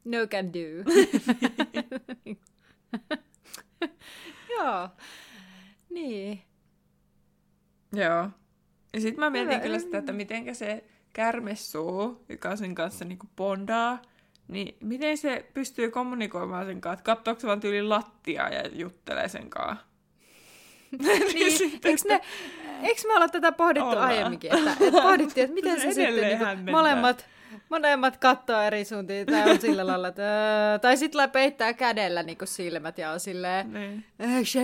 no 0.05 0.17
can 0.28 0.53
do. 0.53 0.91
Joo. 4.57 4.89
Niin. 5.89 6.41
Joo. 7.93 8.29
Ja 8.93 9.01
sitten 9.01 9.19
mä 9.19 9.29
mietin 9.29 9.51
Hyvä. 9.51 9.63
kyllä 9.63 9.79
sitä, 9.79 9.97
että 9.97 10.11
miten 10.11 10.55
se 10.55 10.83
kärmessuu, 11.13 12.25
joka 12.29 12.55
sen 12.55 12.75
kanssa 12.75 13.05
niinku 13.05 13.25
bondaa, 13.35 14.01
niin 14.47 14.77
miten 14.81 15.17
se 15.17 15.45
pystyy 15.53 15.91
kommunikoimaan 15.91 16.65
sen 16.65 16.81
kanssa? 16.81 17.03
Katsoako 17.03 17.39
se 17.39 17.47
vaan 17.47 17.59
tyyli 17.59 17.81
lattiaa 17.81 18.49
ja 18.49 18.67
juttelee 18.73 19.27
sen 19.27 19.49
kanssa? 19.49 19.85
niin. 21.33 21.81
Eikö, 21.83 22.03
ne, 22.07 22.21
eikö 22.83 23.01
me 23.07 23.13
olla 23.15 23.29
tätä 23.29 23.51
pohdittu 23.51 23.89
Ollaan. 23.89 24.07
aiemminkin? 24.07 24.55
Että, 24.55 24.71
että 24.71 25.01
pohdittiin, 25.01 25.43
että 25.43 25.53
miten 25.53 25.81
se 25.81 25.93
sitten 25.93 26.65
niin 26.65 26.71
molemmat, 26.71 27.25
molemmat 27.70 28.17
kattoo 28.17 28.61
eri 28.61 28.86
suuntiin. 28.86 29.26
Tai 29.28 29.51
on 29.51 29.61
sillä 29.61 29.88
lailla, 29.88 30.07
että, 30.07 30.22
öö, 30.72 30.80
tai 30.80 30.97
sitten 30.97 31.32
peittää 31.32 31.74
kädellä 31.74 32.24
niin 32.24 32.38
silmät 32.45 32.97
ja 32.97 33.11
on 33.11 33.20
silleen... 33.20 33.74
Niin. 33.74 34.05
Eikö 34.20 34.59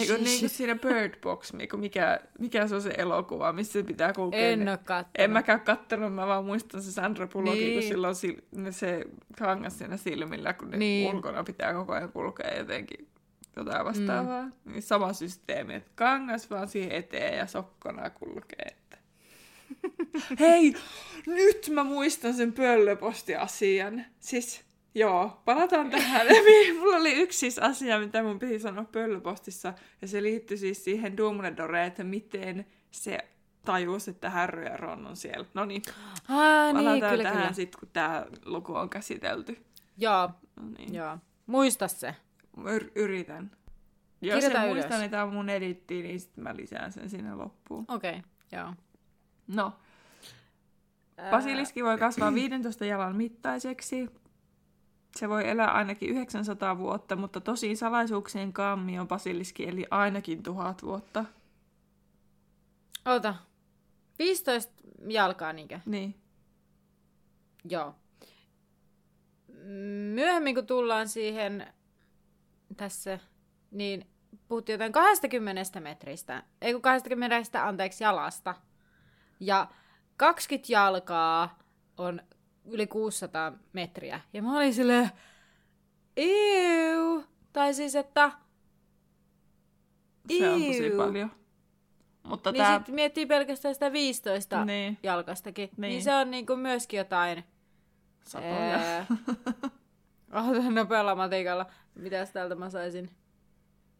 Eikö 0.00 0.18
niin 0.18 0.40
kuin 0.40 0.48
siinä 0.50 0.74
Bird 0.74 1.14
Box, 1.20 1.52
mikä, 1.52 1.76
mikä, 1.76 2.20
mikä 2.38 2.66
se 2.66 2.74
on 2.74 2.82
se 2.82 2.94
elokuva, 2.98 3.52
missä 3.52 3.72
se 3.72 3.82
pitää 3.82 4.12
kulkea? 4.12 4.40
En 4.40 4.64
ne- 4.64 4.70
ole 4.70 4.78
kattonut. 4.84 5.10
En 5.18 5.30
mäkään 5.30 5.60
kattonut, 5.60 6.14
mä 6.14 6.26
vaan 6.26 6.44
muistan 6.44 6.82
se 6.82 6.92
Sandra 6.92 7.26
Bullock, 7.26 7.56
niin. 7.56 7.72
Kun 7.80 7.88
silloin 7.88 8.14
sil- 8.22 8.70
se 8.72 9.04
kangas 9.38 9.78
siinä 9.78 9.96
silmillä, 9.96 10.52
kun 10.52 10.70
ne 10.70 10.76
Niin. 10.76 11.04
niin. 11.06 11.14
ulkona 11.16 11.44
pitää 11.44 11.72
koko 11.72 11.92
ajan 11.92 12.12
kulkea 12.12 12.58
jotenkin 12.58 13.08
jotain 13.56 13.84
vastaavaa. 13.84 14.42
Mm. 14.42 14.52
Niin 14.64 14.82
sama 14.82 15.12
systeemi, 15.12 15.74
että 15.74 15.90
kangas 15.94 16.50
vaan 16.50 16.68
siihen 16.68 16.92
eteen 16.92 17.38
ja 17.38 17.46
sokkona 17.46 18.10
kulkee. 18.10 18.66
Että. 18.66 18.98
Hei, 20.40 20.74
nyt 21.26 21.68
mä 21.72 21.84
muistan 21.84 22.34
sen 22.34 22.52
pöllöpostiasian. 22.52 24.04
Siis, 24.20 24.64
joo, 24.94 25.42
palataan 25.44 25.90
tähän. 25.90 26.26
Mulla 26.78 26.96
oli 26.96 27.12
yksi 27.12 27.38
siis 27.38 27.58
asia, 27.58 27.98
mitä 27.98 28.22
mun 28.22 28.38
piti 28.38 28.58
sanoa 28.58 28.84
pöllöpostissa, 28.92 29.74
ja 30.02 30.08
se 30.08 30.22
liittyi 30.22 30.56
siis 30.56 30.84
siihen 30.84 31.16
Dumbledoreen, 31.16 31.86
että 31.86 32.04
miten 32.04 32.66
se 32.90 33.18
tajusi, 33.64 34.10
että 34.10 34.30
Harry 34.30 34.64
ja 34.64 34.76
Ron 34.76 35.06
on 35.06 35.16
siellä. 35.16 35.46
No 35.54 35.64
niin, 35.64 35.82
niin, 36.28 36.76
palataan 36.76 37.10
kyllä, 37.10 37.22
tähän 37.22 37.42
kyllä. 37.42 37.52
sitten, 37.52 37.80
kun 37.80 37.88
tämä 37.92 38.26
luku 38.44 38.74
on 38.74 38.90
käsitelty. 38.90 39.64
Joo, 39.96 40.30
No 40.56 40.68
niin. 40.78 40.94
joo. 40.94 41.18
Muista 41.46 41.88
se. 41.88 42.14
Yr- 42.58 42.90
yritän. 42.94 43.50
Jos 44.20 44.34
Kirjoita 44.34 44.62
en 44.62 44.70
ylös. 44.70 44.74
muista, 44.84 44.98
niin 44.98 45.10
tämä 45.10 45.22
on 45.22 45.32
mun 45.32 45.48
editti, 45.48 46.02
niin 46.02 46.20
sitten 46.20 46.44
mä 46.44 46.56
lisään 46.56 46.92
sen 46.92 47.10
sinne 47.10 47.34
loppuun. 47.34 47.84
Okei, 47.88 48.10
okay, 48.10 48.22
joo. 48.52 48.74
No, 49.46 49.72
basiliski 51.30 51.84
voi 51.84 51.98
kasvaa 51.98 52.34
15 52.34 52.84
jalan 52.84 53.16
mittaiseksi. 53.16 54.10
Se 55.16 55.28
voi 55.28 55.48
elää 55.48 55.72
ainakin 55.72 56.10
900 56.10 56.78
vuotta, 56.78 57.16
mutta 57.16 57.40
tosi 57.40 57.76
salaisuuksien 57.76 58.52
kammio 58.52 59.06
basiliski 59.06 59.68
eli 59.68 59.86
ainakin 59.90 60.42
tuhat 60.42 60.82
vuotta. 60.82 61.24
Ota. 63.04 63.34
15 64.18 64.72
jalkaa 65.08 65.52
niinkö? 65.52 65.80
Niin. 65.86 66.14
Joo. 67.64 67.94
Myöhemmin 70.14 70.54
kun 70.54 70.66
tullaan 70.66 71.08
siihen 71.08 71.66
tässä, 72.76 73.18
niin 73.70 74.06
puhuttiin 74.48 74.74
jotain 74.74 74.92
20 74.92 75.80
metristä, 75.80 76.42
ei 76.60 76.72
kun 76.72 76.82
20, 76.82 77.42
anteeksi, 77.62 78.04
jalasta. 78.04 78.54
Ja 79.40 79.68
20 80.22 80.72
jalkaa 80.72 81.58
on 81.98 82.22
yli 82.64 82.86
600 82.86 83.52
metriä. 83.72 84.20
Ja 84.32 84.42
mä 84.42 84.56
olin 84.56 84.74
silleen, 84.74 85.10
Iu. 86.16 87.24
Tai 87.52 87.74
siis, 87.74 87.94
että 87.94 88.32
Se 90.38 90.50
on 90.50 90.60
tosi 90.60 90.86
Iu. 90.86 90.96
paljon. 90.96 91.32
Mutta 92.22 92.52
niin 92.52 92.64
tämä... 92.64 92.78
sit 92.78 92.94
miettii 92.94 93.26
pelkästään 93.26 93.74
sitä 93.74 93.92
15 93.92 94.64
Niin, 94.64 94.98
jalkastakin, 95.02 95.70
niin. 95.76 95.90
niin 95.90 96.02
se 96.02 96.14
on 96.14 96.30
niinku 96.30 96.56
myöskin 96.56 96.98
jotain 96.98 97.44
satoja. 98.24 98.74
Ää, 98.74 99.06
Ota 100.50 100.70
nopealla 100.70 101.14
matikalla. 101.14 101.66
Mitäs 101.94 102.30
täältä 102.30 102.54
mä 102.54 102.70
saisin? 102.70 103.10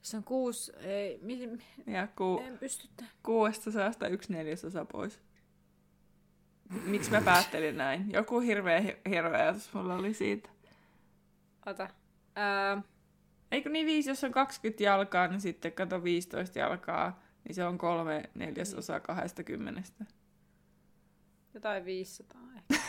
Se 0.02 0.16
on 0.16 0.24
kuusi... 0.24 0.72
Ei, 0.76 1.18
mi, 1.22 1.46
mi, 1.46 1.92
Ja 1.92 2.06
ku, 2.06 2.42
en 2.46 2.58
pysty 2.58 2.88
kuudesta 3.22 3.70
saasta 3.70 4.08
yksi 4.08 4.32
neljäsosa 4.32 4.84
pois. 4.84 5.20
Miksi 6.84 7.10
mä 7.10 7.20
päättelin 7.20 7.76
näin? 7.76 8.12
Joku 8.12 8.40
hirveä 8.40 8.80
hi- 8.80 8.96
hieno 9.08 9.30
ajatus 9.30 9.74
mulla 9.74 9.94
oli 9.94 10.14
siitä. 10.14 10.50
Ota. 11.66 11.88
Ää, 12.36 12.82
Eikö 13.52 13.70
niin 13.70 13.86
viisi, 13.86 14.10
jos 14.10 14.24
on 14.24 14.32
20 14.32 14.82
jalkaa, 14.84 15.26
niin 15.28 15.40
sitten 15.40 15.72
kato 15.72 16.04
15 16.04 16.58
jalkaa, 16.58 17.20
niin 17.44 17.54
se 17.54 17.64
on 17.64 17.78
kolme 17.78 18.22
neljäsosaa 18.34 19.00
20. 19.00 19.82
jotain 21.54 21.84
500 21.84 22.40
ehkä. 22.56 22.84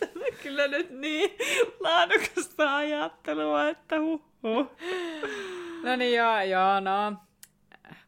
Tämä 0.00 0.12
on 0.26 0.36
kyllä 0.42 0.68
nyt 0.68 0.90
niin 0.90 1.30
laadukasta 1.80 2.76
ajattelua, 2.76 3.68
että 3.68 4.00
huhhuh. 4.00 4.70
No 5.82 5.96
niin 5.96 6.16
joo, 6.16 6.40
joo, 6.40 6.80
no. 6.80 7.16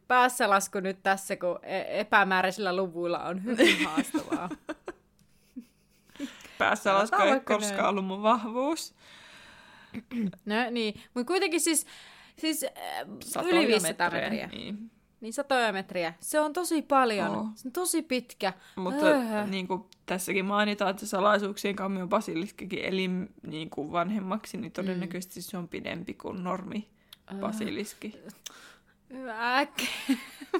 Päässä 0.08 0.50
lasku 0.50 0.80
nyt 0.80 1.02
tässä, 1.02 1.36
kun 1.36 1.58
e- 1.62 2.00
epämääräisillä 2.00 2.76
luvuilla 2.76 3.24
on 3.24 3.44
hyvin 3.44 3.84
haastavaa. 3.86 4.48
Päässä 6.58 6.94
lasku 6.94 7.22
ei 7.22 7.40
koskaan 7.40 7.88
ollut 7.88 8.06
mun 8.06 8.22
vahvuus. 8.22 8.94
No 10.44 10.54
niin, 10.70 11.00
mutta 11.14 11.26
kuitenkin 11.26 11.60
siis, 11.60 11.86
siis 12.38 12.64
äh, 12.64 12.70
Satoja 13.24 13.56
yli 13.56 13.66
500 13.66 14.06
metrejä, 14.10 14.30
metriä. 14.30 14.46
Niin. 14.46 14.90
Niin 15.20 15.32
satoja 15.32 15.72
metriä. 15.72 16.14
Se 16.20 16.40
on 16.40 16.52
tosi 16.52 16.82
paljon. 16.82 17.30
Oo. 17.30 17.48
Se 17.54 17.68
on 17.68 17.72
tosi 17.72 18.02
pitkä. 18.02 18.52
Mutta 18.76 19.06
Öö. 19.06 19.46
niin 19.46 19.68
kuin 19.68 19.84
tässäkin 20.06 20.44
mainitaan, 20.44 20.90
että 20.90 21.06
salaisuuksien 21.06 21.76
kammion 21.76 22.08
basiliskikin 22.08 22.84
eli 22.84 23.08
niin 23.46 23.70
kuin 23.70 23.92
vanhemmaksi, 23.92 24.56
niin 24.56 24.72
todennäköisesti 24.72 25.42
se 25.42 25.56
on 25.56 25.68
pidempi 25.68 26.14
kuin 26.14 26.44
normi 26.44 26.88
basiliski. 27.40 28.18
Hyvä 29.14 29.58
äkki. 29.58 29.88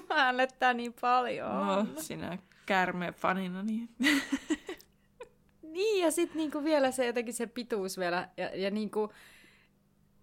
Mä 0.08 0.14
äännettää 0.14 0.74
niin 0.74 0.94
paljon. 1.00 1.66
No, 1.66 1.86
sinä 1.96 2.38
kärmeen 2.66 3.14
fanina, 3.14 3.62
niin 3.62 3.88
Niin, 5.74 6.04
ja 6.04 6.10
sitten 6.10 6.36
niinku 6.36 6.64
vielä 6.64 6.90
se 6.90 7.06
jotenkin 7.06 7.34
se 7.34 7.46
pituus 7.46 7.98
vielä. 7.98 8.28
Ja, 8.36 8.50
ja 8.54 8.70
niinku... 8.70 9.12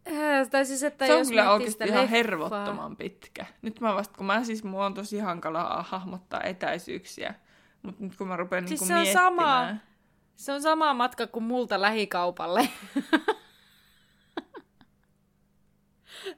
Äh, 0.07 0.49
tai 0.49 0.65
siis, 0.65 0.84
että 0.84 1.05
se 1.05 1.13
on 1.13 1.19
jos 1.19 1.27
kyllä 1.29 1.51
oikeasti 1.51 1.84
ihan 1.84 2.05
leffaa- 2.05 2.09
hervottoman 2.09 2.97
pitkä. 2.97 3.45
Nyt 3.61 3.79
mä 3.79 3.95
vasta, 3.95 4.17
kun 4.17 4.25
mä 4.25 4.43
siis, 4.43 4.63
mua 4.63 4.86
on 4.86 4.93
tosi 4.93 5.19
hankalaa 5.19 5.86
hahmottaa 5.89 6.43
etäisyyksiä, 6.43 7.34
Mutta 7.82 8.03
nyt 8.03 8.15
kun 8.15 8.27
mä 8.27 8.36
rupean 8.36 8.67
Siis 8.67 8.82
niinku 8.82 8.88
se 8.88 8.93
on 8.93 9.01
miettimään... 9.01 9.67
sama. 9.67 9.75
Se 10.36 10.51
on 10.51 10.61
sama 10.61 10.93
matka 10.93 11.27
kuin 11.27 11.43
multa 11.43 11.82
lähikaupalle. 11.82 12.69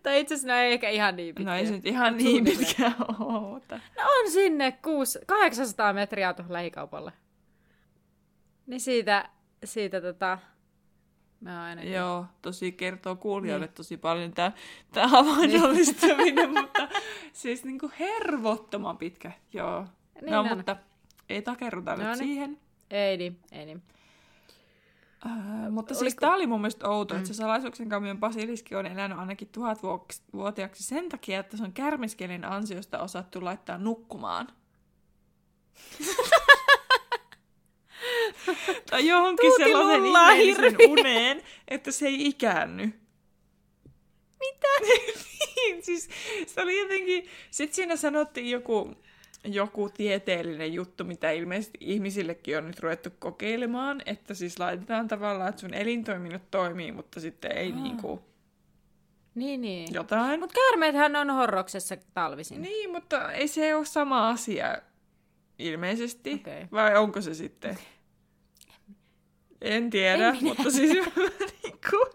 tai 0.04 0.20
itse 0.20 0.34
asiassa 0.34 0.54
no 0.54 0.60
ei 0.60 0.74
ehkä 0.74 0.90
ihan 0.90 1.16
niin 1.16 1.36
pitkä. 1.36 1.52
No 1.52 1.58
ei 1.58 1.66
se 1.66 1.72
nyt 1.72 1.86
ihan 1.86 2.18
niin 2.18 2.44
pitkä 2.46 2.92
oota. 3.20 3.76
No 3.76 4.04
on 4.20 4.32
sinne 4.32 4.72
kuusi, 4.72 5.20
800 5.28 5.94
metriä 5.94 6.34
tuohon 6.34 6.54
lähikaupalle. 6.54 7.12
Niin 8.68 8.82
siitä, 8.82 9.30
siitä 9.64 10.02
tota... 10.02 10.38
Mä 11.40 11.64
ainakin. 11.64 11.92
Joo, 11.92 12.26
tosi 12.42 12.72
kertoo 12.72 13.16
kuulijoille 13.16 13.66
Niin. 13.66 13.74
tosi 13.76 13.98
paljon 13.98 14.32
tämä, 14.32 14.52
tämä 14.92 15.08
havainnollistaminen, 15.08 16.50
mutta 16.54 16.88
siis 17.34 17.64
niinku 17.66 17.92
hervottoman 18.00 18.98
pitkä. 18.98 19.32
Joo. 19.54 19.88
Niin 20.22 20.32
no, 20.32 20.40
on. 20.40 20.58
mutta 20.58 20.76
ei 21.30 21.42
takerruta 21.42 21.92
No 21.92 21.98
nyt 21.98 22.08
niin. 22.08 22.18
siihen. 22.18 22.58
Ei 22.90 23.18
niin, 23.18 23.40
ei 23.52 23.66
niin. 23.66 23.84
Äh, 25.26 25.72
mutta 25.72 25.94
siis 25.94 26.16
tämä 26.16 26.36
oli 26.36 26.48
mun 26.48 26.62
mielestä 26.62 26.90
outo, 26.90 27.14
Mm. 27.14 27.18
että 27.18 27.28
se 27.28 27.34
salaisuuksien 27.34 27.90
kammion 27.90 28.20
basiliski 28.20 28.76
on 28.76 28.86
elänyt 28.86 29.20
ainakin 29.20 29.48
tuhatvuotiaaksi 29.48 30.84
sen 30.84 31.10
takia, 31.10 31.40
että 31.40 31.58
se 31.58 31.64
on 31.64 31.74
kärmiskelin 31.74 32.46
ansiosta 32.46 33.00
osattu 33.00 33.46
laittaa 33.46 33.78
nukkumaan. 33.78 34.48
tai 38.90 39.08
johonkin 39.08 39.50
Tuuti 39.50 39.64
sellaisen 39.64 40.06
ihmeellisen 40.06 40.76
uneen, 40.92 41.42
että 41.68 41.92
se 41.92 42.08
ei 42.08 42.28
ikäänny. 42.28 42.94
Mitä? 44.40 44.68
niin, 45.56 45.84
siis 45.84 46.10
se 46.48 46.62
oli 46.62 46.80
jotenkin... 46.80 47.28
Sitten 47.52 47.76
siinä 47.76 47.96
sanottiin 47.96 48.50
joku, 48.50 48.96
joku 49.46 49.90
tieteellinen 49.90 50.74
juttu, 50.74 51.04
mitä 51.04 51.32
ilmeisesti 51.32 51.78
ihmisillekin 51.82 52.58
on 52.58 52.68
nyt 52.68 52.80
ruvettu 52.80 53.10
kokeilemaan, 53.20 54.02
että 54.06 54.34
siis 54.34 54.60
laitetaan 54.60 55.08
tavallaan, 55.08 55.50
että 55.50 55.62
sun 55.62 55.74
elintoiminnot 55.74 56.52
toimii, 56.52 56.92
mutta 56.92 57.20
sitten 57.20 57.58
ei 57.58 57.72
Ah. 57.72 57.84
niinku 57.84 58.22
Niin, 59.36 59.62
niin. 59.62 59.88
jotain. 59.94 60.40
Mutta 60.40 60.56
käärmeethän 60.56 61.16
on 61.16 61.30
horroksessa 61.30 61.98
talvisin. 62.14 62.62
Niin, 62.62 62.92
mutta 62.92 63.32
ei 63.32 63.48
se 63.48 63.76
ole 63.76 63.86
sama 63.86 64.30
asia 64.30 64.78
ilmeisesti. 65.60 66.34
Okei. 66.34 66.66
Vai 66.72 66.98
onko 66.98 67.22
se 67.22 67.34
sitten? 67.34 67.78
En 69.62 69.90
tiedä, 69.90 70.28
En 70.30 70.36
minä 70.36 70.48
mutta 70.56 70.72
siis, 70.72 70.92
niinku, 71.64 72.06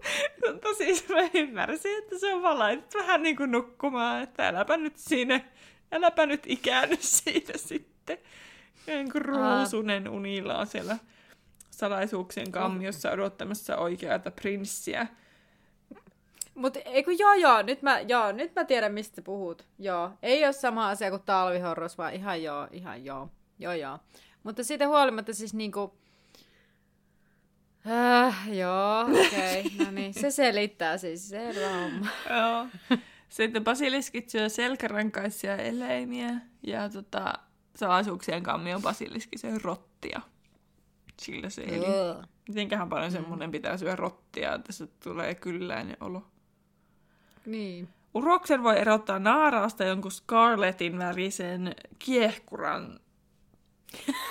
mutta 0.53 0.75
siis 0.75 1.09
mä 1.09 1.17
ymmärsin, 1.35 1.99
että 1.99 2.19
se 2.19 2.35
on 2.35 2.43
vaan 2.43 2.59
laitettu 2.59 2.99
vähän 2.99 3.23
niin 3.23 3.37
kuin 3.37 3.51
nukkumaan, 3.53 4.23
että 4.23 4.49
äläpä 4.49 4.77
nyt 4.77 4.97
siinä, 4.97 5.41
äläpä 5.93 6.27
nyt 6.27 6.43
ikäänny 6.47 6.97
siitä 7.23 7.59
sitten. 7.59 8.19
Ruusunen 9.15 10.09
unilla 10.09 10.59
on 10.59 10.67
siellä 10.67 10.99
salaisuuksien 11.71 12.53
kammiossa 12.53 13.11
odottamassa 13.11 13.77
oikeata 13.77 14.31
prinssiä. 14.31 15.07
Mutta 16.55 16.81
eikö 16.85 17.13
joo 17.13 17.35
joo, 17.35 17.63
nyt 17.63 17.83
mä, 17.83 18.01
joo, 18.01 18.33
nyt 18.33 18.55
mä 18.57 18.65
tiedän 18.65 18.93
mistä 18.93 19.23
puhut. 19.23 19.67
Joo, 19.79 20.11
ei 20.23 20.45
ole 20.45 20.53
sama 20.53 20.89
asia 20.89 21.11
kuin 21.11 21.23
talvihorros, 21.23 21.99
vaan 21.99 22.15
ihan 22.15 22.43
joo, 22.43 22.69
ihan 22.73 23.05
joo. 23.05 23.29
Joo 23.59 23.73
joo. 23.73 23.99
Mutta 24.43 24.65
siitä 24.65 24.89
huolimatta 24.89 25.35
siis 25.35 25.55
niinku... 25.55 25.99
Äh, 27.91 28.49
joo, 28.53 29.03
okei, 29.03 29.61
okay. 29.61 29.87
no 29.87 29.91
niin, 29.91 30.15
se 30.15 30.31
selittää 30.31 30.99
siis, 30.99 31.29
selvä 31.29 31.69
homma. 31.69 32.07
Joo. 32.37 32.67
Sitten 33.29 33.65
basiliskit 33.65 34.31
syö 34.31 34.49
selkärankaisia 34.49 35.57
eläimiä 35.57 36.31
ja 36.67 36.89
tota, 36.89 37.35
salaisuuksien 37.77 38.43
kammion 38.43 38.83
basiliski 38.83 39.39
syö 39.39 39.59
rottia. 39.63 40.21
Sillä 41.21 41.51
se 41.51 41.63
eli. 41.63 41.87
Joo. 41.87 42.23
Mitenköhän 42.49 42.89
paljon 42.89 43.13
semmoinen 43.13 43.51
pitää 43.51 43.77
syödä 43.77 43.97
rottia, 43.97 44.55
että 44.55 44.73
se 44.73 44.87
tulee 44.87 45.35
kylläinen 45.35 45.97
olo. 46.01 46.27
Niin. 47.47 47.89
Uroksen 48.15 48.63
voi 48.63 48.79
erottaa 48.79 49.19
naaraasta 49.19 49.85
jonkun 49.85 50.13
scarletin 50.13 50.99
värisen 50.99 51.75
kiehkuran 51.99 53.01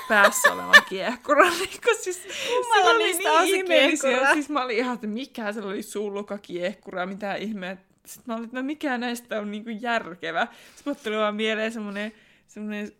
päässä 0.07 0.53
olevan 0.53 0.83
kiehkuran. 0.89 1.53
Siis, 2.01 2.21
Kummalla 2.47 2.85
se 2.85 2.95
oli 2.95 3.29
on 3.29 3.45
niin 3.45 3.55
ihmeellisiä. 3.55 4.33
Siis 4.33 4.49
mä 4.49 4.63
olin 4.63 4.77
ihan, 4.77 4.95
että 4.95 5.07
mikä 5.07 5.53
se 5.53 5.61
oli 5.61 5.83
sulluka 5.83 6.37
kiehkura, 6.37 7.05
mitä 7.05 7.35
ihmeä. 7.35 7.77
Sitten 8.07 8.23
mä 8.27 8.33
olin, 8.35 8.45
että 8.45 8.57
no 8.57 8.63
mikä 8.63 8.97
näistä 8.97 9.39
on 9.39 9.51
niinku 9.51 9.69
järkevä. 9.69 10.47
Sitten 10.75 10.95
tuli 11.03 11.17
vaan 11.17 11.35
mieleen 11.35 11.71
semmoinen, 11.71 12.11
semmoinen 12.47 12.91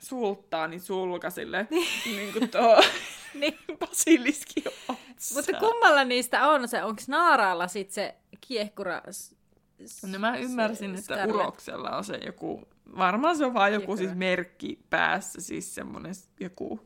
sulttaani 0.00 0.78
sulka 0.78 1.30
sille, 1.30 1.66
niin 2.16 2.32
kuin 2.32 2.48
tuo 2.50 2.82
niin. 3.34 3.58
basiliski 3.78 4.64
otsa. 4.88 5.34
Mutta 5.34 5.52
kummalla 5.60 6.04
niistä 6.04 6.48
on 6.48 6.68
se, 6.68 6.82
onko 6.82 7.02
naaraalla 7.08 7.68
sit 7.68 7.90
se 7.90 8.14
kiehkura? 8.40 9.02
No 10.12 10.18
mä 10.18 10.36
ymmärsin, 10.36 10.90
se 10.90 10.98
että 10.98 11.14
Scarlet? 11.14 11.34
uroksella 11.34 11.96
on 11.96 12.04
se 12.04 12.16
joku, 12.26 12.68
varmaan 12.98 13.36
se 13.36 13.44
on 13.44 13.54
vaan 13.54 13.72
joku 13.72 13.86
Kiehkura. 13.86 14.06
siis 14.06 14.18
merkki 14.18 14.78
päässä, 14.90 15.40
siis 15.40 15.74
semmonen 15.74 16.14
s- 16.14 16.28
joku. 16.40 16.80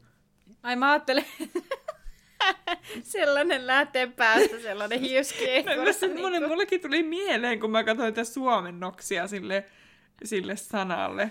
Ai 0.62 0.76
mä 0.76 0.90
ajattelen, 0.90 1.24
sellainen 3.02 3.66
lähtee 3.66 4.06
päästä, 4.06 4.60
sellainen 4.60 5.00
hiuskiehkura. 5.00 5.84
No, 5.84 5.92
semmonen 5.92 6.32
niinku. 6.32 6.48
mullekin 6.48 6.80
tuli 6.80 7.02
mieleen, 7.02 7.60
kun 7.60 7.70
mä 7.70 7.84
katsoin 7.84 8.14
tätä 8.14 8.24
suomennoksia 8.24 9.26
sille, 9.26 9.64
sille 10.24 10.56
sanalle. 10.56 11.30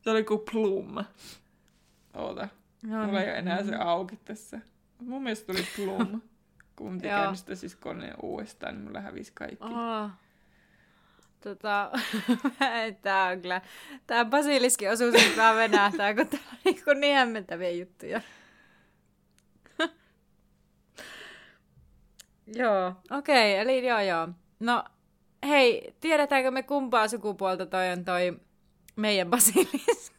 Se 0.00 0.10
oli 0.10 0.24
kuin 0.24 0.40
plum. 0.52 1.04
Oota, 2.14 2.48
No, 2.86 3.06
mulla 3.06 3.22
ei 3.22 3.30
ole 3.30 3.38
enää 3.38 3.64
se 3.64 3.76
auki 3.76 4.16
tässä. 4.24 4.60
Mun 4.98 5.22
mielestä 5.22 5.52
tuli 5.52 5.66
plum. 5.76 6.20
Kun 6.76 6.92
mun 6.92 7.00
Joo. 7.02 7.10
käynnistää 7.10 7.54
siis 7.54 7.76
koneen 7.76 8.14
uudestaan, 8.22 8.74
niin 8.74 8.84
mulla 8.84 9.00
hävisi 9.00 9.32
kaikki. 9.34 9.64
Oh. 9.64 10.10
Tota, 11.40 11.90
tää 13.02 13.24
on 13.24 13.40
kyllä, 13.40 13.60
tää 14.06 14.24
basiliski 14.24 14.88
osuus 14.88 15.14
vähän 15.36 15.56
venähtää, 15.56 16.14
kun 16.14 16.28
täällä 16.28 16.46
on 16.52 16.58
niinku 16.64 16.92
niin 16.92 17.16
hämmentäviä 17.16 17.70
juttuja. 17.70 18.20
Joo, 22.46 22.92
okei, 23.10 23.52
okay, 23.52 23.74
eli 23.74 23.86
joo 23.86 24.00
joo. 24.00 24.28
No, 24.60 24.84
hei, 25.48 25.94
tiedetäänkö 26.00 26.50
me 26.50 26.62
kumpaa 26.62 27.08
sukupuolta 27.08 27.66
toi 27.66 27.90
on 27.90 28.04
toi 28.04 28.40
meidän 28.96 29.30
basiliski? 29.30 30.14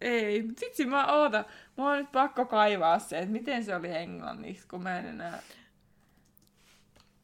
Ei, 0.00 0.42
mutta 0.42 0.60
siksi 0.60 0.86
mä 0.86 1.12
ootan. 1.12 1.44
Mulla 1.76 1.90
on 1.90 1.98
nyt 1.98 2.12
pakko 2.12 2.46
kaivaa 2.46 2.98
se, 2.98 3.18
että 3.18 3.30
miten 3.30 3.64
se 3.64 3.76
oli 3.76 3.96
englanniksi, 3.96 4.68
kun 4.68 4.82
mä 4.82 4.98
en 4.98 5.06
enää... 5.06 5.38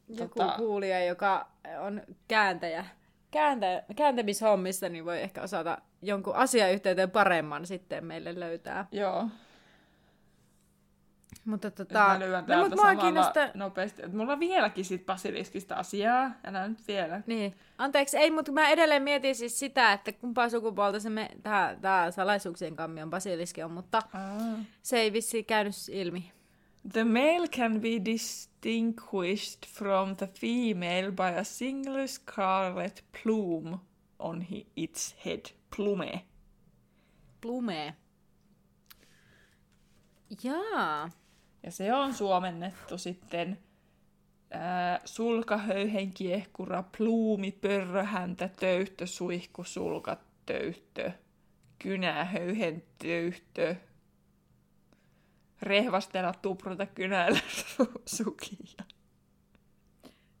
Joku 0.09 0.39
Tota- 0.39 0.57
kuulija, 0.57 1.05
joka 1.05 1.47
on 1.79 2.01
kääntäjä, 2.27 2.85
kääntä, 3.31 3.83
kääntämishommissa, 3.95 4.89
niin 4.89 5.05
voi 5.05 5.21
ehkä 5.21 5.41
osata 5.41 5.77
jonkun 6.01 6.35
asiayhteyteen 6.35 7.11
paremman 7.11 7.65
sitten 7.65 8.05
meille 8.05 8.39
löytää. 8.39 8.87
Joo. 8.91 9.27
Mutta 11.45 11.71
Tota, 11.71 11.93
mä 12.07 12.19
lyön 12.19 12.31
no, 12.41 12.47
täältä 12.47 12.69
mut 12.69 12.69
mua 12.69 12.77
samalla 12.85 13.01
kiinnostaa... 13.01 13.47
nopeasti. 13.53 14.01
Et 14.05 14.13
mulla 14.13 14.33
on 14.33 14.39
vieläkin 14.39 14.85
sit 14.85 15.05
basiliskista 15.05 15.75
asiaa. 15.75 16.31
Älä 16.43 16.67
nyt 16.67 16.87
vielä. 16.87 17.21
Niin, 17.27 17.55
anteeksi, 17.77 18.17
ei, 18.17 18.31
mutta 18.31 18.51
mä 18.51 18.69
edelleen 18.69 19.03
mietin 19.03 19.35
siis 19.35 19.59
sitä, 19.59 19.93
että 19.93 20.11
kumpaa 20.11 20.49
sukupuolta 20.49 20.99
se 20.99 21.09
me, 21.09 21.29
tää, 21.43 21.75
tää 21.75 22.11
salaisuuksien 22.11 22.75
kammion 22.75 23.09
basiliski 23.09 23.63
on, 23.63 23.71
mutta 23.71 24.01
Ah. 24.13 24.57
se 24.81 24.97
ei 24.99 25.13
vissi 25.13 25.43
käynyt 25.43 25.73
ilmi. 25.91 26.31
The 26.93 27.03
male 27.03 27.47
can 27.47 27.81
be 27.81 28.05
distinguished 28.05 29.65
from 29.73 30.15
the 30.15 30.27
female 30.27 31.11
by 31.11 31.39
a 31.39 31.43
single 31.43 32.07
scarlet 32.07 33.05
plume 33.23 33.77
on 34.19 34.41
hi- 34.41 34.67
its 34.75 35.15
head. 35.25 35.41
Plume. 35.75 36.25
Plumee. 37.41 37.93
Jaa. 40.43 41.09
Ja 41.63 41.71
se 41.71 41.93
on 41.93 42.13
suomennettu 42.13 42.97
sitten 42.97 43.59
ää, 44.51 44.99
sulkahöyhen 45.05 46.13
kiehkura, 46.13 46.83
pluumi, 46.97 47.51
pörröhäntä, 47.51 48.47
töyhtö, 48.59 49.07
suihku, 49.07 49.63
sulka, 49.63 50.17
töyhtö, 50.45 51.11
kynähöyhen 51.79 52.83
töyhtö, 52.97 53.75
rehvastella, 55.61 56.33
tuprata, 56.41 56.85
kynäillä, 56.85 57.39
sukia. 58.17 58.85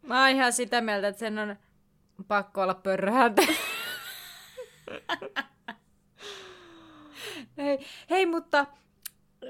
Mä 0.01 0.21
oon 0.21 0.29
ihan 0.29 0.53
sitä 0.53 0.81
mieltä, 0.81 1.07
että 1.07 1.19
sen 1.19 1.39
on 1.39 1.55
pakko 2.27 2.61
olla 2.61 2.75
pörröhäntä. 2.75 3.41
hei, 7.57 7.79
hei, 8.09 8.25
mutta 8.25 8.65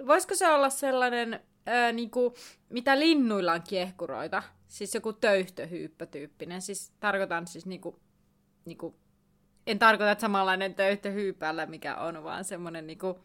voisiko 0.07 0.35
se 0.35 0.47
olla 0.47 0.69
sellainen, 0.69 1.39
ää, 1.65 1.91
niinku, 1.91 2.33
mitä 2.69 2.99
linnuilla 2.99 3.53
on 3.53 3.61
kiehkuroita? 3.69 4.43
Siis 4.67 4.95
joku 4.95 5.13
töyhtöhyyppä-tyyppinen. 5.13 6.61
Siis 6.61 6.93
tarkoitan 6.99 7.47
siis 7.47 7.65
niinku, 7.65 7.99
niinku 8.65 9.01
en 9.67 9.79
tarkoita, 9.79 10.11
että 10.11 10.21
samanlainen 10.21 10.75
töyhtöhyypällä 10.75 11.65
mikä 11.65 11.95
on, 11.95 12.23
vaan 12.23 12.43
semmoinen 12.43 12.87
niinku, 12.87 13.19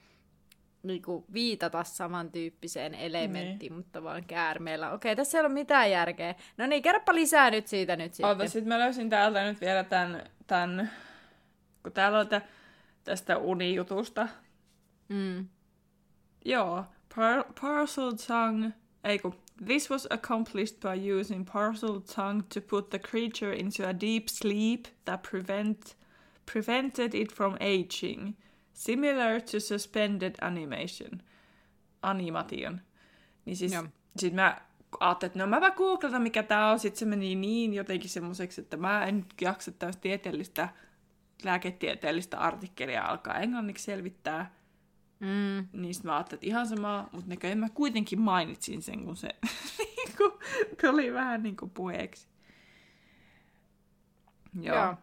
niinku 0.82 1.24
viitata 1.32 1.84
samantyyppiseen 1.84 2.94
elementtiin, 2.94 3.70
niin. 3.70 3.72
mutta 3.72 4.02
vaan 4.02 4.24
käärmeellä. 4.24 4.92
Okei, 4.92 5.16
tässä 5.16 5.38
ei 5.38 5.44
ole 5.44 5.52
mitään 5.52 5.90
järkeä. 5.90 6.34
No 6.56 6.66
niin, 6.66 6.82
kerropa 6.82 7.14
lisää 7.14 7.50
nyt 7.50 7.66
siitä 7.66 7.96
nyt 7.96 8.14
sitten. 8.14 8.30
Ota, 8.30 8.48
sit 8.48 8.64
mä 8.64 8.78
löysin 8.78 9.10
täältä 9.10 9.44
nyt 9.44 9.60
vielä 9.60 9.84
tämän, 9.84 10.24
tämän 10.46 10.90
kun 11.82 11.92
täällä 11.92 12.18
on 12.18 12.28
tä, 12.28 12.42
tästä 13.04 13.38
unijutusta. 13.38 14.28
Mm. 15.08 15.48
Joo, 16.44 16.84
par- 17.16 17.52
parcel 17.60 18.12
tongue, 18.12 18.72
ei 19.04 19.18
kun, 19.18 19.34
This 19.58 19.88
was 19.88 20.06
accomplished 20.10 20.80
by 20.80 20.94
using 20.96 21.44
parcel 21.44 22.00
tongue 22.00 22.42
to 22.50 22.60
put 22.60 22.90
the 22.90 22.98
creature 22.98 23.52
into 23.52 23.88
a 23.88 23.94
deep 23.94 24.28
sleep 24.28 24.86
that 25.06 25.22
prevent, 25.22 25.96
prevented 26.44 27.14
it 27.14 27.32
from 27.32 27.56
aging, 27.60 28.36
similar 28.74 29.40
to 29.40 29.60
suspended 29.60 30.36
animation. 30.42 31.22
Animation. 32.02 32.80
Niin 33.44 33.56
siis, 33.56 33.72
Joo. 33.72 33.86
sit 34.16 34.34
mä 34.34 34.60
ajattelin, 35.00 35.30
että 35.30 35.38
no 35.38 35.46
mäpä 35.46 35.70
googletan 35.70 36.22
mikä 36.22 36.42
tää 36.42 36.70
on, 36.70 36.78
sit 36.78 36.96
se 36.96 37.04
meni 37.04 37.34
niin 37.34 37.74
jotenkin 37.74 38.10
semmoiseksi, 38.10 38.60
että 38.60 38.76
mä 38.76 39.04
en 39.04 39.26
jaksa 39.40 39.72
tämmöistä 39.72 40.02
tieteellistä, 40.02 40.68
lääketieteellistä 41.44 42.38
artikkelia 42.38 43.04
alkaa 43.04 43.38
englanniksi 43.38 43.84
selvittää. 43.84 44.55
Mm. 45.20 45.68
Niin 45.72 45.94
sit 45.94 46.04
mä 46.04 46.16
ajattelin, 46.16 46.38
että 46.38 46.46
ihan 46.46 46.66
sama, 46.66 47.08
mutta 47.12 47.28
näköjään 47.28 47.58
mä 47.58 47.68
kuitenkin 47.68 48.20
mainitsin 48.20 48.82
sen, 48.82 49.04
kun 49.04 49.16
se 49.16 49.28
niinku 49.96 50.38
tuli 50.80 51.12
vähän 51.12 51.42
niin 51.42 51.56
kuin 51.56 51.70
puheeksi. 51.70 52.28
Joo. 54.60 54.76
Joo. 54.76 54.96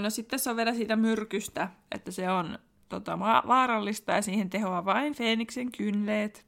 No 0.00 0.10
sitten 0.10 0.30
tässä 0.30 0.50
on 0.50 0.56
vielä 0.56 0.74
siitä 0.74 0.96
myrkystä, 0.96 1.68
että 1.92 2.10
se 2.10 2.30
on 2.30 2.58
tota, 2.88 3.18
vaarallista 3.18 4.12
ja 4.12 4.22
siihen 4.22 4.50
tehoaa 4.50 4.84
vain 4.84 5.14
Feeniksen 5.14 5.72
kynleet. 5.72 6.46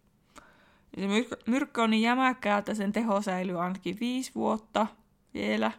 Ja 0.97 1.09
se 1.09 1.37
myrkky 1.47 1.81
on 1.81 1.91
niin 1.91 2.03
jämäkkää, 2.03 2.59
että 2.59 2.75
sen 2.75 2.93
teho 2.93 3.23
säilyy 3.23 3.63
ainakin 3.63 3.97
viisi 4.01 4.35
vuotta 4.35 4.87
vielä. 5.35 5.73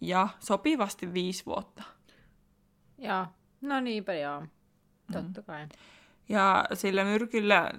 Ja 0.00 0.28
sopivasti 0.40 1.12
viisi 1.12 1.46
vuotta. 1.46 1.82
Joo. 2.98 3.26
No 3.60 3.80
niinpä 3.80 4.14
joo. 4.14 4.46
Totta 5.12 5.42
kai. 5.42 5.66
Ja 6.28 6.64
sillä 6.74 7.04
myrkyllä 7.04 7.70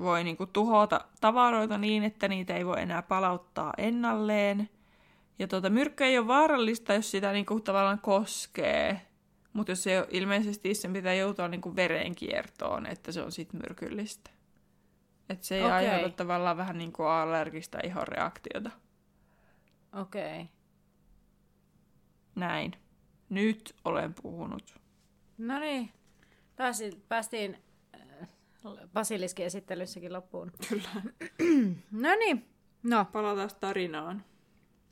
voi 0.00 0.24
niinku 0.24 0.46
tuhota 0.46 1.04
tavaroita 1.20 1.78
niin, 1.78 2.04
että 2.04 2.28
niitä 2.28 2.56
ei 2.56 2.66
voi 2.66 2.82
enää 2.82 3.02
palauttaa 3.02 3.72
ennalleen. 3.78 4.68
Ja 5.38 5.48
tuota, 5.48 5.70
myrkky 5.70 6.04
ei 6.04 6.18
ole 6.18 6.26
vaarallista, 6.26 6.94
jos 6.94 7.10
sitä 7.10 7.32
niinku 7.32 7.60
tavallaan 7.60 8.00
koskee. 8.00 9.00
Mutta 9.52 9.72
jos 9.72 9.82
se 9.82 10.06
ilmeisesti 10.10 10.74
sen 10.74 10.92
pitää 10.92 11.14
joutua 11.14 11.48
niinku 11.48 11.76
verenkiertoon, 11.76 12.86
että 12.86 13.12
se 13.12 13.22
on 13.22 13.32
sitten 13.32 13.60
myrkyllistä. 13.60 14.30
Että 15.28 15.46
se 15.46 15.56
ei 15.56 15.62
Okei. 15.62 15.72
aiheuta 15.72 16.16
tavallaan 16.16 16.56
vähän 16.56 16.78
niinku 16.78 17.02
allergista 17.02 17.78
ihonreaktiota. 17.84 18.70
Okei. 20.00 20.40
Okay. 20.40 20.46
Näin. 22.34 22.72
Nyt 23.28 23.74
olen 23.84 24.14
puhunut. 24.22 24.74
No 25.38 25.58
niin. 25.58 25.90
Taas 26.58 26.80
päästiin 27.08 27.58
äh, 27.94 28.28
basiliskin 28.92 29.46
esittelyssäkin 29.46 30.12
loppuun. 30.12 30.52
Kyllä. 30.68 30.88
No 31.90 32.14
niin. 32.14 32.48
No, 32.82 33.06
Palataan 33.12 33.50
tarinaan. 33.60 34.24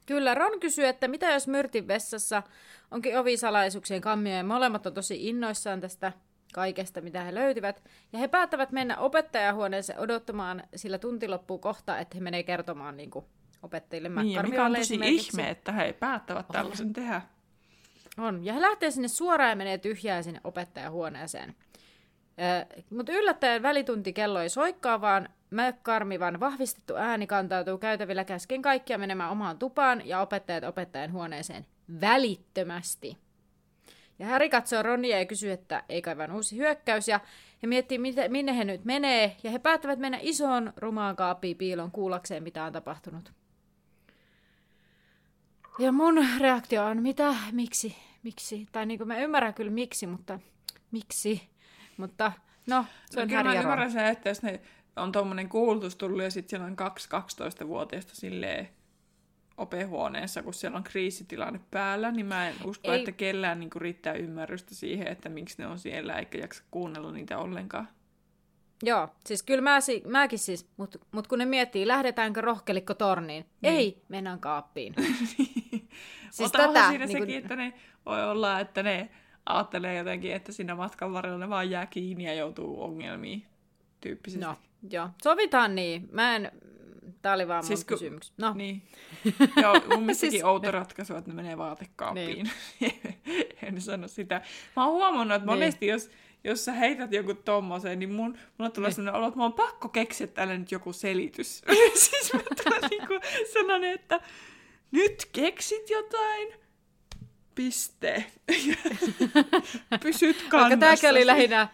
Kyllä, 0.07 0.35
Ron 0.35 0.61
kysyy, 0.61 0.87
että 0.87 1.09
mitä 1.09 1.33
jos 1.33 1.49
Myrtin 1.49 1.89
vessassa 1.89 2.43
onkin 2.91 3.19
ovisalaisuuksien 3.19 4.01
kammio, 4.01 4.37
ja 4.37 4.45
molemmat 4.45 4.87
on 4.87 4.95
tosi 4.95 5.29
innoissaan 5.29 5.81
tästä 5.81 6.13
kaikesta, 6.53 7.01
mitä 7.01 7.25
he 7.25 7.35
löytyvät. 7.35 7.83
Ja 8.13 8.19
he 8.19 8.29
päättävät 8.29 8.73
mennä 8.73 8.97
opettajahuoneeseen 8.97 9.99
odottamaan, 9.99 10.63
sillä 10.77 10.99
tunti 10.99 11.29
loppuu 11.29 11.59
kohta, 11.59 11.99
että 11.99 12.17
he 12.17 12.21
menee 12.21 12.43
kertomaan 12.43 12.97
niin 12.97 13.11
kuin, 13.11 13.25
opettajille 13.63 14.09
Niin, 14.09 14.43
mikä 14.43 14.65
on 14.65 14.75
tosi 14.75 14.99
ihme, 15.03 15.51
että 15.51 15.73
he 15.73 15.93
päättävät 15.93 16.49
tällaisen 16.53 16.93
tehdä. 16.93 17.23
On. 18.19 18.45
Ja 18.45 18.53
he 18.53 18.61
lähtee 18.61 18.91
sinne 18.91 19.09
suoraan 19.09 19.51
ja 19.51 19.57
menee 19.57 19.79
tyhjää 19.79 20.23
sinne 20.23 20.41
opettajahuoneeseen. 20.45 21.55
Mutta 22.91 23.13
yllättäen 23.13 23.63
välitunti 23.63 24.13
kello 24.13 24.41
ei 24.41 24.49
soikkaa, 24.49 25.01
vaan 25.01 25.29
McCarmivan 25.51 26.41
vahvistettu 26.41 26.95
ääni 26.97 27.27
kantautuu 27.27 27.79
käytävillä 27.79 28.25
käsken 28.25 28.63
kaikkia 28.63 28.99
menemään 28.99 29.31
omaan 29.31 29.59
tupaan 29.59 30.09
ja 30.09 30.21
opettajat 30.21 30.65
opettajan 30.65 31.13
huoneeseen 31.13 31.67
välittömästi. 32.01 33.17
Ja 34.19 34.27
Harry 34.27 34.49
katsoo 34.49 34.83
Ronia 34.83 35.19
ja 35.19 35.27
kysyy, 35.27 35.51
että 35.51 35.85
ei 35.89 36.03
kai 36.03 36.19
vaan 36.19 36.33
uusi 36.33 36.57
hyökkäys, 36.57 37.09
ja 37.09 37.21
he 37.63 37.67
miettii, 37.67 37.99
mitä, 37.99 38.29
minne 38.29 38.57
he 38.57 38.65
nyt 38.65 38.85
menee, 38.85 39.37
ja 39.43 39.51
he 39.51 39.59
päättävät 39.59 39.99
mennä 39.99 40.19
isoon 40.23 40.73
rumaan 40.77 41.17
kaappiin 41.17 41.57
piilon 41.57 41.91
kuullakseen, 41.91 42.43
mitä 42.43 42.65
on 42.65 42.73
tapahtunut. 42.73 43.33
Ja 45.79 45.93
mun 45.93 46.27
reaktio 46.41 46.85
on, 46.85 47.03
mitä, 47.03 47.35
miksi, 47.53 47.97
miksi, 48.23 48.67
tai 48.73 48.87
niin 48.87 48.99
kuin 48.99 49.09
mä 49.09 49.19
ymmärrän 49.19 49.55
kyllä 49.55 49.71
miksi, 49.71 50.07
mutta 50.07 50.39
miksi, 50.91 51.43
mutta 51.97 52.33
no, 52.67 52.85
se 53.11 53.21
on 53.21 53.29
Kyllä 53.29 53.45
mä 53.45 53.55
ymmärrän 53.55 53.93
sen, 53.93 54.07
että 54.07 54.29
jos 54.29 54.43
ne 54.43 54.61
on 54.97 55.13
tuommoinen 55.13 55.49
kuulutus 55.49 55.97
tullut 55.97 56.23
ja 56.23 56.31
sitten 56.31 56.51
siellä 56.51 56.67
on 56.67 56.77
kaksi 56.77 57.09
12-vuotiaista 57.09 58.15
silleen 58.15 58.69
opehuoneessa, 59.57 60.43
kun 60.43 60.55
siellä 60.55 60.77
on 60.77 60.85
kriisitilanne 60.85 61.61
päällä, 61.71 62.11
niin 62.11 62.27
mä 62.27 62.49
en 62.49 62.55
usko, 62.65 62.93
Ei. 62.93 62.99
että 62.99 63.13
kellään 63.13 63.61
niinku 63.61 63.79
riittää 63.79 64.15
ymmärrystä 64.15 64.75
siihen, 64.75 65.07
että 65.07 65.29
miksi 65.29 65.57
ne 65.59 65.67
on 65.67 65.79
siellä, 65.79 66.19
eikä 66.19 66.39
jaksa 66.39 66.63
kuunnella 66.71 67.13
niitä 67.13 67.39
ollenkaan. 67.39 67.89
Joo, 68.83 69.09
siis 69.27 69.43
kyllä 69.43 69.61
mä, 69.63 69.79
mäkin 70.09 70.39
siis, 70.39 70.69
mutta 70.77 70.99
mut 71.13 71.27
kun 71.27 71.39
ne 71.39 71.45
miettii, 71.45 71.87
lähdetäänkö 71.87 72.41
rohkelikko 72.41 72.95
torniin? 72.95 73.45
Niin. 73.61 73.75
Ei, 73.75 74.03
mennään 74.09 74.41
kaappiin. 74.41 74.95
siis 76.31 76.39
Mutta 76.39 76.59
tätä, 76.59 76.89
siinä 76.89 77.07
niin 77.07 77.13
sekin, 77.19 77.27
kun, 77.27 77.35
että 77.37 77.57
ne 77.57 77.73
voi 78.07 78.25
olla, 78.31 78.61
että 78.61 78.83
ne 78.83 79.11
ajattelee 79.47 79.97
jotenkin, 79.97 80.33
että 80.33 80.53
siinä 80.53 80.75
matkan 80.75 81.13
varrella 81.13 81.39
ne 81.39 81.49
vaan 81.49 81.71
jää 81.71 81.87
kiinni 81.87 82.25
ja 82.25 82.35
joutuu 82.35 82.83
ongelmiin 82.83 83.47
tyyppisesti. 84.01 84.45
no, 84.47 84.57
joo, 84.91 85.09
sovitaan 85.23 85.75
niin. 85.75 86.09
Mä 86.13 86.37
en, 86.37 86.53
tää 87.23 87.35
oli 87.35 87.49
vaan 87.49 87.65
Siis 87.65 87.81
mun 87.81 87.87
kun- 87.89 87.99
kysymys. 87.99 88.33
No, 88.39 88.53
Niin. 88.55 88.83
Joo, 89.63 89.75
mun 89.91 90.01
mielestäkin 90.01 90.31
Siis- 90.31 90.45
outo 90.45 90.71
ratkaisu, 90.71 91.15
että 91.17 91.31
ne 91.31 91.35
menee 91.35 91.59
vaatekaappiin. 91.59 92.51
en 93.63 93.81
sano 93.81 94.09
sitä. 94.09 94.41
Mä 94.77 94.85
oon 94.85 94.93
huomannut, 94.95 95.35
että 95.37 95.47
Niin. 95.47 95.59
monesti 95.59 95.87
jos, 95.87 96.11
jos 96.47 96.65
sä 96.65 96.73
heität 96.73 97.13
joku 97.13 97.35
tommosen, 97.35 97.99
niin 97.99 98.13
mun, 98.13 98.39
mulle 98.59 98.71
tulee 98.71 98.89
Niin. 98.89 98.95
sellainen 98.95 99.19
olo, 99.19 99.27
että 99.29 99.37
mun 99.39 99.47
on 99.47 99.53
pakko 99.53 99.89
keksiä 99.89 100.27
tälle 100.27 100.59
nyt 100.59 100.73
joku 100.73 100.93
selitys. 100.93 101.63
siis 101.95 102.33
mä 102.33 102.41
tulee 102.65 102.89
niinku 102.91 103.15
sellainen, 103.53 103.93
että 103.93 104.21
nyt 104.91 105.29
keksit 105.33 105.91
jotain, 105.91 106.49
piste. 107.55 108.25
Pysyt 110.03 110.37
vaikka 110.37 110.51
kannassa. 110.51 110.77
tääkin 110.77 111.11
oli 111.11 111.27
lähinnä, 111.27 111.69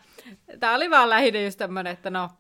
tää 0.61 0.75
oli 0.75 0.91
vaan 0.91 1.11
lähinnä 1.11 1.41
just 1.41 1.59
tämmönen, 1.59 1.93
että 1.93 2.11
no, 2.11 2.31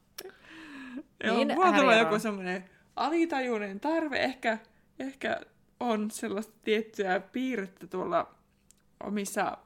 Joo, 1.24 1.36
Niin, 1.36 1.54
mulla 1.54 1.72
tulee 1.72 1.98
joku 1.98 2.18
semmoinen 2.18 2.70
alitajuinen 2.96 3.80
tarve. 3.80 4.18
Ehkä, 4.18 4.58
ehkä 4.98 5.40
on 5.80 6.10
sellaista 6.10 6.52
tiettyä 6.64 7.20
piirrettä 7.20 7.86
tuolla 7.86 8.34
omissa 9.04 9.58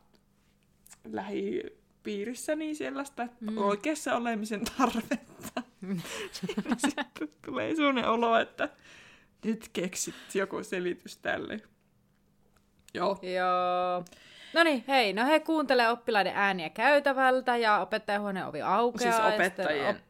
lähipiirissäni 2.07 2.74
sellaista 2.74 3.28
mm. 3.40 3.59
oikeassa 3.59 4.16
olemisen 4.16 4.61
tarvetta. 4.78 5.62
Sitten 6.78 7.28
tulee 7.44 7.74
sellainen 7.74 8.09
olo, 8.09 8.38
että 8.38 8.68
nyt 9.44 9.70
keksit 9.72 10.14
joku 10.34 10.64
selitys 10.64 11.16
tälle. 11.16 11.61
Joo. 12.94 13.18
Joo. 13.22 14.04
No 14.54 14.62
niin, 14.62 14.84
hei, 14.88 15.12
no 15.12 15.26
he 15.26 15.40
kuuntelee 15.40 15.88
oppilaiden 15.88 16.32
ääniä 16.36 16.70
käytävältä 16.70 17.57
ja 17.57 17.78
opettajahuoneen 17.78 18.46
ovi 18.46 18.62
aukeaa. 18.62 19.12
Siis 19.12 19.34
opettajien. 19.34 20.00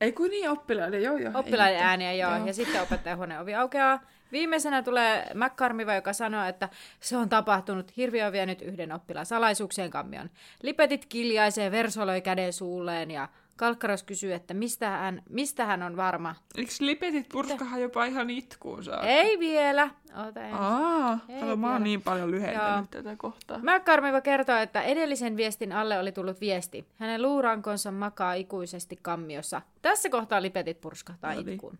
Ei 0.00 0.12
kun 0.12 0.30
niin, 0.30 0.50
oppilaiden, 0.50 1.02
joo 1.02 1.16
joo. 1.16 1.32
Oppilaiden 1.34 1.76
ei 1.76 1.82
ääniä, 1.82 2.12
joo. 2.12 2.36
Joo. 2.36 2.46
Ja 2.46 2.54
sitten 2.54 2.82
opettajahuoneen 2.82 3.40
ovi 3.40 3.54
aukeaa. 3.54 4.00
Viimeisenä 4.32 4.82
tulee 4.82 5.30
McCarmiva, 5.34 5.94
joka 5.94 6.12
sanoo, 6.12 6.44
että 6.44 6.68
se 7.00 7.16
on 7.16 7.28
tapahtunut. 7.28 7.96
Hirviö 7.96 8.26
on 8.26 8.32
vienyt 8.32 8.62
yhden 8.62 8.92
oppilaan 8.92 9.26
salaisuuksien 9.26 9.90
kammion. 9.90 10.30
Lipetit 10.62 11.06
kiljaisee, 11.06 11.70
versoloi 11.70 12.20
käden 12.20 12.52
suulleen 12.52 13.10
ja 13.10 13.28
Kalkkaros 13.56 14.02
kysyy, 14.02 14.32
että 14.32 14.54
mistä 14.54 14.88
hän, 14.90 15.22
mistä 15.30 15.64
hän 15.66 15.82
on 15.82 15.96
varma. 15.96 16.34
Eikö 16.56 16.70
lipetit 16.80 17.28
purskahan 17.32 17.80
jopa 17.82 18.04
ihan 18.04 18.30
itkuun 18.30 18.84
saa? 18.84 19.02
Ei 19.02 19.38
vielä. 19.38 19.90
Ota 20.28 20.40
ensin. 20.40 20.58
Aa, 20.58 21.18
Ei 21.28 21.40
kato, 21.40 21.56
mä 21.56 21.72
oon 21.72 21.82
niin 21.84 22.02
paljon 22.02 22.30
lyhentänyt 22.30 22.68
Joo. 22.76 22.84
tätä 22.90 23.16
kohtaa. 23.16 23.58
McCarmiva 23.58 24.20
kertoo, 24.20 24.56
että 24.56 24.82
edellisen 24.82 25.36
viestin 25.36 25.72
alle 25.72 25.98
oli 25.98 26.12
tullut 26.12 26.40
viesti. 26.40 26.86
Hänen 26.96 27.22
luurankonsa 27.22 27.92
makaa 27.92 28.34
ikuisesti 28.34 28.98
kammiossa. 29.02 29.62
Tässä 29.82 30.08
kohtaa 30.10 30.42
lipetit 30.42 30.80
purskahtaa 30.80 31.34
No 31.34 31.40
niin. 31.40 31.48
itkuun. 31.48 31.78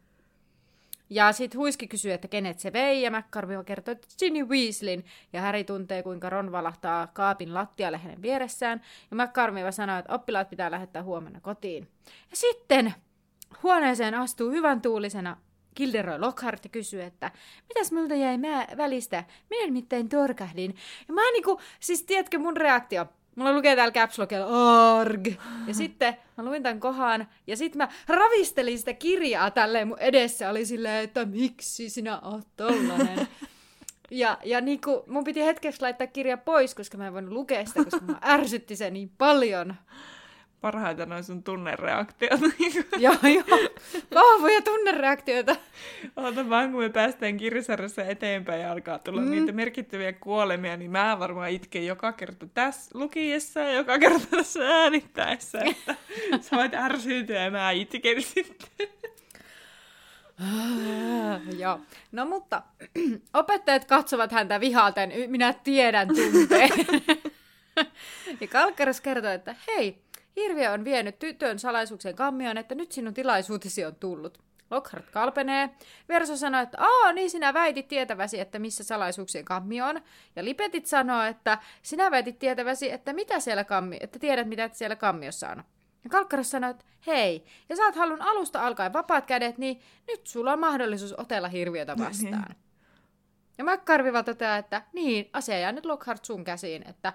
Ja 1.11 1.33
sitten 1.33 1.59
Huiski 1.59 1.89
kysyy, 1.89 2.13
että 2.13 2.29
kenet 2.29 2.59
se 2.59 2.73
vei, 2.73 3.03
ja 3.03 3.11
McCarvey 3.11 3.65
kertoo, 3.65 3.93
että 3.93 4.09
Ginny 4.19 4.45
Weasleyn. 4.45 5.05
Ja 5.33 5.41
Harry 5.41 5.65
tuntee, 5.65 6.03
kuinka 6.03 6.31
Ron 6.31 6.53
valahtaa 6.53 7.07
kaapin 7.07 7.55
lattialle 7.55 7.99
hänen 7.99 8.23
vieressään. 8.23 8.81
Ja 9.11 9.17
McCarvey 9.17 9.73
sanoo, 9.73 9.99
että 9.99 10.15
oppilaat 10.15 10.51
pitää 10.51 10.71
lähettää 10.71 11.03
huomenna 11.03 11.41
kotiin. 11.41 11.89
Ja 12.31 12.37
sitten 12.37 12.95
huoneeseen 13.63 14.15
astuu 14.15 14.51
hyvän 14.51 14.83
tuulisena 14.83 15.37
Gilderoy 15.77 16.19
Lockhart 16.19 16.65
ja 16.65 16.71
kysyy, 16.71 17.03
että 17.03 17.31
mitäs 17.69 17.93
multa 17.93 18.15
jäi 18.15 18.39
mä 18.39 18.67
välistä? 18.77 19.25
Minä 19.51 19.67
nimittäin 19.67 20.09
torkahdin. 20.09 20.75
Ja 21.09 21.15
mä 21.15 21.33
niinku, 21.33 21.61
siis 21.81 22.03
tiedätkö 22.03 22.39
mun 22.39 22.57
reaktio? 22.57 23.07
Mulla 23.39 23.53
lukee 23.53 23.77
täällä 23.77 23.93
caps 23.93 24.19
arg. 24.21 25.27
Ja 25.67 25.75
sitten 25.75 26.17
mä 26.37 26.45
luin 26.45 26.63
tämän 26.63 26.81
kohan, 26.81 27.29
ja 27.47 27.57
sitten 27.57 27.79
mä 27.79 27.89
ravistelin 28.09 28.79
sitä 28.79 28.93
kirjaa 28.93 29.51
tälleen 29.51 29.89
mun 29.89 29.99
edessä. 29.99 30.51
Oli 30.51 30.65
silleen, 30.65 31.05
että 31.05 31.25
miksi 31.25 31.91
sinä 31.91 32.21
oot 32.21 32.47
tollanen. 32.57 33.29
Ja, 34.11 34.39
ja 34.45 34.61
niinku, 34.61 35.05
mun 35.07 35.25
piti 35.25 35.45
hetkeksi 35.45 35.83
laittaa 35.83 36.07
kirja 36.07 36.37
pois, 36.37 36.75
koska 36.75 36.99
mä 36.99 37.07
en 37.07 37.13
voinut 37.13 37.33
lukea 37.33 37.67
sitä, 37.67 37.85
koska 37.85 38.07
mä 38.07 38.19
ärsytti 38.25 38.77
se 38.77 38.91
niin 38.91 39.11
paljon 39.19 39.75
parhaita 40.61 41.07
noin 41.07 41.25
sun 41.25 41.43
tunnereaktiot. 41.43 42.41
joo, 42.99 43.15
joo. 43.23 43.69
Vahvoja 44.15 44.63
tunnereaktioita. 44.63 45.57
Ota 46.17 46.49
vaan, 46.49 46.73
kun 46.73 46.83
me 46.83 46.89
päästään 46.89 47.37
kirjasarjassa 47.37 48.05
eteenpäin 48.05 48.61
ja 48.61 48.73
alkaa 48.73 48.99
tulla 48.99 49.21
mm. 49.21 49.31
niitä 49.31 49.53
merkittäviä 49.53 50.13
kuolemia, 50.13 50.77
niin 50.77 50.91
mä 50.91 51.19
varmaan 51.19 51.51
itken 51.51 51.87
joka 51.87 52.13
kerta 52.13 52.47
tässä 52.55 52.99
lukiessa 52.99 53.61
ja 53.61 53.73
joka 53.73 53.99
kerta 53.99 54.27
tässä 54.31 54.61
äänittäessä. 54.69 55.59
Että 55.59 55.95
sä 56.41 56.57
voit 56.57 56.75
ärsyyntyä 56.75 57.45
ja 57.45 57.51
mä 57.51 57.71
itken 57.71 58.23
sitten. 58.23 58.89
Joo. 61.59 61.81
No 62.13 62.27
mutta 62.27 62.63
opettajat 63.35 63.85
katsovat 63.85 64.33
häntä 64.33 64.61
vihalten, 64.61 65.13
minä 65.27 65.53
tiedän 65.53 66.09
tunteen. 66.09 66.71
ja 68.41 68.47
Kalkkaras 68.49 69.01
kertoo, 69.01 69.31
että 69.31 69.57
hei, 69.67 69.99
Hirviö 70.39 70.73
on 70.73 70.85
vienyt 70.85 71.19
tytön 71.19 71.59
salaisuuksien 71.59 72.15
kammioon, 72.15 72.59
että 72.59 72.75
nyt 72.75 72.93
sinun 72.93 73.15
tilaisuutesi 73.15 73.85
on 73.85 73.95
tullut. 73.95 74.39
Lockhart 74.71 75.11
kalpenee. 75.11 75.71
Verso 76.09 76.37
sanoo, 76.37 76.61
että 76.61 76.79
aa, 76.81 77.13
niin 77.13 77.31
sinä 77.31 77.55
väitit 77.55 77.89
tietäväsi, 77.89 78.41
että 78.41 78.59
missä 78.59 78.85
salaisuuksien 78.85 79.45
kammio 79.45 79.87
on. 79.87 80.01
Ja 80.37 80.45
Lipetit 80.45 80.87
sanoo, 80.87 81.23
että 81.23 81.59
sinä 81.83 82.11
väitit 82.11 82.39
tietäväsi, 82.39 82.93
että 82.93 83.13
mitä 83.13 83.41
siellä 83.41 83.65
kammi, 83.65 83.97
että 84.01 84.19
tiedät, 84.19 84.49
mitä 84.49 84.71
siellä 84.73 84.97
kammiossa 84.97 85.49
on. 85.49 85.65
Ja 86.05 86.11
Kalkkaros 86.11 86.51
sanoi, 86.51 86.71
että 86.71 86.85
hei, 87.07 87.45
ja 87.69 87.77
saat 87.77 87.97
halun 87.97 88.23
alusta 88.23 88.67
alkaen 88.67 88.93
vapaat 88.93 89.27
kädet, 89.27 89.59
niin 89.59 89.81
nyt 90.09 90.27
sulla 90.27 90.53
on 90.53 90.61
mahdollisuus 90.61 91.19
otella 91.19 91.49
hirviötä 91.49 91.95
niin. 91.95 92.07
vastaan. 92.07 92.55
Ja 93.59 93.65
McCarviva 93.65 94.23
toteaa, 94.23 94.57
että 94.57 94.83
niin, 94.93 95.31
asia 95.33 95.59
jää 95.59 95.73
nyt 95.73 95.87
Lockhart 95.87 96.25
sun 96.25 96.45
käsiin, 96.45 96.89
että 96.89 97.13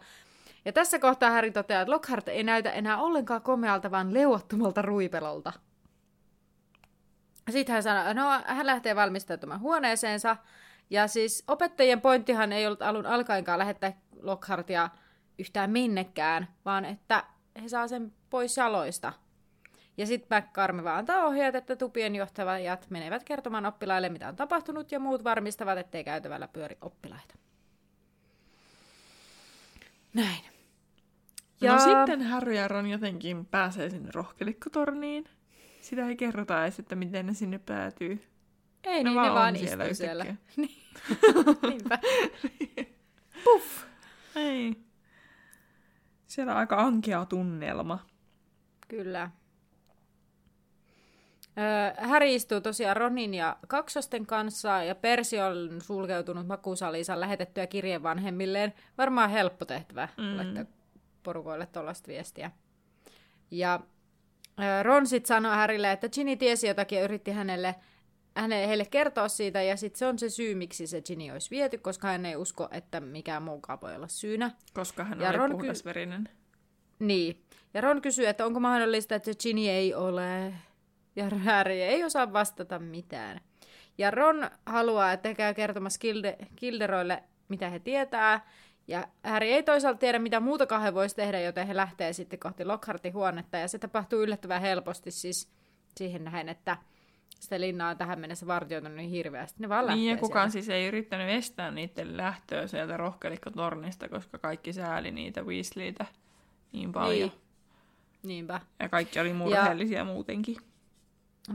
ja 0.66 0.74
tässä 0.74 0.99
kohtaa 0.99 1.32
Harry 1.32 1.51
toteaa, 1.51 1.82
että 1.82 1.91
Lockhart 1.91 2.28
ei 2.28 2.43
näytä 2.43 2.72
enää 2.72 2.97
ollenkaan 2.97 3.41
komealta, 3.41 3.91
vaan 3.91 4.14
leuottomalta 4.14 4.82
ruipelolta. 4.82 5.53
Sitten 7.51 7.74
hän 7.74 7.84
sanoo, 7.84 8.14
no 8.14 8.41
hän 8.45 8.66
lähtee 8.66 8.95
valmistautumaan 8.95 9.59
huoneeseensa. 9.59 10.38
Ja 10.89 11.07
siis 11.07 11.43
opettajien 11.47 12.01
pointtihan 12.01 12.53
ei 12.53 12.68
ollut 12.68 12.82
alun 12.82 13.05
alkaenkaan 13.05 13.59
lähettää 13.59 13.93
Lockhartia 14.22 14.89
yhtään 15.39 15.72
minnekään, 15.72 16.47
vaan 16.66 16.86
että 16.86 17.24
he 17.64 17.70
saa 17.70 17.88
sen 17.88 18.14
pois 18.30 18.57
jaloista. 18.57 19.14
Ja 19.97 20.05
sitten 20.05 20.43
McCarmi 20.43 20.84
vaan 20.84 20.97
antaa 20.97 21.26
ohjeet, 21.26 21.55
että 21.55 21.76
tupien 21.76 22.16
johtajat 22.16 22.89
menevät 22.89 23.24
kertomaan 23.24 23.66
oppilaille, 23.66 24.09
mitä 24.09 24.28
on 24.28 24.36
tapahtunut, 24.36 24.91
ja 24.91 24.99
muut 24.99 25.24
varmistavat, 25.24 25.78
ettei 25.78 26.03
käytävällä 26.03 26.47
pyöri 26.47 26.78
oppilaita. 26.82 27.36
Näin. 30.14 30.53
No 31.64 31.68
ja... 31.68 31.74
No 31.74 31.80
sitten 31.80 32.22
Harry 32.22 32.53
ja 32.53 32.68
Ron 32.68 32.89
jotenkin 32.89 33.45
pääsee 33.45 33.89
sinne 33.89 34.09
rohkelikkotorniin. 34.14 35.26
Sitä 35.82 36.07
ei 36.07 36.16
kerrota 36.16 36.64
edes, 36.64 36.80
että 36.80 36.95
miten 36.95 37.26
ne 37.26 37.34
sinne 37.34 37.59
päätyy. 37.59 38.24
Ei 38.84 39.03
ne 39.03 39.09
niin, 39.09 39.16
vaan 39.16 39.28
ne 39.28 39.34
vaan 39.34 39.57
siellä 39.57 39.84
istuu 39.84 40.05
siellä. 40.05 40.26
Niin. 40.57 40.84
Niinpä. 41.70 41.99
Puff. 43.43 43.84
Ei. 44.36 44.76
Siellä 46.28 46.51
on 46.51 46.57
aika 46.57 46.78
ankea 46.80 47.26
tunnelma. 47.26 47.99
Kyllä. 48.88 49.32
Öö, 51.57 52.07
Häri 52.07 52.36
istuu 52.36 52.61
tosiaan 52.61 52.97
Ronin 52.97 53.34
ja 53.34 53.57
kaksosten 53.68 54.26
kanssa, 54.26 54.84
ja 54.84 54.95
Persi 54.95 55.39
on 55.39 55.82
sulkeutunut 55.82 56.47
makusaliinsa 56.47 57.20
lähetettyä 57.20 57.68
kirjeen 57.68 58.03
vanhemmilleen. 58.03 58.74
Varmaan 58.97 59.30
helppo 59.30 59.66
tehtävä, 59.66 60.07
mm 60.18 60.66
porukoille 61.24 61.65
tuollaista 61.65 62.07
viestiä. 62.07 62.51
Ja 63.51 63.80
Ron 64.84 65.07
sitten 65.07 65.28
sanoi 65.28 65.55
Härille, 65.55 65.91
että 65.91 66.09
Ginny 66.09 66.36
tiesi 66.36 66.67
jotakin 66.67 66.97
ja 66.97 67.03
yritti 67.03 67.32
hänelle, 67.32 67.76
hänelle 68.38 68.67
heille 68.67 68.86
kertoa 68.86 69.28
siitä, 69.28 69.61
ja 69.61 69.78
sitten 69.78 69.99
se 69.99 70.07
on 70.07 70.19
se 70.19 70.30
syy, 70.30 70.55
miksi 70.55 70.88
se 70.88 71.01
Ginny 71.01 71.32
olisi 71.32 71.51
viety, 71.51 71.78
koska 71.78 72.07
hän 72.07 72.26
ei 72.26 72.36
usko, 72.36 72.67
että 72.71 72.99
mikään 72.99 73.43
muukaan 73.43 73.82
voi 73.82 73.95
olla 73.95 74.07
syynä. 74.07 74.51
Koska 74.74 75.03
hän 75.03 75.21
ja 75.21 75.30
oli 75.30 75.38
Ron 75.38 75.51
puhdasverinen. 75.51 76.24
Ky- 76.24 76.32
niin. 76.99 77.43
Ja 77.74 77.82
Ron 77.82 78.01
kysyy, 78.01 78.28
että 78.28 78.45
onko 78.45 78.59
mahdollista, 78.59 79.15
että 79.15 79.32
Ginny 79.43 79.67
ei 79.67 79.93
ole. 79.93 80.53
Ja 81.15 81.30
Harry 81.30 81.74
ei 81.74 82.03
osaa 82.03 82.34
vastata 82.34 82.80
mitään. 82.80 83.41
Ja 83.97 84.11
Ron 84.11 84.49
haluaa, 84.65 85.11
että 85.11 85.34
käy 85.34 85.53
kertomassa 85.53 85.99
Kilde- 85.99 86.45
Kilderoille, 86.55 87.24
mitä 87.49 87.69
he 87.69 87.80
tietää, 87.80 88.47
ja 88.88 89.08
Harry 89.24 89.48
ei 89.48 89.64
toisaalta 89.64 90.00
tiedä, 90.00 90.20
mitä 90.20 90.40
muuta 90.40 90.80
he 90.80 90.94
voisi 90.94 91.16
tehdä, 91.16 91.40
joten 91.40 91.68
he 91.68 91.76
lähtee 91.76 92.14
sitten 92.14 92.40
kohti 92.40 92.66
Lockhartin 92.66 93.14
huonetta. 93.14 93.58
Ja 93.58 93.68
se 93.68 93.80
tapahtuu 93.80 94.22
yllättävän 94.22 94.62
helposti 94.62 95.12
siis 95.12 95.52
siihen 95.98 96.24
nähen, 96.24 96.50
että 96.50 96.78
sitä 97.40 97.60
linnaa 97.60 97.90
on 97.90 97.98
tähän 97.98 98.20
mennessä 98.20 98.48
vartioitunut 98.48 98.98
niin 98.98 99.10
hirveästi. 99.10 99.62
Ne 99.62 99.70
vaan 99.70 99.88
niin, 99.88 100.12
ja 100.12 100.18
kukaan 100.18 100.52
sieltä. 100.52 100.66
siis 100.66 100.76
ei 100.76 100.88
yrittänyt 100.88 101.30
estää 101.30 101.72
niiden 101.72 102.18
lähtöä 102.18 102.68
sieltä 102.68 102.98
rohkelikkotornista, 102.98 104.10
koska 104.10 104.38
kaikki 104.38 104.74
sääli 104.74 105.12
niitä 105.12 105.42
Weasleytä 105.42 106.06
niin 106.72 106.92
paljon. 106.92 107.30
Niin. 107.30 107.44
Niinpä. 108.24 108.60
Ja 108.80 108.90
kaikki 108.90 109.20
oli 109.20 109.34
murheellisia 109.34 109.98
ja... 109.98 110.06
muutenkin. 110.06 110.58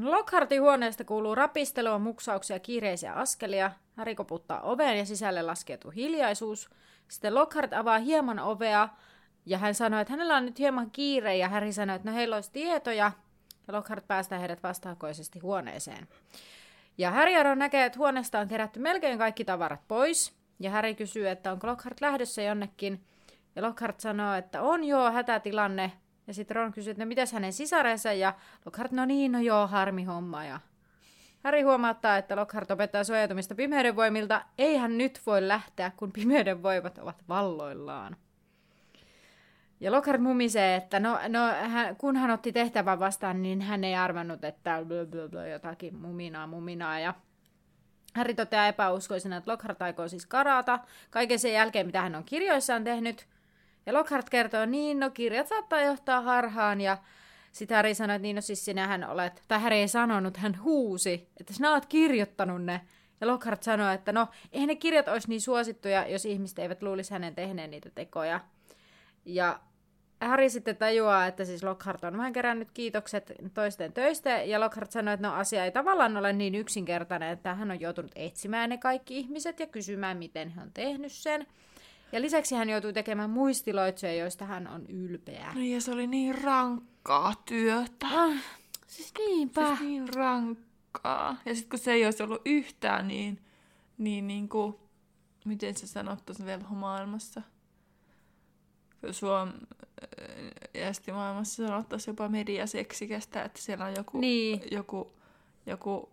Lockhartin 0.02 0.62
huoneesta 0.62 1.04
kuuluu 1.04 1.34
rapistelua, 1.34 1.98
muksauksia, 1.98 2.58
kiireisiä 2.58 3.12
askelia. 3.12 3.70
Harry 3.96 4.14
koputtaa 4.14 4.60
oveen 4.60 4.98
ja 4.98 5.06
sisälle 5.06 5.42
laskeutuu 5.42 5.90
hiljaisuus. 5.90 6.70
Sitten 7.08 7.34
Lockhart 7.34 7.72
avaa 7.72 7.98
hieman 7.98 8.38
ovea 8.38 8.88
ja 9.46 9.58
hän 9.58 9.74
sanoo, 9.74 10.00
että 10.00 10.12
hänellä 10.12 10.36
on 10.36 10.46
nyt 10.46 10.58
hieman 10.58 10.90
kiire 10.90 11.36
ja 11.36 11.48
Harry 11.48 11.72
sanoo, 11.72 11.96
että 11.96 12.10
no 12.10 12.16
heillä 12.16 12.36
olisi 12.36 12.52
tietoja. 12.52 13.12
Ja 13.68 13.74
Lockhart 13.74 14.06
päästää 14.06 14.38
heidät 14.38 14.62
vastaakoisesti 14.62 15.38
huoneeseen. 15.38 16.08
Ja 16.98 17.10
Harry 17.10 17.32
ja 17.32 17.42
Ron 17.42 17.58
näkee, 17.58 17.84
että 17.84 17.98
huoneesta 17.98 18.38
on 18.38 18.48
kerätty 18.48 18.80
melkein 18.80 19.18
kaikki 19.18 19.44
tavarat 19.44 19.80
pois. 19.88 20.38
Ja 20.60 20.70
Harry 20.70 20.94
kysyy, 20.94 21.28
että 21.28 21.52
onko 21.52 21.66
Lockhart 21.66 22.00
lähdössä 22.00 22.42
jonnekin. 22.42 23.04
Ja 23.56 23.62
Lockhart 23.62 24.00
sanoo, 24.00 24.34
että 24.34 24.62
on 24.62 24.84
joo, 24.84 25.10
hätätilanne. 25.10 25.92
Ja 26.26 26.34
sitten 26.34 26.56
Ron 26.56 26.72
kysyy, 26.72 26.90
että 26.90 27.04
no 27.04 27.08
mitäs 27.08 27.32
hänen 27.32 27.52
sisarensa. 27.52 28.12
Ja 28.12 28.34
Lockhart, 28.66 28.92
no 28.92 29.04
niin, 29.04 29.32
no 29.32 29.38
joo, 29.38 29.66
harmi 29.66 30.04
homma. 30.04 30.44
Ja 30.44 30.60
Harry 31.48 31.62
huomauttaa, 31.62 32.16
että 32.16 32.36
Lockhart 32.36 32.70
opettaa 32.70 33.04
suojautumista 33.04 33.54
pimeyden 33.54 33.96
voimilta. 33.96 34.44
Ei 34.58 34.76
hän 34.76 34.98
nyt 34.98 35.20
voi 35.26 35.48
lähteä, 35.48 35.92
kun 35.96 36.12
pimeyden 36.12 36.62
voimat 36.62 36.98
ovat 36.98 37.24
valloillaan. 37.28 38.16
Ja 39.80 39.92
Lockhart 39.92 40.22
mumisee, 40.22 40.76
että 40.76 41.00
no, 41.00 41.18
no, 41.28 41.46
hän, 41.48 41.96
kun 41.96 42.16
hän 42.16 42.30
otti 42.30 42.52
tehtävän 42.52 42.98
vastaan, 42.98 43.42
niin 43.42 43.62
hän 43.62 43.84
ei 43.84 43.94
arvannut, 43.94 44.44
että 44.44 44.84
blablabla, 44.88 45.46
jotakin 45.46 45.96
muminaa, 45.96 46.46
muminaa. 46.46 46.98
Ja 46.98 47.14
Harry 48.14 48.34
toteaa 48.34 48.66
epäuskoisena, 48.66 49.36
että 49.36 49.50
Lockhart 49.50 49.82
aikoo 49.82 50.08
siis 50.08 50.26
karata 50.26 50.78
kaiken 51.10 51.38
sen 51.38 51.52
jälkeen, 51.52 51.86
mitä 51.86 52.02
hän 52.02 52.14
on 52.14 52.24
kirjoissaan 52.24 52.84
tehnyt. 52.84 53.26
Ja 53.86 53.94
Lockhart 53.94 54.30
kertoo, 54.30 54.66
niin 54.66 55.00
no 55.00 55.10
kirjat 55.10 55.46
saattaa 55.46 55.80
johtaa 55.80 56.20
harhaan 56.20 56.80
ja 56.80 56.98
sitten 57.52 57.76
Harry 57.76 57.94
sanoi, 57.94 58.16
että 58.16 58.22
niin 58.22 58.36
no 58.36 58.42
siis 58.42 58.64
sinähän 58.64 59.04
olet, 59.04 59.42
tai 59.48 59.60
Harry 59.60 59.76
ei 59.76 59.88
sanonut, 59.88 60.36
hän 60.36 60.62
huusi, 60.62 61.28
että 61.40 61.52
sinä 61.52 61.72
olet 61.72 61.86
kirjoittanut 61.86 62.64
ne. 62.64 62.80
Ja 63.20 63.26
Lockhart 63.26 63.62
sanoi, 63.62 63.94
että 63.94 64.12
no, 64.12 64.28
eihän 64.52 64.66
ne 64.66 64.76
kirjat 64.76 65.08
olisi 65.08 65.28
niin 65.28 65.40
suosittuja, 65.40 66.08
jos 66.08 66.24
ihmiset 66.24 66.58
eivät 66.58 66.82
luulisi 66.82 67.12
hänen 67.12 67.34
tehneen 67.34 67.70
niitä 67.70 67.90
tekoja. 67.94 68.40
Ja 69.24 69.60
Harry 70.20 70.50
sitten 70.50 70.76
tajuaa, 70.76 71.26
että 71.26 71.44
siis 71.44 71.62
Lockhart 71.62 72.04
on 72.04 72.16
vähän 72.16 72.32
kerännyt 72.32 72.70
kiitokset 72.70 73.32
toisten 73.54 73.92
töistä, 73.92 74.30
ja 74.30 74.60
Lockhart 74.60 74.90
sanoi, 74.90 75.14
että 75.14 75.26
no 75.28 75.34
asia 75.34 75.64
ei 75.64 75.72
tavallaan 75.72 76.16
ole 76.16 76.32
niin 76.32 76.54
yksinkertainen, 76.54 77.30
että 77.30 77.54
hän 77.54 77.70
on 77.70 77.80
joutunut 77.80 78.12
etsimään 78.14 78.70
ne 78.70 78.78
kaikki 78.78 79.18
ihmiset 79.18 79.60
ja 79.60 79.66
kysymään, 79.66 80.16
miten 80.16 80.48
he 80.48 80.60
on 80.60 80.70
tehnyt 80.74 81.12
sen. 81.12 81.46
Ja 82.12 82.20
lisäksi 82.20 82.54
hän 82.54 82.68
joutui 82.68 82.92
tekemään 82.92 83.30
muistiloitsuja, 83.30 84.14
joista 84.14 84.44
hän 84.44 84.66
on 84.66 84.86
ylpeä. 84.86 85.52
No 85.54 85.60
ja 85.60 85.80
se 85.80 85.92
oli 85.92 86.06
niin 86.06 86.42
rankkaa 86.42 87.34
työtä. 87.44 88.06
Ah, 88.06 88.42
siis 88.86 89.12
niinpä. 89.18 89.66
Siis 89.66 89.80
niin 89.80 90.14
rankkaa. 90.14 91.36
Ja 91.44 91.54
sitten 91.54 91.70
kun 91.70 91.78
se 91.78 91.92
ei 91.92 92.04
olisi 92.04 92.22
ollut 92.22 92.42
yhtään 92.44 93.08
niin, 93.08 93.38
niin, 93.98 94.26
niin 94.26 94.48
kuin, 94.48 94.76
miten 95.44 95.74
se 95.74 95.86
sanottaisi 95.86 96.44
velhomaailmassa? 96.44 97.42
Suom 99.10 99.52
maailmassa 101.12 101.66
sanottaisiin 101.66 102.12
jopa 102.12 102.28
mediaseksikästä, 102.28 103.42
että 103.42 103.62
siellä 103.62 103.84
on 103.84 103.94
joku, 103.96 104.20
Niin. 104.20 104.62
joku, 104.70 105.12
joku 105.66 106.12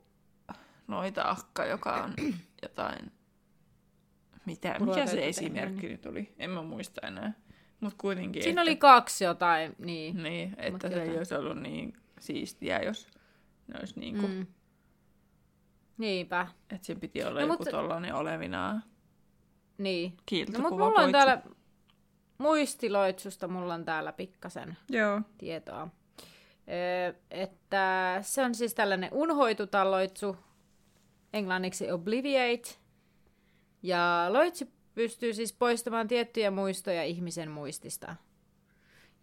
noita 0.87 1.29
akka, 1.29 1.65
joka 1.65 1.93
on 2.03 2.13
jotain... 2.63 3.11
Mitä, 4.45 4.75
mikä 4.79 5.05
se 5.05 5.27
esimerkki 5.27 5.81
tehdä, 5.81 5.91
nyt 5.93 6.05
oli? 6.05 6.33
En 6.39 6.49
mä 6.49 6.61
muista 6.63 7.07
enää. 7.07 7.33
Mutta 7.79 7.97
kuitenkin, 8.01 8.43
Siinä 8.43 8.61
että, 8.61 8.71
oli 8.71 8.75
kaksi 8.77 9.23
jotain, 9.23 9.75
niin. 9.79 10.23
niin, 10.23 10.49
Mut 10.49 10.59
että 10.59 10.89
se 10.89 10.93
ei 10.95 10.99
jotain. 10.99 11.17
olisi 11.17 11.35
ollut 11.35 11.57
niin 11.61 11.93
siistiä, 12.19 12.79
jos 12.81 13.07
ne 13.67 13.79
olisi 13.79 13.99
niin 13.99 14.17
kuin, 14.19 14.31
mm. 14.31 14.47
Niinpä. 15.97 16.47
että 16.69 16.87
sen 16.87 16.99
piti 16.99 17.23
olla 17.23 17.33
No, 17.33 17.39
joku 17.39 17.51
mutta- 17.53 17.71
tollainen 17.71 18.15
olevinaan 18.15 18.83
Niin. 19.77 20.13
No, 20.53 20.59
mutta 20.59 20.69
mulla 20.85 21.01
on 21.01 21.11
täällä 21.11 21.41
muistiloitsusta, 22.37 23.47
mulla 23.47 23.73
on 23.73 23.85
täällä 23.85 24.11
pikkasen 24.13 24.77
Joo. 24.89 25.21
tietoa. 25.37 25.87
Öö, 26.69 27.13
että 27.31 28.17
se 28.21 28.41
on 28.43 28.55
siis 28.55 28.73
tällainen 28.73 29.09
unhoituta 29.13 29.91
loitsu, 29.91 30.37
englanniksi 31.33 31.91
obliviate. 31.91 32.69
Ja 33.85 34.25
loitsu 34.29 34.65
pystyy 34.95 35.33
siis 35.33 35.53
poistamaan 35.53 36.07
tiettyjä 36.07 36.51
muistoja 36.51 37.03
ihmisen 37.03 37.51
muistista. 37.51 38.15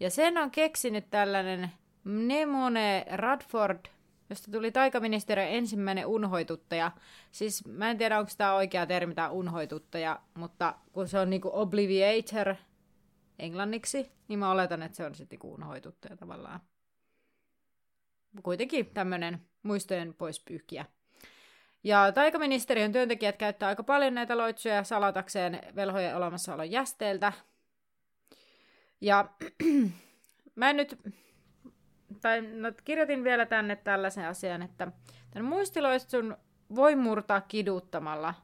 Ja 0.01 0.11
sen 0.11 0.39
on 0.39 0.51
keksinyt 0.51 1.11
tällainen 1.11 1.71
Mnemone 2.05 3.07
Radford, 3.11 3.87
josta 4.31 4.51
tuli 4.51 4.73
taikaministeriön 4.73 5.49
ensimmäinen 5.49 6.07
unhoituttaja. 6.07 6.93
Siis 7.33 7.67
mä 7.67 7.91
en 7.91 7.99
tiedä, 7.99 8.19
onko 8.19 8.31
tämä 8.39 8.55
oikea 8.55 8.87
termi, 8.87 9.15
tämä 9.15 9.31
unhoituttaja, 9.31 10.21
mutta 10.35 10.75
kun 10.93 11.09
se 11.09 11.19
on 11.19 11.31
niinku 11.31 11.51
obliviator 11.53 12.55
englanniksi, 13.39 14.13
niin 14.29 14.39
mä 14.39 14.51
oletan, 14.51 14.83
että 14.83 14.97
se 14.97 15.07
on 15.07 15.15
sitten 15.15 15.37
niinku 15.37 15.55
unhoituttaja 15.55 16.17
tavallaan. 16.17 16.61
Kuitenkin 18.43 18.87
tämmöinen 18.87 19.41
muistojen 19.63 20.15
poispyyhkiä. 20.15 20.87
Ja 21.85 22.13
taikaministeriön 22.13 22.93
työntekijät 22.93 23.37
käyttää 23.37 23.69
aika 23.69 23.83
paljon 23.83 24.15
näitä 24.15 24.39
loitsuja 24.39 24.85
salatakseen 24.85 25.61
velhojen 25.77 26.17
olemassaolon 26.17 26.71
jästeiltä. 26.71 27.33
Ja 29.01 29.31
mä 30.55 30.71
en 30.71 30.77
nyt, 30.77 30.99
tai 32.21 32.43
no, 32.43 32.73
kirjoitin 32.85 33.25
vielä 33.25 33.47
tänne 33.47 33.77
tällaisen 33.77 34.27
asian, 34.27 34.63
että 34.63 34.93
tämän 35.31 35.49
muistiloitsun 35.49 36.37
voi 36.75 36.97
murtaa 36.97 37.41
kiduttamalla, 37.41 38.35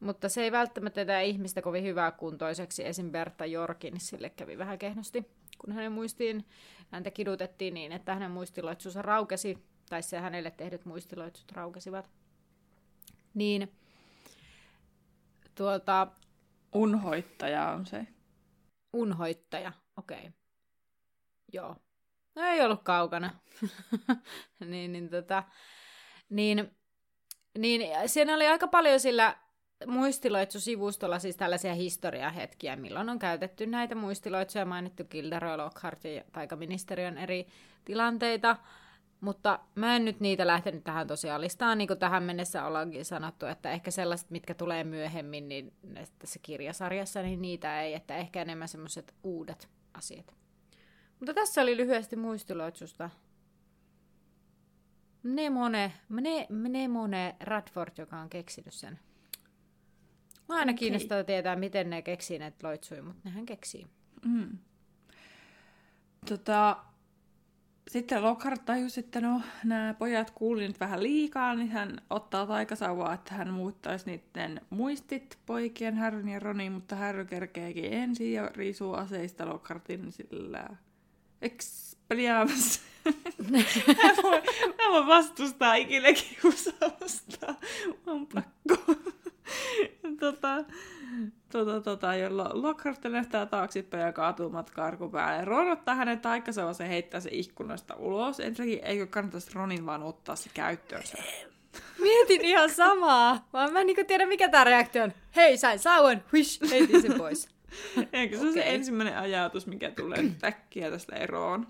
mutta 0.00 0.28
se 0.28 0.42
ei 0.42 0.52
välttämättä 0.52 1.04
tee 1.04 1.24
ihmistä 1.24 1.62
kovin 1.62 1.84
hyvää 1.84 2.10
kuntoiseksi. 2.10 2.86
Esim. 2.86 3.10
Bertta 3.10 3.46
Jorkin 3.46 4.00
sille 4.00 4.30
kävi 4.30 4.58
vähän 4.58 4.78
kehnosti, 4.78 5.24
kun 5.58 5.72
hänen 5.74 5.92
muistiin 5.92 6.44
häntä 6.90 7.10
kidutettiin 7.10 7.74
niin, 7.74 7.92
että 7.92 8.14
hänen 8.14 8.30
muistiloitsunsa 8.30 9.02
raukesi, 9.02 9.58
tai 9.88 10.02
se 10.02 10.18
hänelle 10.18 10.50
tehdyt 10.50 10.84
muistiloitsut 10.84 11.52
raukesivat. 11.52 12.10
Niin, 13.34 13.72
tuota, 15.54 16.06
Unhoittaja 16.72 17.68
on 17.70 17.86
se. 17.86 18.06
unhoittaja, 18.92 19.72
okei. 19.96 20.18
Okay. 20.18 20.30
Joo. 21.52 21.76
No 22.34 22.42
ei 22.42 22.60
ollut 22.60 22.82
kaukana. 22.82 23.30
niin, 24.70 24.92
niin, 24.92 25.08
tota, 25.08 25.42
niin, 26.30 26.70
niin 27.58 27.82
siinä 28.06 28.34
oli 28.34 28.46
aika 28.46 28.68
paljon 28.68 29.00
sillä 29.00 29.36
muistiloitsu-sivustolla 29.86 31.18
siis 31.18 31.36
tällaisia 31.36 31.74
historiahetkiä, 31.74 32.76
milloin 32.76 33.08
on 33.08 33.18
käytetty 33.18 33.66
näitä 33.66 33.94
muistiloitsuja, 33.94 34.64
mainittu 34.64 35.04
Gilderoy 35.04 35.56
Lockhart 35.56 36.04
ja 36.04 36.22
taikaministeriön 36.32 37.18
eri 37.18 37.46
tilanteita, 37.84 38.56
mutta 39.20 39.58
mä 39.74 39.96
en 39.96 40.04
nyt 40.04 40.20
niitä 40.20 40.46
lähtenyt 40.46 40.84
tähän 40.84 41.06
tosiaan 41.06 41.40
listaan, 41.40 41.78
niin 41.78 41.88
kuin 41.88 41.98
tähän 41.98 42.22
mennessä 42.22 42.64
ollaankin 42.64 43.04
sanottu, 43.04 43.46
että 43.46 43.70
ehkä 43.70 43.90
sellaiset, 43.90 44.30
mitkä 44.30 44.54
tulee 44.54 44.84
myöhemmin 44.84 45.48
niin 45.48 45.72
ne 45.82 46.04
tässä 46.18 46.38
kirjasarjassa, 46.42 47.22
niin 47.22 47.42
niitä 47.42 47.82
ei, 47.82 47.94
että 47.94 48.16
ehkä 48.16 48.42
enemmän 48.42 48.68
semmoiset 48.68 49.14
uudet 49.22 49.68
asiat. 49.94 50.34
Mutta 51.20 51.34
tässä 51.34 51.62
oli 51.62 51.76
lyhyesti 51.76 52.16
muistiloitsusta. 52.16 53.10
Mnemone, 55.22 55.92
Mne, 56.08 56.46
Mnemone 56.48 57.36
Radford, 57.40 57.92
joka 57.98 58.16
on 58.18 58.30
keksinyt 58.30 58.74
sen. 58.74 58.98
Mä 60.48 60.54
aina 60.54 60.62
Okei. 60.62 60.74
kiinnostaa 60.74 61.24
tietää, 61.24 61.56
miten 61.56 61.90
ne 61.90 62.02
keksii 62.02 62.38
näitä 62.38 62.68
loitsuja, 62.68 63.02
mutta 63.02 63.20
nehän 63.24 63.46
keksii. 63.46 63.86
Mm. 64.24 64.58
Tota, 66.28 66.76
sitten 67.88 68.22
Lockhart 68.22 68.64
tajusi, 68.64 69.00
että 69.00 69.20
no, 69.20 69.40
nämä 69.64 69.94
pojat 69.98 70.30
kuuli 70.30 70.68
nyt 70.68 70.80
vähän 70.80 71.02
liikaa, 71.02 71.54
niin 71.54 71.70
hän 71.70 72.00
ottaa 72.10 72.46
taikasauvaa, 72.46 73.14
että 73.14 73.34
hän 73.34 73.52
muuttaisi 73.52 74.06
niiden 74.06 74.60
muistit 74.70 75.38
poikien 75.46 75.98
Harryn 75.98 76.28
ja 76.28 76.38
Ronin, 76.38 76.72
mutta 76.72 76.96
Harry 76.96 77.24
kerkeekin 77.24 77.92
ensin 77.92 78.32
ja 78.32 78.50
riisuu 78.54 78.94
aseista 78.94 79.48
Lockhartin 79.48 80.12
sillä 80.12 80.68
Expelliarmus. 81.42 82.80
mä, 83.50 83.58
voin, 84.22 84.42
mä 84.78 84.90
voin 84.90 85.06
vastustaa 85.06 85.74
ikinä. 85.74 86.08
Mä 88.06 88.12
on 88.12 88.26
pakko. 88.26 88.94
tota, 90.20 90.64
tota, 91.52 91.80
tota, 91.80 92.08
Lo- 92.28 92.62
Lockhart 92.62 93.04
lähtee 93.04 93.46
taaksepäin 93.46 94.02
ja 94.06 94.12
kaatuu 94.12 94.50
matkaa 94.50 94.86
arkun 94.86 95.10
päälle. 95.10 95.44
Ron 95.44 95.70
ottaa 95.70 95.94
hänen 95.94 96.20
taikasauvansa 96.20 96.82
ja 96.82 96.88
heittää 96.88 97.20
se 97.20 97.30
ikkunasta 97.32 97.96
ulos. 97.96 98.40
Ensinnäkin 98.40 98.84
eikö 98.84 99.06
kannattaisi 99.06 99.54
Ronin 99.54 99.86
vaan 99.86 100.02
ottaa 100.02 100.36
se 100.36 100.50
käyttöönsä. 100.54 101.18
Mietin 102.02 102.44
ihan 102.44 102.70
samaa, 102.70 103.48
vaan 103.52 103.72
mä 103.72 103.80
en 103.80 103.86
niinku 103.86 104.04
tiedä 104.06 104.26
mikä 104.26 104.48
tää 104.48 104.64
reaktio 104.64 105.04
on. 105.04 105.12
Hei, 105.36 105.56
sain 105.58 105.78
sauvan, 105.78 106.24
huish, 106.32 106.70
heitin 106.70 107.02
sen 107.02 107.14
pois. 107.18 107.48
Eikö 108.12 108.36
se 108.36 108.40
okay. 108.42 108.52
se 108.52 108.62
ensimmäinen 108.66 109.18
ajatus, 109.18 109.66
mikä 109.66 109.90
tulee 109.90 110.22
nyt 110.22 110.44
äkkiä 110.44 110.90
tästä 110.90 111.16
eroon? 111.16 111.66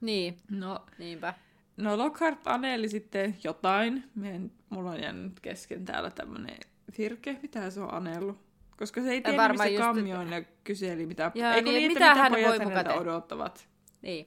Niin, 0.00 0.36
No, 0.50 0.86
niinpä. 0.98 1.34
no 1.76 1.98
Lockhart 1.98 2.46
aneeli 2.46 2.88
sitten 2.88 3.36
jotain. 3.44 4.04
Meidän, 4.14 4.50
mulla 4.70 4.90
on 4.90 5.02
jäänyt 5.02 5.40
kesken 5.40 5.84
täällä 5.84 6.10
tämmönen 6.10 6.56
virke. 6.98 7.38
Mitä 7.42 7.70
se 7.70 7.80
on 7.80 7.94
anellut? 7.94 8.46
Koska 8.76 9.02
se 9.02 9.10
ei 9.10 9.20
tiedä, 9.20 9.36
varmaan 9.36 9.70
missä 9.70 9.82
just, 9.84 9.96
kammi 9.96 10.14
on 10.14 10.30
ja 10.30 10.42
kyseli, 10.64 11.06
mitä, 11.06 11.30
Joo, 11.34 11.50
eikö 11.52 11.70
niin, 11.70 11.92
mitä 11.92 12.00
mitä 12.00 12.14
hän 12.14 12.32
pojat 12.32 12.58
voi 12.58 12.58
häneltä 12.58 12.94
odottavat. 12.94 13.68
Niin. 14.02 14.26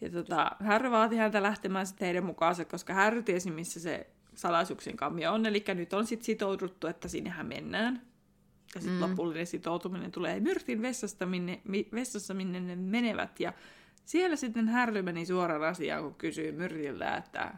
Ja 0.00 0.10
tota, 0.10 0.50
Harry 0.64 0.90
vaati 0.90 1.16
häntä 1.16 1.42
lähtemään 1.42 1.86
sitten 1.86 2.06
heidän 2.06 2.24
mukaansa, 2.24 2.64
koska 2.64 2.94
Harry 2.94 3.22
tiesi, 3.22 3.50
missä 3.50 3.80
se 3.80 4.06
salaisuuksien 4.34 4.96
kammio 4.96 5.32
on. 5.32 5.46
Eli 5.46 5.64
nyt 5.74 5.92
on 5.92 6.06
sitten 6.06 6.24
sitouduttu, 6.24 6.86
että 6.86 7.08
sinnehän 7.08 7.46
mennään. 7.46 8.02
Ja 8.74 8.80
sitten 8.80 9.00
Mm. 9.00 9.04
mm. 9.04 9.10
lopullinen 9.10 9.46
sitoutuminen 9.46 10.12
tulee 10.12 10.40
Myrtin 10.40 10.82
vessasta, 10.82 11.26
minne, 11.26 11.60
mi, 11.64 11.88
vessassa, 11.94 12.34
minne 12.34 12.60
ne 12.60 12.76
menevät. 12.76 13.40
Ja 13.40 13.52
siellä 14.04 14.36
sitten 14.36 14.68
Harry 14.68 15.02
meni 15.02 15.26
suoraan 15.26 15.62
asiaan, 15.62 16.02
kun 16.02 16.14
kysyi 16.14 16.52
Myrtiltä, 16.52 17.16
että 17.16 17.54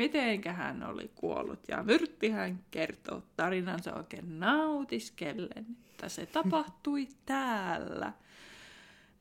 mitenkä 0.00 0.52
hän 0.52 0.82
oli 0.82 1.10
kuollut. 1.14 1.68
Ja 1.68 1.82
Myrttihän 1.82 2.58
kertoo 2.70 3.22
tarinansa 3.36 3.94
oikein 3.94 4.40
nautiskellen, 4.40 5.66
että 5.90 6.08
se 6.08 6.26
tapahtui 6.26 7.08
täällä. 7.26 8.12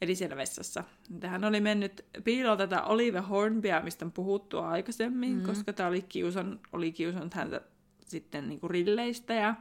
Eli 0.02 0.16
siellä 0.16 0.36
vessassa. 0.36 0.84
Tähän 1.20 1.46
oli 1.46 1.62
mennyt 1.62 2.06
piiloon 2.24 2.58
tätä 2.58 2.82
Olive 2.84 3.20
Hornbya, 3.20 3.82
mistä 3.82 4.06
on 4.06 4.12
puhuttu 4.12 4.60
aikaisemmin, 4.60 5.36
mm. 5.36 5.44
koska 5.44 5.74
tämä 5.74 5.90
oli, 5.90 6.02
kiusan, 6.02 6.60
oli 6.74 6.92
kiusannut 6.92 7.34
häntä 7.34 7.62
sitten 8.06 8.50
niinku 8.50 8.68
rilleistä 8.68 9.34
ja 9.34 9.56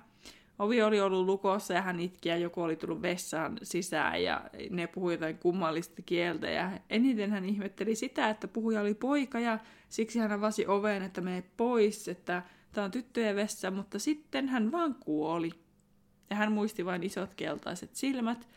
ovi 0.58 0.82
oli 0.82 1.00
ollut 1.00 1.26
lukossa 1.26 1.74
ja 1.74 1.82
hän 1.82 2.00
itki 2.00 2.28
ja 2.28 2.36
joku 2.36 2.62
oli 2.62 2.76
tullut 2.76 3.02
vessaan 3.02 3.58
sisään 3.62 4.22
ja 4.22 4.44
ne 4.70 4.86
puhui 4.86 5.12
jotain 5.14 5.38
kummallista 5.38 6.02
kieltä 6.02 6.50
ja 6.50 6.70
eniten 6.90 7.30
hän 7.30 7.44
ihmetteli 7.44 7.94
sitä, 7.94 8.30
että 8.30 8.48
puhuja 8.48 8.80
oli 8.80 8.94
poika 8.94 9.40
ja 9.40 9.58
siksi 9.88 10.18
hän 10.18 10.32
avasi 10.32 10.66
oven, 10.66 11.02
että 11.02 11.20
mene 11.20 11.42
pois, 11.56 12.08
että 12.08 12.42
tämä 12.72 12.84
on 12.84 12.90
tyttöjen 12.90 13.36
vessa, 13.36 13.70
mutta 13.70 13.98
sitten 13.98 14.48
hän 14.48 14.72
vaan 14.72 14.94
kuoli. 14.94 15.50
Ja 16.30 16.36
hän 16.36 16.52
muisti 16.52 16.84
vain 16.84 17.02
isot 17.02 17.34
keltaiset 17.34 17.96
silmät. 17.96 18.48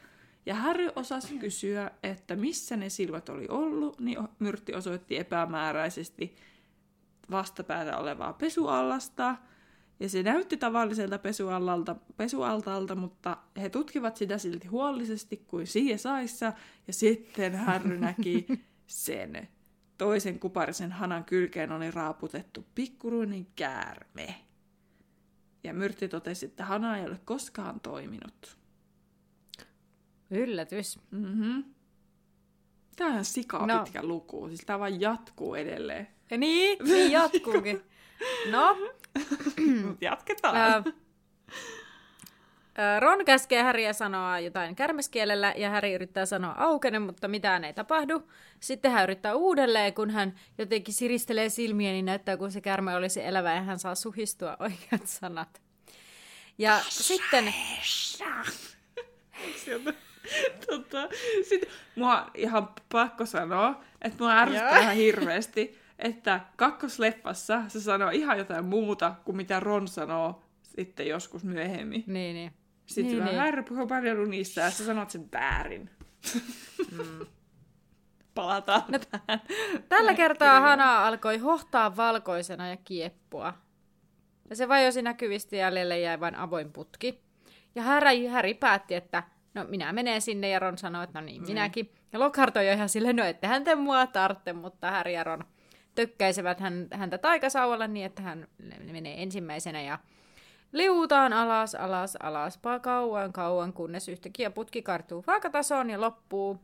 Ja 0.46 0.56
Harry 0.56 0.90
osasi 0.96 1.38
kysyä, 1.38 1.92
että 2.04 2.36
missä 2.36 2.78
ne 2.78 2.90
silmät 2.90 3.30
oli 3.30 3.48
ollut, 3.50 4.00
niin 4.00 4.18
Myrtti 4.40 4.74
osoitti 4.74 5.18
epämääräisesti 5.18 6.36
vastapäätä 7.32 7.98
olevaa 7.98 8.34
pesuallasta. 8.34 9.36
Ja 10.02 10.10
se 10.10 10.24
näytti 10.24 10.58
tavalliselta 10.58 11.20
pesualalta, 11.20 11.96
pesualtaalta, 12.18 12.96
mutta 12.96 13.38
he 13.62 13.70
tutkivat 13.70 14.18
sitä 14.18 14.38
silti 14.38 14.68
huolellisesti 14.68 15.38
kuin 15.48 15.66
CSIssa. 15.66 16.54
Ja 16.88 16.94
sitten 16.94 17.56
Harry 17.56 17.98
näki 17.98 18.48
sen 18.88 19.48
toisen 19.98 20.40
kuparisen 20.40 20.92
hanan 20.92 21.24
kylkeen 21.24 21.72
oli 21.72 21.92
raaputettu 21.92 22.66
pikkuruinen 22.76 23.48
käärme. 23.56 24.36
Ja 25.64 25.74
Myrtti 25.74 26.08
totesi, 26.08 26.46
että 26.46 26.66
hana 26.66 26.98
ei 26.98 27.06
ole 27.06 27.20
koskaan 27.26 27.80
toiminut. 27.80 28.58
Yllätys. 30.30 31.00
Mm-hmm. 31.12 31.64
Tämä 32.96 33.08
on 33.08 33.14
ihan 33.14 33.26
sikaa 33.26 33.66
No. 33.68 33.78
no. 33.78 33.84
pitkä 33.84 34.04
luku. 34.04 34.48
Siis 34.48 34.62
tämä 34.66 34.80
vaan 34.80 35.02
jatkuu 35.02 35.56
edelleen. 35.56 36.08
Ja 36.32 36.38
niin, 36.38 36.78
niin 36.86 37.12
jatkuukin. 37.12 37.82
No, 38.52 38.78
Mut 39.86 40.02
jatketaan. 40.02 40.84
Ron 43.00 43.26
käskee 43.26 43.64
Häriä 43.64 43.94
sanoa 43.94 44.40
jotain 44.40 44.76
kärmeskielellä 44.76 45.54
ja 45.58 45.70
Häri 45.70 45.94
yrittää 45.94 46.26
sanoa 46.26 46.56
aukene, 46.58 47.00
mutta 47.00 47.28
mitään 47.28 47.64
ei 47.64 47.74
tapahdu. 47.74 48.30
Sitten 48.60 48.92
hän 48.92 49.04
yrittää 49.04 49.36
uudelleen, 49.36 49.94
kun 49.94 50.10
hän 50.10 50.40
jotenkin 50.58 50.94
siristelee 50.94 51.50
silmiä, 51.50 51.92
niin 51.92 52.06
näyttää 52.06 52.38
kuin 52.38 52.52
se 52.52 52.62
kärme 52.62 52.96
olisi 52.96 53.26
elävä 53.26 53.54
ja 53.54 53.62
hän 53.62 53.80
saa 53.80 53.96
suhistua 53.96 54.58
oikeat 54.60 55.08
sanat. 55.08 55.62
Ja 56.58 56.80
sitten, 56.90 57.54
Sieltä. 59.56 59.94
Tota, 60.68 61.10
sit 61.50 61.62
mua 61.96 62.32
ihan 62.34 62.70
pakko 62.92 63.26
sanoa, 63.26 63.84
että 64.02 64.24
mua 64.24 64.38
ärsyttää 64.38 64.80
ihan 64.80 64.96
hirveästi, 64.96 65.81
että 66.02 66.40
kakkosleffassa 66.56 67.64
se 67.68 67.82
sanoo 67.82 68.10
ihan 68.10 68.38
jotain 68.38 68.66
muuta 68.66 69.16
kuin 69.26 69.38
mitä 69.38 69.60
Ron 69.60 69.88
sanoo 69.88 70.44
sitten 70.64 71.08
joskus 71.08 71.44
myöhemmin. 71.44 72.04
niin, 72.08 72.36
niin. 72.36 72.52
Sitten 72.86 73.26
Niin, 73.26 73.26
niin, 73.26 73.56
niin. 73.56 73.66
Puhuu 73.66 73.88
paljon 73.88 74.20
unissa 74.20 74.62
ja 74.62 74.72
sä 74.72 74.86
sanot 74.86 75.10
sen 75.10 75.32
väärin. 75.32 75.90
Mm. 76.92 77.26
Palataan 78.36 78.84
no, 78.88 79.00
tähän. 79.00 79.42
Tällä 79.90 80.14
kertaa 80.14 80.60
Hana 80.60 81.08
alkoi 81.08 81.38
hohtaa 81.38 81.96
valkoisena 81.98 82.70
ja 82.70 82.78
kieppua. 82.78 83.54
Ja 84.50 84.56
se 84.56 84.68
vajosi 84.68 85.02
näkyvistä 85.02 85.56
jäljelle 85.56 86.00
jäi 86.00 86.20
vain 86.20 86.36
avoin 86.36 86.74
putki. 86.74 87.22
Ja 87.76 87.84
Harry, 87.84 88.28
Harry 88.28 88.54
päätti, 88.54 88.96
että 88.96 89.24
no 89.54 89.66
minä 89.70 89.94
menen 89.94 90.22
sinne 90.22 90.50
ja 90.50 90.60
Ron 90.60 90.78
sanoi, 90.78 91.04
että 91.04 91.22
no 91.22 91.26
niin, 91.26 91.42
minäkin. 91.48 91.92
Ja 92.14 92.20
Lockhart 92.20 92.58
on 92.58 92.66
jo 92.66 92.74
ihan 92.74 92.90
silleen, 92.90 93.16
no 93.16 93.24
ettehän 93.24 93.64
te 93.64 93.76
mua 93.76 94.08
tartte, 94.08 94.54
mutta 94.54 94.92
Harry 94.92 95.12
ja 95.12 95.24
Ron 95.24 95.44
tökkäisivät 95.96 96.60
hän, 96.60 96.88
häntä 96.92 97.18
taikasauvalla 97.18 97.88
niin, 97.88 98.06
että 98.06 98.22
hän 98.22 98.48
menee 98.92 99.24
ensimmäisenä 99.24 99.82
ja 99.82 100.00
liuutaan 100.72 101.34
alas, 101.34 101.76
alas, 101.76 102.16
alas, 102.16 102.60
kauan, 102.82 103.34
kauan, 103.34 103.74
kunnes 103.74 104.10
yhtäkkiä 104.10 104.50
putki 104.50 104.82
kartuu 104.82 105.24
vaakatasoon 105.28 105.90
ja 105.90 106.02
loppuu. 106.02 106.58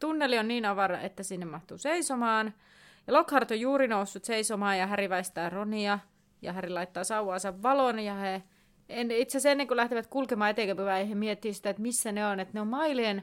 Tunneli 0.00 0.38
on 0.38 0.48
niin 0.48 0.64
avara, 0.64 1.00
että 1.00 1.22
sinne 1.22 1.46
mahtuu 1.46 1.78
seisomaan. 1.78 2.54
Ja 3.06 3.12
Lockhart 3.12 3.50
on 3.50 3.60
juuri 3.60 3.88
noussut 3.88 4.24
seisomaan 4.24 4.78
ja 4.78 4.86
Häri 4.86 5.08
väistää 5.08 5.50
Ronia. 5.50 5.98
Ja 6.42 6.52
Häri 6.52 6.70
laittaa 6.70 7.04
sauvaansa 7.04 7.62
valoon 7.62 7.98
ja 7.98 8.14
he 8.14 8.42
en, 8.88 9.10
itse 9.10 9.38
asiassa 9.38 9.50
ennen 9.50 9.66
kuin 9.66 9.76
lähtevät 9.76 10.06
kulkemaan 10.06 10.50
eteenpäin, 10.50 11.08
he 11.08 11.14
miettii 11.14 11.54
sitä, 11.54 11.70
että 11.70 11.82
missä 11.82 12.12
ne 12.12 12.26
on. 12.26 12.40
Että 12.40 12.54
ne 12.54 12.60
on 12.60 12.68
mailien, 12.68 13.22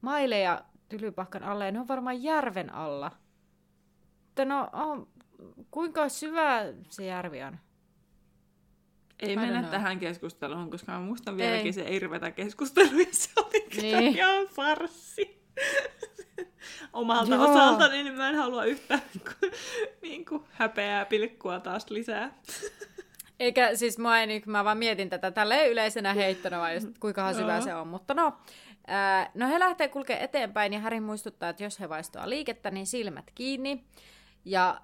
maileja 0.00 0.64
tylypahkan 0.88 1.42
alla 1.42 1.64
ja 1.64 1.72
ne 1.72 1.80
on 1.80 1.88
varmaan 1.88 2.22
järven 2.22 2.74
alla. 2.74 3.10
Mutta 4.44 4.54
no, 4.54 4.68
on, 4.72 5.08
kuinka 5.70 6.08
syvä 6.08 6.62
se 6.90 7.04
järvi 7.04 7.42
on? 7.42 7.58
Ei 9.20 9.36
mennä 9.36 9.58
know. 9.58 9.70
tähän 9.70 9.98
keskusteluun, 9.98 10.70
koska 10.70 10.92
mä 10.92 11.00
muistan 11.00 11.40
Ei. 11.40 11.46
vieläkin 11.46 11.74
se 11.74 11.84
Irvetä 11.94 12.30
keskustelu, 12.30 12.98
ja 12.98 13.06
se 13.10 13.30
oli 13.36 13.66
Niin. 13.82 14.16
ihan 14.16 14.46
farssi. 14.46 15.44
Omalta 16.92 17.34
Joo. 17.34 17.50
osaltani 17.50 18.02
niin 18.02 18.14
mä 18.16 18.28
en 18.28 18.34
halua 18.36 18.64
yhtään 18.64 19.02
niin 20.02 20.24
kuin, 20.24 20.44
häpeää 20.52 21.04
pilkkua 21.04 21.60
taas 21.60 21.90
lisää. 21.90 22.32
Eikä 23.40 23.76
siis 23.76 23.98
mä, 23.98 24.22
en, 24.22 24.28
nyt- 24.28 24.46
mä 24.46 24.64
vaan 24.64 24.78
mietin 24.78 25.10
tätä 25.10 25.30
tälleen 25.30 25.70
yleisenä 25.70 26.14
heittona, 26.14 26.58
vaan 26.58 26.74
just, 26.74 26.86
että 26.86 27.00
kuinka 27.00 27.32
syvä 27.32 27.60
se 27.60 27.74
on. 27.74 27.88
Mutta 27.88 28.14
no, 28.14 28.32
ää, 28.86 29.30
no 29.34 29.48
he 29.48 29.58
lähtee 29.58 29.88
kulkemaan 29.88 30.24
eteenpäin 30.24 30.72
ja 30.72 30.80
Häri 30.80 31.00
muistuttaa, 31.00 31.48
että 31.48 31.62
jos 31.64 31.80
he 31.80 31.88
vaistoa 31.88 32.28
liikettä, 32.28 32.70
niin 32.70 32.86
silmät 32.86 33.30
kiinni. 33.34 33.84
Ja 34.44 34.80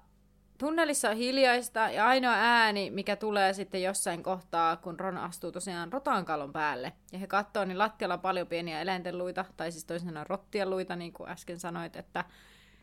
tunnelissa 0.57 1.09
on 1.09 1.17
hiljaista 1.17 1.79
ja 1.79 2.07
ainoa 2.07 2.33
ääni, 2.33 2.89
mikä 2.91 3.15
tulee 3.15 3.53
sitten 3.53 3.83
jossain 3.83 4.23
kohtaa, 4.23 4.75
kun 4.75 4.99
Ron 4.99 5.17
astuu 5.17 5.51
tosiaan 5.51 5.93
rotankalon 5.93 6.53
päälle. 6.53 6.93
Ja 7.11 7.19
he 7.19 7.27
katsoo, 7.27 7.65
niin 7.65 7.77
lattialla 7.77 8.13
on 8.13 8.21
paljon 8.21 8.47
pieniä 8.47 8.81
eläinten 8.81 9.17
luita, 9.17 9.45
tai 9.57 9.71
siis 9.71 9.85
toisin 9.85 10.09
sanoen 10.09 10.27
rottien 10.27 10.69
luita, 10.69 10.95
niin 10.95 11.13
kuin 11.13 11.29
äsken 11.29 11.59
sanoit, 11.59 11.95
että 11.95 12.25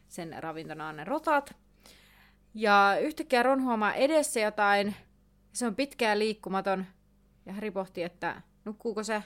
sen 0.09 0.37
ravintona 0.39 0.89
on 0.89 0.97
ne 0.97 1.05
rotat. 1.05 1.55
Ja 2.55 2.97
yhtäkkiä 3.01 3.43
Ron 3.43 3.63
huomaa 3.63 3.95
edessä 3.95 4.41
jotain, 4.41 4.95
se 5.53 5.67
on 5.67 5.77
pitkä 5.77 6.09
ja 6.09 6.19
liikkumaton. 6.19 6.87
Ja 7.47 7.53
Harry 7.53 7.71
pohti, 7.71 8.03
että 8.03 8.43
nukkuuko 8.65 9.03
se. 9.03 9.23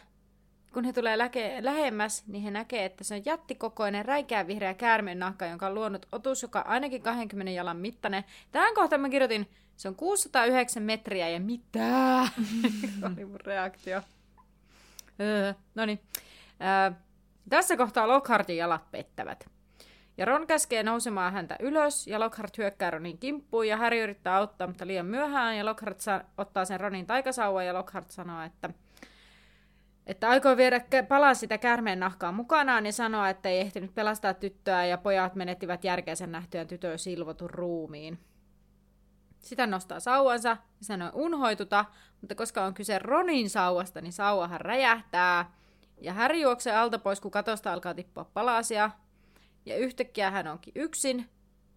Kun 0.73 0.85
he 0.85 0.93
tulee 0.93 1.17
läke- 1.17 1.65
lähemmäs, 1.65 2.27
niin 2.27 2.43
he 2.43 2.51
näkee, 2.51 2.85
että 2.85 3.05
se 3.05 3.15
on 3.15 3.25
jättikokoinen 3.25 4.05
räikeä 4.05 4.47
vihreä 4.47 4.75
käärmeen 4.75 5.19
nahka, 5.19 5.47
jonka 5.47 5.67
on 5.67 5.75
luonut 5.75 6.07
otus, 6.13 6.43
joka 6.43 6.61
on 6.61 6.67
ainakin 6.67 7.03
20 7.03 7.53
jalan 7.53 7.77
mittainen. 7.77 8.25
Tähän 8.53 8.75
kohtaan 8.75 9.01
mä 9.01 9.09
kirjoitin, 9.09 9.51
se 9.77 9.89
on 9.89 9.95
609 9.95 10.83
metriä 10.83 11.29
ja 11.29 11.41
mitä? 11.41 12.21
oli 13.13 13.25
mun 13.25 13.41
reaktio. 13.41 14.03
Öö, 15.21 15.55
no 15.75 15.87
niin. 15.87 16.01
Öö, 16.61 16.99
tässä 17.49 17.77
kohtaa 17.77 18.09
Lockhartin 18.09 18.57
jalat 18.57 18.91
pettävät. 18.91 19.51
Ja 20.19 20.25
Ron 20.25 20.47
käskee 20.47 20.83
nousemaan 20.83 21.33
häntä 21.33 21.57
ylös, 21.61 22.07
ja 22.07 22.21
Lockhart 22.21 22.59
hyökkää 22.59 22.91
Ronin 22.91 23.19
kimppuun, 23.19 23.69
ja 23.69 23.77
Harry 23.77 24.03
yrittää 24.03 24.37
auttaa, 24.37 24.67
mutta 24.67 24.87
liian 24.87 25.07
myöhään, 25.07 25.57
ja 25.57 25.65
Lockhart 25.65 26.01
saa, 26.01 26.21
ottaa 26.39 26.65
sen 26.65 26.81
Ronin 26.81 27.07
taikasauvan, 27.07 27.67
ja 27.67 27.75
Lockhart 27.75 28.11
sanoo, 28.11 28.43
että, 28.43 28.71
että 30.09 30.29
aikoo 30.29 30.57
viedä 30.57 30.81
palan 31.09 31.37
sitä 31.37 31.59
käärmeen 31.59 32.01
nahkaa 32.01 32.33
mukanaan, 32.33 32.87
ja 32.87 32.93
sanoo, 32.93 33.25
että 33.25 33.49
ei 33.49 33.61
ehtinyt 33.61 33.95
pelastaa 33.95 34.35
tyttöä, 34.35 34.85
ja 34.85 34.99
pojat 34.99 35.35
menettivät 35.35 35.85
järkeensä 35.85 36.27
nähtyään 36.27 36.67
tytön 36.67 36.99
silvotun 36.99 37.51
ruumiin. 37.51 38.19
Sitä 39.39 39.67
nostaa 39.67 40.01
sauvansa, 40.01 40.49
ja 40.49 40.57
sanoo 40.81 41.11
unhoituta, 41.15 41.85
mutta 42.21 42.35
koska 42.35 42.65
on 42.65 42.75
kyse 42.75 42.99
Ronin 42.99 43.51
sauvasta, 43.51 44.01
niin 44.01 44.13
sauvahan 44.13 44.61
räjähtää, 44.61 45.53
ja 46.01 46.13
Harry 46.13 46.39
juoksee 46.39 46.77
alta 46.77 46.99
pois, 46.99 47.21
kun 47.21 47.31
katosta 47.31 47.73
alkaa 47.73 47.95
tippua 47.95 48.31
palasia, 48.35 48.91
ja 49.67 49.77
yhtäkkiä 49.77 50.31
hän 50.31 50.47
onkin 50.47 50.73
yksin, 50.77 51.29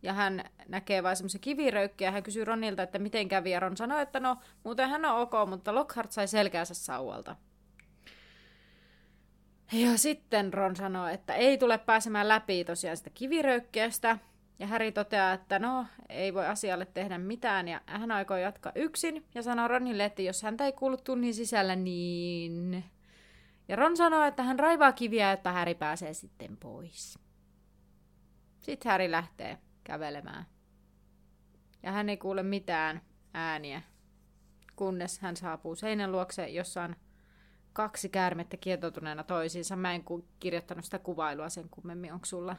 ja 0.04 0.14
hän 0.14 0.44
näkee 0.68 1.04
vain 1.04 1.16
semmoisen 1.16 1.42
kiviröykkiä, 1.42 2.12
hän 2.12 2.24
kysyy 2.24 2.46
Ronilta, 2.46 2.84
että 2.84 3.00
miten 3.00 3.28
kävi, 3.28 3.52
ja 3.52 3.60
Ron 3.60 3.78
sanoi, 3.78 4.02
että 4.02 4.20
no, 4.20 4.38
muuten 4.64 4.90
hän 4.90 5.06
on 5.06 5.22
ok, 5.22 5.50
mutta 5.50 5.76
Lockhart 5.76 6.12
sai 6.12 6.28
selkäänsä 6.28 6.74
sauvalta. 6.74 7.36
Ja 9.72 9.98
sitten 9.98 10.54
Ron 10.54 10.76
sanoo, 10.76 11.08
että 11.08 11.34
ei 11.34 11.58
tule 11.58 11.78
pääsemään 11.78 12.28
läpi 12.28 12.64
tosiaan 12.64 12.98
sitä 12.98 13.10
kiviröykkiöstä, 13.10 14.18
ja 14.60 14.68
Harry 14.68 14.92
toteaa, 14.92 15.34
että 15.34 15.60
no, 15.60 15.86
ei 16.10 16.34
voi 16.34 16.46
asialle 16.46 16.86
tehdä 16.86 17.18
mitään, 17.18 17.68
ja 17.68 17.82
hän 17.86 18.12
aikoo 18.12 18.38
jatkaa 18.38 18.72
yksin, 18.76 19.26
ja 19.36 19.44
sanoo 19.44 19.68
Ronille, 19.68 20.06
että 20.06 20.22
jos 20.22 20.44
häntä 20.44 20.66
ei 20.66 20.72
kuulu 20.72 20.98
tunnin 20.98 21.34
sisällä, 21.34 21.76
niin... 21.76 22.84
Ja 23.68 23.76
Ron 23.76 23.98
sanoo, 23.98 24.24
että 24.24 24.44
hän 24.44 24.60
raivaa 24.60 24.92
kiviä, 24.92 25.32
jotta 25.32 25.52
Harry 25.52 25.76
pääsee 25.76 26.14
sitten 26.14 26.58
pois. 26.58 27.20
Sitten 28.60 28.92
Harry 28.92 29.12
lähtee 29.12 29.58
kävelemään. 29.84 30.46
Ja 31.84 31.92
hän 31.92 32.10
ei 32.10 32.18
kuule 32.18 32.44
mitään 32.44 33.02
ääniä, 33.34 33.82
kunnes 34.76 35.20
hän 35.20 35.36
saapuu 35.36 35.76
seinän 35.76 36.12
luokse, 36.12 36.48
jossa 36.48 36.84
on 36.84 36.96
kaksi 37.74 38.10
käärmettä 38.10 38.58
kietoutuneena 38.58 39.24
toisiinsa. 39.24 39.76
Mä 39.76 39.94
en 39.94 40.04
kirjoittanut 40.40 40.86
sitä 40.86 41.00
kuvailua 41.00 41.50
sen 41.50 41.70
kummemmin. 41.72 42.14
Onko 42.14 42.26
sulla? 42.26 42.56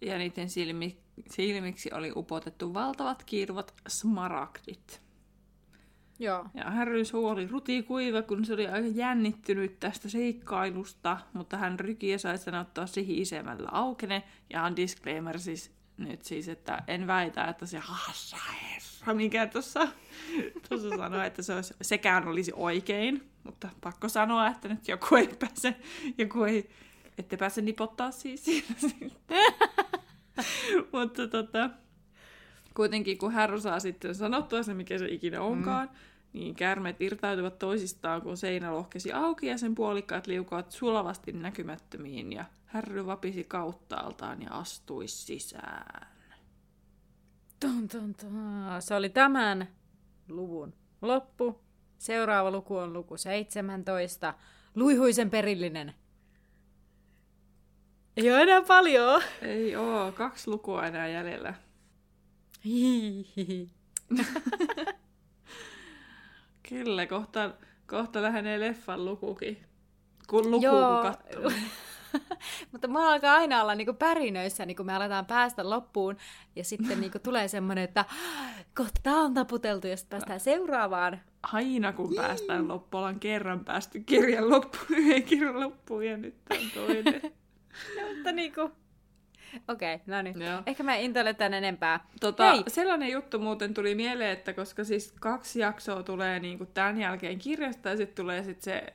Ja 0.00 0.18
niiden 0.18 0.50
silmi, 0.50 0.98
silmiksi 1.30 1.90
oli 1.92 2.12
upotettu 2.16 2.74
valtavat 2.74 3.22
kiiruvat 3.26 3.74
smaragdit. 3.88 5.02
Joo. 6.18 6.46
Ja 6.54 6.70
Harry 6.70 7.04
suu 7.04 7.26
oli 7.26 7.46
rutikuiva, 7.46 8.22
kun 8.22 8.44
se 8.44 8.54
oli 8.54 8.66
aika 8.66 8.88
jännittynyt 8.88 9.80
tästä 9.80 10.08
seikkailusta, 10.08 11.18
mutta 11.32 11.56
hän 11.56 11.80
ryki 11.80 12.08
ja 12.08 12.18
sai 12.18 12.38
sen 12.38 12.54
ottaa 12.54 12.86
se 12.86 13.04
hiisemällä 13.04 13.68
aukene. 13.72 14.22
Ja 14.52 14.62
on 14.62 14.76
disclaimer 14.76 15.38
siis 15.38 15.77
nyt 15.98 16.24
siis, 16.24 16.48
että 16.48 16.82
en 16.86 17.06
väitä, 17.06 17.44
että 17.44 17.66
se 17.66 17.78
hassa 17.78 18.36
herra, 18.62 19.14
mikä 19.14 19.46
tuossa 19.46 19.88
tuossa 20.68 20.88
sanoi, 20.96 21.26
että 21.26 21.42
se 21.42 21.54
olisi, 21.54 21.74
sekään 21.82 22.28
olisi 22.28 22.52
oikein, 22.56 23.30
mutta 23.44 23.68
pakko 23.80 24.08
sanoa, 24.08 24.48
että 24.48 24.68
nyt 24.68 24.88
joku 24.88 25.14
ei 25.14 25.28
pääse, 25.38 25.76
joku 26.18 26.44
ei, 26.44 26.70
ette 27.18 27.36
pääse 27.36 27.62
nipottaa 27.62 28.10
siis 28.10 28.46
mutta 30.92 31.28
tota, 31.28 31.70
kuitenkin 32.74 33.18
kun 33.18 33.32
Harry 33.32 33.60
saa 33.60 33.80
sitten 33.80 34.14
sanottua 34.14 34.62
se, 34.62 34.74
mikä 34.74 34.98
se 34.98 35.06
ikinä 35.08 35.40
onkaan, 35.40 35.88
mm. 35.88 35.94
Niin 36.32 36.54
käärmeet 36.54 37.00
irtautuvat 37.00 37.58
toisistaan, 37.58 38.22
kun 38.22 38.36
seinä 38.36 38.74
lohkesi 38.74 39.12
auki 39.12 39.46
ja 39.46 39.58
sen 39.58 39.74
puolikkaat 39.74 40.26
liukuvat 40.26 40.72
sulavasti 40.72 41.32
näkymättömiin 41.32 42.32
ja 42.32 42.44
Harry 42.66 43.06
vapisi 43.06 43.44
kauttaaltaan 43.44 44.42
ja 44.42 44.50
astui 44.50 45.08
sisään. 45.08 46.08
Tun, 47.60 47.88
tun, 47.88 48.14
tun. 48.14 48.32
Se 48.80 48.94
oli 48.94 49.08
tämän 49.08 49.68
luvun 50.28 50.74
loppu. 51.02 51.60
Seuraava 51.98 52.50
luku 52.50 52.76
on 52.76 52.92
luku 52.92 53.16
17. 53.16 54.34
Luihuisen 54.74 55.30
perillinen. 55.30 55.94
Ei 58.16 58.30
ole 58.30 58.42
enää 58.42 58.62
paljon. 58.62 59.22
Ei 59.42 59.76
oo, 59.76 60.12
kaksi 60.12 60.50
lukua 60.50 60.86
enää 60.86 61.08
jäljellä. 61.08 61.54
Hihihi. 62.64 63.70
Kyllä, 66.68 67.06
kohta, 67.06 67.50
kohta 67.86 68.22
lähenee 68.22 68.60
leffan 68.60 69.04
lukukin. 69.04 69.58
Kun 70.26 70.50
luku 70.50 70.64
Joo. 70.64 71.14
kun. 71.42 71.52
Mutta 72.72 72.88
mä 72.88 73.12
alkaa 73.12 73.34
aina 73.34 73.62
olla 73.62 73.74
niinku 73.74 73.92
pärinöissä, 73.92 74.66
niin 74.66 74.76
kun 74.76 74.86
me 74.86 74.94
aletaan 74.94 75.26
päästä 75.26 75.70
loppuun. 75.70 76.16
Ja 76.56 76.64
sitten 76.64 77.00
niinku 77.00 77.18
tulee 77.18 77.48
semmoinen, 77.48 77.84
että 77.84 78.04
kohta 78.76 79.10
on 79.10 79.34
taputeltu 79.34 79.86
ja 79.86 79.96
sitten 79.96 80.16
päästään 80.16 80.40
seuraavaan. 80.40 81.20
Aina 81.42 81.92
kun 81.92 82.14
päästään 82.14 82.68
loppuun, 82.68 82.98
ollaan 82.98 83.20
kerran 83.20 83.64
päästy 83.64 84.00
kirjan 84.00 84.50
loppuun, 84.50 84.86
yhden 84.98 85.22
kirjan 85.22 85.60
loppuun 85.60 86.06
ja 86.06 86.16
nyt 86.16 86.34
on 86.50 86.70
toinen. 86.74 87.22
Mutta 88.16 88.32
niinku... 88.32 88.70
Okei, 89.68 89.94
okay, 89.94 90.06
no 90.06 90.22
niin. 90.22 90.42
Joo. 90.42 90.62
Ehkä 90.66 90.82
mä 90.82 90.96
en 90.96 91.02
intele 91.02 91.34
tän 91.34 91.54
enempää. 91.54 92.06
Tota, 92.20 92.52
Hei! 92.52 92.64
sellainen 92.68 93.08
juttu 93.08 93.38
muuten 93.38 93.74
tuli 93.74 93.94
mieleen, 93.94 94.30
että 94.30 94.52
koska 94.52 94.84
siis 94.84 95.14
kaksi 95.20 95.60
jaksoa 95.60 96.02
tulee 96.02 96.40
niin 96.40 96.58
kuin 96.58 96.70
tämän 96.74 97.00
jälkeen 97.00 97.38
kirjasta 97.38 97.88
ja 97.88 97.96
sitten 97.96 98.24
tulee 98.24 98.44
sit 98.44 98.62
se 98.62 98.94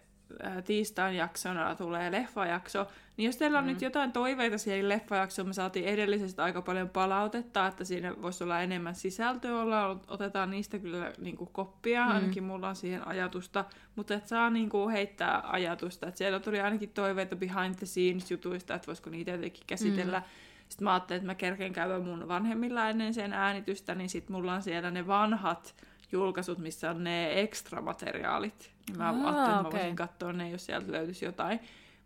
tiistain 0.65 1.15
jaksona 1.15 1.75
tulee 1.75 2.11
leffajakso, 2.11 2.87
niin 3.17 3.25
jos 3.25 3.37
teillä 3.37 3.57
on 3.59 3.65
mm. 3.65 3.69
nyt 3.69 3.81
jotain 3.81 4.11
toiveita 4.11 4.57
siihen 4.57 4.89
leffajaksoon, 4.89 5.47
me 5.47 5.53
saatiin 5.53 5.85
edellisestä 5.85 6.43
aika 6.43 6.61
paljon 6.61 6.89
palautetta, 6.89 7.67
että 7.67 7.83
siinä 7.83 8.15
voisi 8.21 8.43
olla 8.43 8.61
enemmän 8.61 8.95
sisältöä 8.95 9.61
olla, 9.61 9.99
otetaan 10.07 10.51
niistä 10.51 10.79
kyllä 10.79 11.13
niin 11.17 11.37
kuin 11.37 11.49
koppia, 11.53 12.05
mm. 12.05 12.11
ainakin 12.11 12.43
mulla 12.43 12.69
on 12.69 12.75
siihen 12.75 13.07
ajatusta, 13.07 13.65
mutta 13.95 14.13
et 14.13 14.27
saa 14.27 14.49
niin 14.49 14.69
kuin 14.69 14.91
heittää 14.91 15.41
ajatusta, 15.45 16.07
että 16.07 16.17
siellä 16.17 16.39
tuli 16.39 16.61
ainakin 16.61 16.89
toiveita 16.89 17.35
behind 17.35 17.75
the 17.75 17.85
scenes 17.85 18.31
jutuista, 18.31 18.75
että 18.75 18.87
voisiko 18.87 19.09
niitä 19.09 19.31
jotenkin 19.31 19.63
käsitellä, 19.67 20.19
mm. 20.19 20.25
Sitten 20.69 20.83
mä 20.83 20.93
ajattelin, 20.93 21.17
että 21.17 21.25
mä 21.25 21.35
kerken 21.35 21.73
käydä 21.73 21.99
mun 21.99 22.27
vanhemmilla 22.27 22.89
ennen 22.89 23.13
sen 23.13 23.33
äänitystä, 23.33 23.95
niin 23.95 24.09
sit 24.09 24.29
mulla 24.29 24.53
on 24.53 24.61
siellä 24.61 24.91
ne 24.91 25.07
vanhat 25.07 25.75
julkaisut, 26.11 26.57
missä 26.57 26.89
on 26.89 27.03
ne 27.03 27.39
ekstramateriaalit. 27.41 28.72
Niin 28.89 28.97
mä 28.97 29.09
Aa, 29.09 29.09
ajattelin, 29.09 29.39
että 29.39 29.51
mä 29.51 29.59
okei. 29.59 29.79
voisin 29.79 29.95
katsoa 29.95 30.33
ne, 30.33 30.49
jos 30.49 30.65
sieltä 30.65 30.91
löytyisi 30.91 31.25
jotain. 31.25 31.59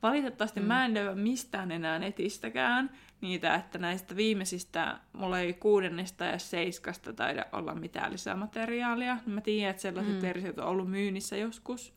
Valitettavasti 0.04 0.60
mm. 0.60 0.66
mä 0.66 0.86
en 0.86 0.94
löyä 0.94 1.16
mistään 1.16 1.72
enää 1.72 2.00
netistäkään 2.00 2.90
niitä, 3.22 3.56
että 3.56 3.78
näistä 3.78 4.16
viimeisistä, 4.16 5.00
mulla 5.14 5.40
ei 5.40 5.54
kuudennesta 5.54 6.26
ja 6.26 6.40
seiskasta 6.40 7.14
taida 7.14 7.46
olla 7.52 7.76
mitään 7.76 8.12
lisämateriaalia. 8.12 9.18
Mä 9.26 9.42
tiedän, 9.42 9.70
että 9.70 9.82
sellaiset 9.82 10.16
mm. 10.16 10.22
versiot 10.22 10.58
on 10.58 10.68
ollut 10.68 10.92
myynnissä 10.92 11.38
joskus, 11.38 11.94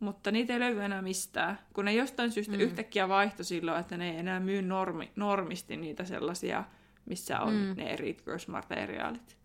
mutta 0.00 0.30
niitä 0.30 0.52
ei 0.52 0.60
löydy 0.60 0.80
enää 0.80 1.02
mistään, 1.02 1.58
kun 1.72 1.84
ne 1.84 1.94
jostain 1.94 2.30
syystä 2.30 2.52
mm. 2.52 2.60
yhtäkkiä 2.60 3.08
vaihtoi 3.08 3.44
silloin, 3.44 3.80
että 3.80 3.96
ne 3.96 4.10
ei 4.10 4.16
enää 4.16 4.40
myy 4.40 4.62
normi, 4.62 5.12
normisti 5.16 5.76
niitä 5.76 6.04
sellaisia, 6.04 6.64
missä 7.06 7.40
on 7.40 7.54
mm. 7.54 7.74
ne 7.76 7.90
eri 7.90 8.16
materiaalit. 8.48 9.36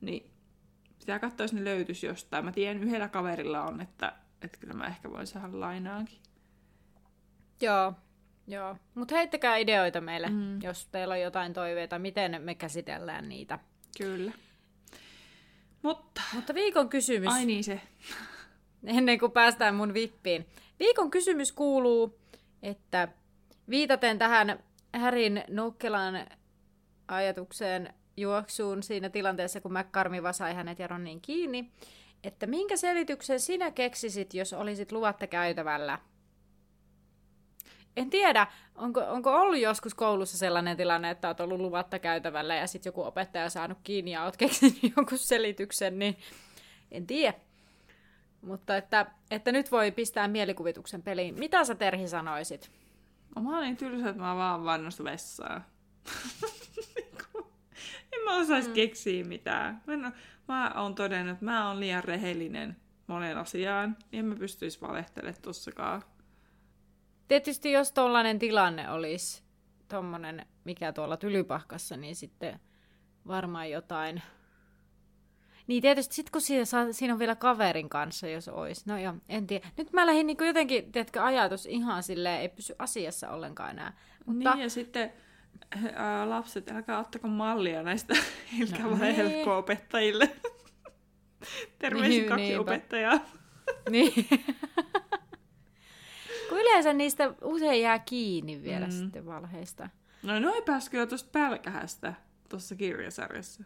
Niin 0.00 0.33
pitää 1.04 1.18
katsoa, 1.18 1.44
jos 1.44 1.52
ne 1.52 1.64
löytyisi 1.64 2.06
jostain. 2.06 2.44
Mä 2.44 2.52
tiedän, 2.52 2.84
yhdellä 2.84 3.08
kaverilla 3.08 3.62
on, 3.62 3.80
että, 3.80 4.12
että 4.42 4.58
kyllä 4.58 4.74
mä 4.74 4.86
ehkä 4.86 5.10
voin 5.10 5.26
saada 5.26 5.60
lainaankin. 5.60 6.18
Joo, 7.60 7.92
joo. 8.46 8.76
Mutta 8.94 9.14
heittäkää 9.14 9.56
ideoita 9.56 10.00
meille, 10.00 10.28
mm. 10.28 10.62
jos 10.62 10.86
teillä 10.86 11.14
on 11.14 11.20
jotain 11.20 11.52
toiveita, 11.52 11.98
miten 11.98 12.42
me 12.42 12.54
käsitellään 12.54 13.28
niitä. 13.28 13.58
Kyllä. 13.98 14.32
Mutta, 15.82 16.20
Mutta 16.34 16.54
viikon 16.54 16.88
kysymys, 16.88 17.32
ai 17.32 17.46
niin 17.46 17.64
se. 17.64 17.80
ennen 18.86 19.18
kuin 19.18 19.32
päästään 19.32 19.74
mun 19.74 19.94
vippiin. 19.94 20.46
Viikon 20.78 21.10
kysymys 21.10 21.52
kuuluu, 21.52 22.18
että 22.62 23.08
viitaten 23.70 24.18
tähän 24.18 24.58
Härin 24.94 25.44
Nukkelan 25.48 26.26
ajatukseen 27.08 27.94
juoksuun 28.16 28.82
siinä 28.82 29.08
tilanteessa, 29.08 29.60
kun 29.60 29.72
McCarmiva 29.72 30.32
sai 30.32 30.54
hänet 30.54 30.78
ja 30.78 30.86
Ronnin 30.86 31.20
kiinni, 31.20 31.70
että 32.24 32.46
minkä 32.46 32.76
selityksen 32.76 33.40
sinä 33.40 33.70
keksisit, 33.70 34.34
jos 34.34 34.52
olisit 34.52 34.92
luvatta 34.92 35.26
käytävällä? 35.26 35.98
En 37.96 38.10
tiedä, 38.10 38.46
onko, 38.74 39.00
onko 39.00 39.30
ollut 39.40 39.58
joskus 39.58 39.94
koulussa 39.94 40.38
sellainen 40.38 40.76
tilanne, 40.76 41.10
että 41.10 41.28
olet 41.28 41.40
ollut 41.40 41.60
luvatta 41.60 41.98
käytävällä 41.98 42.54
ja 42.54 42.66
sitten 42.66 42.90
joku 42.90 43.02
opettaja 43.02 43.50
saanut 43.50 43.78
kiinni 43.82 44.10
ja 44.10 44.24
olet 44.24 44.36
keksinyt 44.46 44.78
jonkun 44.96 45.18
selityksen, 45.18 45.98
niin 45.98 46.18
en 46.90 47.06
tiedä. 47.06 47.34
Mutta 48.42 48.76
että, 48.76 49.06
että 49.30 49.52
nyt 49.52 49.72
voi 49.72 49.90
pistää 49.92 50.28
mielikuvituksen 50.28 51.02
peliin. 51.02 51.38
Mitä 51.38 51.64
sä 51.64 51.74
Terhi 51.74 52.08
sanoisit? 52.08 52.70
No, 53.36 53.42
mä 53.42 53.58
olin 53.58 53.76
tylsä, 53.76 54.08
että 54.08 54.22
mä 54.22 54.36
vaan 54.36 54.64
vannosta 54.64 55.04
vessaa. 55.04 55.64
mä 58.24 58.36
osaisi 58.36 58.68
mm. 58.68 58.74
keksiä 58.74 59.24
mitään. 59.24 59.82
Mä, 59.86 59.94
en, 59.94 60.04
oo- 60.04 60.12
mä 60.48 60.72
oon 60.76 60.94
todennut, 60.94 61.32
että 61.32 61.44
mä 61.44 61.68
oon 61.68 61.80
liian 61.80 62.04
rehellinen 62.04 62.76
monen 63.06 63.38
asiaan, 63.38 63.96
niin 64.12 64.18
en 64.18 64.26
mä 64.26 64.36
pystyisi 64.36 64.80
valehtelemaan 64.80 65.42
tossakaan. 65.42 66.02
Tietysti 67.28 67.72
jos 67.72 67.92
tollainen 67.92 68.38
tilanne 68.38 68.90
olisi 68.90 69.42
tommonen, 69.88 70.46
mikä 70.64 70.92
tuolla 70.92 71.16
Tylypahkassa, 71.16 71.96
niin 71.96 72.16
sitten 72.16 72.60
varmaan 73.26 73.70
jotain... 73.70 74.22
Niin 75.66 75.82
tietysti 75.82 76.14
sit 76.14 76.30
kun 76.30 76.40
siinä, 76.40 76.64
saa, 76.64 76.92
siinä 76.92 77.14
on 77.14 77.18
vielä 77.18 77.36
kaverin 77.36 77.88
kanssa, 77.88 78.28
jos 78.28 78.48
olisi. 78.48 78.82
No 78.86 78.98
joo, 78.98 79.14
en 79.28 79.46
tiedä. 79.46 79.68
Nyt 79.76 79.92
mä 79.92 80.06
lähdin 80.06 80.26
niin 80.26 80.36
jotenkin, 80.46 80.92
tiedätkö, 80.92 81.22
ajatus 81.22 81.66
ihan 81.66 82.02
silleen, 82.02 82.40
ei 82.40 82.48
pysy 82.48 82.74
asiassa 82.78 83.30
ollenkaan 83.30 83.70
enää. 83.70 83.96
Mutta 84.26 84.54
Niin, 84.54 84.62
ja 84.62 84.70
sitten 84.70 85.12
ää, 85.94 86.30
lapset, 86.30 86.70
älkää 86.70 86.98
ottako 86.98 87.28
mallia 87.28 87.82
näistä 87.82 88.14
Ilkka 88.60 88.82
No 88.82 88.96
niin. 88.96 89.48
opettajille 89.48 90.30
Terveisin 91.78 92.10
Niin, 92.10 92.28
kaksi 92.28 92.42
niinpä. 92.44 92.60
opettajaa. 92.60 93.20
Niin. 93.90 94.12
kun 96.48 96.60
yleensä 96.60 96.92
niistä 96.92 97.34
usein 97.42 97.82
jää 97.82 97.98
kiinni 97.98 98.62
vielä 98.62 98.86
Mm. 98.86 98.92
sitten 98.92 99.26
valheista. 99.26 99.88
No 100.22 100.38
ne 100.40 100.48
ei 100.48 100.62
päässyt 100.62 100.90
kyllä 100.90 101.06
tuosta 101.06 101.30
pälkähästä 101.32 102.14
tuossa 102.48 102.74
kirjasarjassa. 102.76 103.64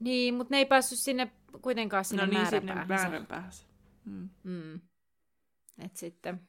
Niin, 0.00 0.34
mutta 0.34 0.54
ne 0.54 0.58
ei 0.58 0.66
päässyt 0.66 0.98
sinne 0.98 1.30
kuitenkaan 1.62 2.04
sinne 2.04 2.26
no 2.26 2.32
niin, 2.32 2.46
sinne 2.46 2.60
määränpäähän. 2.74 3.10
määränpäässä. 3.10 3.66
Mm. 4.04 4.28
Mm. 4.44 4.80
Et 5.84 5.96
sitten... 5.96 6.40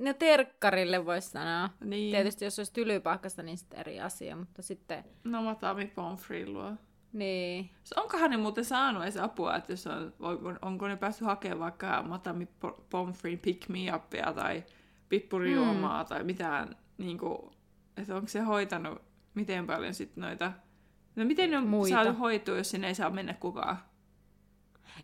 No 0.00 0.14
terkkarille 0.14 1.06
voisi 1.06 1.30
sanoa. 1.30 1.70
Niin. 1.84 2.10
Tietysti 2.10 2.44
jos 2.44 2.58
olisi 2.58 2.72
tylypahkasta, 2.72 3.42
niin 3.42 3.58
sitten 3.58 3.80
eri 3.80 4.00
asia, 4.00 4.36
mutta 4.36 4.62
sitten... 4.62 5.04
No 5.24 5.42
Matami 5.42 5.86
Pomfrey 5.86 6.46
luo. 6.46 6.72
Niin. 7.12 7.70
Onkohan 7.96 8.30
ne 8.30 8.36
muuten 8.36 8.64
saanut 8.64 9.02
edes 9.02 9.16
apua, 9.16 9.56
että 9.56 9.72
jos 9.72 9.86
on, 9.86 10.14
voiko, 10.20 10.54
onko 10.62 10.88
ne 10.88 10.96
päässyt 10.96 11.26
hakemaan 11.26 11.60
vaikka 11.60 12.02
Matami 12.02 12.44
Po- 12.44 12.82
Pomfrey 12.90 13.36
Pick 13.36 13.68
Me 13.68 13.78
Upia 13.96 14.32
tai 14.32 14.64
pippurijuomaa 15.08 16.02
mm. 16.02 16.08
tai 16.08 16.24
mitään, 16.24 16.76
niin 16.98 17.18
kuin, 17.18 17.38
että 17.96 18.14
onko 18.14 18.28
se 18.28 18.40
hoitanut 18.40 19.02
miten 19.34 19.66
paljon 19.66 19.94
sitten 19.94 20.22
noita, 20.22 20.52
no 21.16 21.24
miten 21.24 21.50
ne 21.50 21.58
on 21.58 21.66
Muita. 21.66 21.94
saatu 21.94 22.18
hoitua, 22.18 22.56
jos 22.56 22.70
sinne 22.70 22.88
ei 22.88 22.94
saa 22.94 23.10
mennä 23.10 23.34
kukaan? 23.34 23.78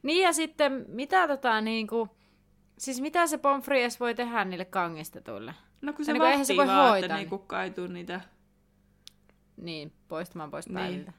Niin 0.03 0.23
ja 0.23 0.33
sitten 0.33 0.85
mitä 0.89 1.29
tota 1.29 1.61
niinku... 1.61 2.16
Siis 2.79 3.01
mitä 3.01 3.27
se 3.27 3.39
Pomfrey 3.39 3.81
edes 3.81 4.01
voi 4.01 4.15
tehdä 4.15 4.45
niille 4.45 4.65
kangistetuille? 4.65 5.55
No 5.81 5.93
kun 5.93 6.05
se 6.05 6.13
niin 6.13 6.23
vahtii 6.23 6.45
se 6.45 6.57
voi 6.57 6.67
vaan, 6.67 6.91
hoitaa 6.91 7.07
että 7.07 7.17
niin. 7.17 7.29
kukaan 7.29 7.65
ei 7.65 7.71
tuu 7.71 7.87
niitä 7.87 8.21
Niin, 9.57 9.93
poistamaan 10.09 10.51
pois 10.51 10.67
Niin. 10.69 10.75
päiviltä. 10.75 11.13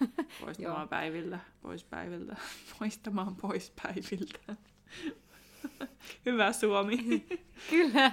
poistamaan 0.40 0.80
Joo. 0.80 0.88
päiviltä, 0.88 1.38
pois 1.62 1.84
päiviltä, 1.84 2.36
poistamaan 2.78 3.36
pois 3.36 3.72
päiviltä. 3.82 4.56
Hyvä 6.26 6.52
Suomi. 6.52 7.26
Kyllä, 7.70 8.12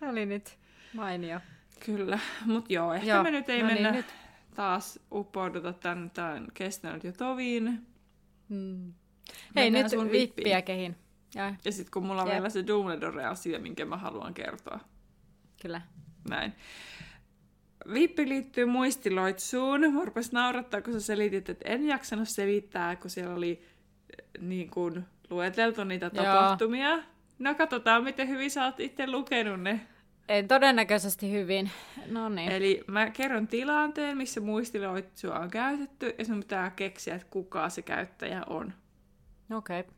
tämä 0.00 0.12
oli 0.12 0.26
nyt 0.26 0.58
mainio. 0.94 1.40
Kyllä, 1.86 2.18
mutta 2.46 2.72
joo, 2.72 2.94
ehkä 2.94 3.08
Joo, 3.08 3.22
me 3.22 3.30
nyt 3.30 3.48
ei 3.48 3.62
no 3.62 3.66
mennä 3.66 3.90
niin, 3.90 3.96
nyt. 3.96 4.14
taas 4.54 4.98
uppouduta 5.12 5.72
tämän, 5.72 6.10
tämä 6.10 6.32
on 6.32 6.48
kestänyt 6.54 7.04
jo 7.04 7.12
toviin. 7.12 7.86
Hmm. 8.48 8.92
Hei, 9.56 9.70
Mennään 9.70 9.90
nyt 9.92 10.12
vippiä 10.12 10.62
kehin. 10.62 10.96
Ja, 11.34 11.54
Ja 11.64 11.72
sitten 11.72 11.92
kun 11.92 12.06
mulla 12.06 12.22
on 12.22 12.28
Jep. 12.28 12.34
vielä 12.34 12.48
se 12.48 12.66
Dumbledore-asia, 12.66 13.58
minkä 13.58 13.84
mä 13.84 13.96
haluan 13.96 14.34
kertoa. 14.34 14.80
kyllä. 15.62 15.80
Näin. 16.28 16.52
Vippi 17.92 18.28
liittyy 18.28 18.64
muistiloitsuun. 18.64 19.94
Mä 19.94 20.04
rupesin 20.04 20.32
naurattaa, 20.32 20.82
kun 20.82 20.92
sä 20.92 21.00
selitit, 21.00 21.48
että 21.48 21.68
en 21.68 21.86
jaksanut 21.86 22.28
selittää, 22.28 22.96
kun 22.96 23.10
siellä 23.10 23.34
oli 23.34 23.64
eh, 24.18 24.42
niin 24.42 24.70
kuin, 24.70 25.04
lueteltu 25.30 25.84
niitä 25.84 26.10
Joo. 26.14 26.24
tapahtumia. 26.24 26.98
No 27.38 27.54
katsotaan, 27.54 28.04
miten 28.04 28.28
hyvin 28.28 28.50
sä 28.50 28.64
oot 28.64 28.80
itse 28.80 29.06
lukenut 29.06 29.60
ne. 29.60 29.80
En 30.28 30.48
todennäköisesti 30.48 31.32
hyvin. 31.32 31.70
No 32.06 32.28
niin. 32.28 32.52
Eli 32.52 32.84
mä 32.86 33.10
kerron 33.10 33.46
tilanteen, 33.48 34.16
missä 34.16 34.40
muistiloitsua 34.40 35.38
on 35.38 35.50
käytetty, 35.50 36.14
ja 36.18 36.24
sun 36.24 36.40
pitää 36.40 36.70
keksiä, 36.70 37.14
että 37.14 37.26
kuka 37.30 37.68
se 37.68 37.82
käyttäjä 37.82 38.42
on. 38.46 38.72
Okei. 39.54 39.80
Okay. 39.80 39.92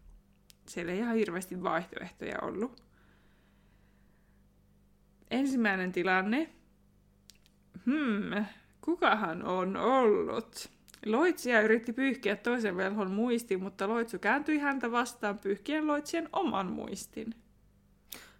Siellä 0.66 0.92
ei 0.92 0.98
ihan 0.98 1.16
hirveästi 1.16 1.62
vaihtoehtoja 1.62 2.38
ollut. 2.42 2.82
Ensimmäinen 5.30 5.92
tilanne. 5.92 6.50
Hmm, 7.84 8.44
kukahan 8.80 9.44
on 9.44 9.76
ollut? 9.76 10.70
Loitsija 11.06 11.60
yritti 11.60 11.92
pyyhkiä 11.92 12.36
toisen 12.36 12.76
velhon 12.76 13.10
muistin, 13.10 13.62
mutta 13.62 13.88
loitsu 13.88 14.18
kääntyi 14.18 14.58
häntä 14.58 14.92
vastaan 14.92 15.38
pyyhkien 15.38 15.86
loitsien 15.86 16.28
oman 16.32 16.72
muistin. 16.72 17.34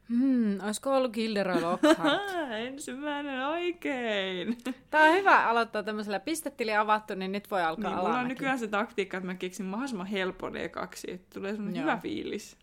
Hmm, 0.09 0.61
olisiko 0.65 0.97
ollut 0.97 1.13
Gilderoy 1.13 1.61
Lockhart? 1.61 2.23
Ensimmäinen 2.69 3.47
oikein. 3.47 4.57
Tämä 4.91 5.05
on 5.05 5.15
hyvä 5.15 5.47
aloittaa 5.49 5.83
tämmöisellä 5.83 6.21
pistetili 6.21 6.75
avattu, 6.77 7.15
niin 7.15 7.33
nyt 7.33 7.51
voi 7.51 7.63
alkaa 7.63 7.91
Niin, 7.91 8.01
mulla 8.05 8.19
on 8.19 8.29
nykyään 8.29 8.59
se 8.59 8.69
taktiikka, 8.69 9.17
että 9.17 9.27
mä 9.27 9.35
keksin 9.35 9.67
mahdollisimman 9.67 10.07
helpon 10.07 10.57
ekaksi, 10.57 11.11
että 11.13 11.27
tulee 11.35 11.53
semmoinen 11.55 11.83
hyvä 11.83 11.97
fiilis. 11.97 12.57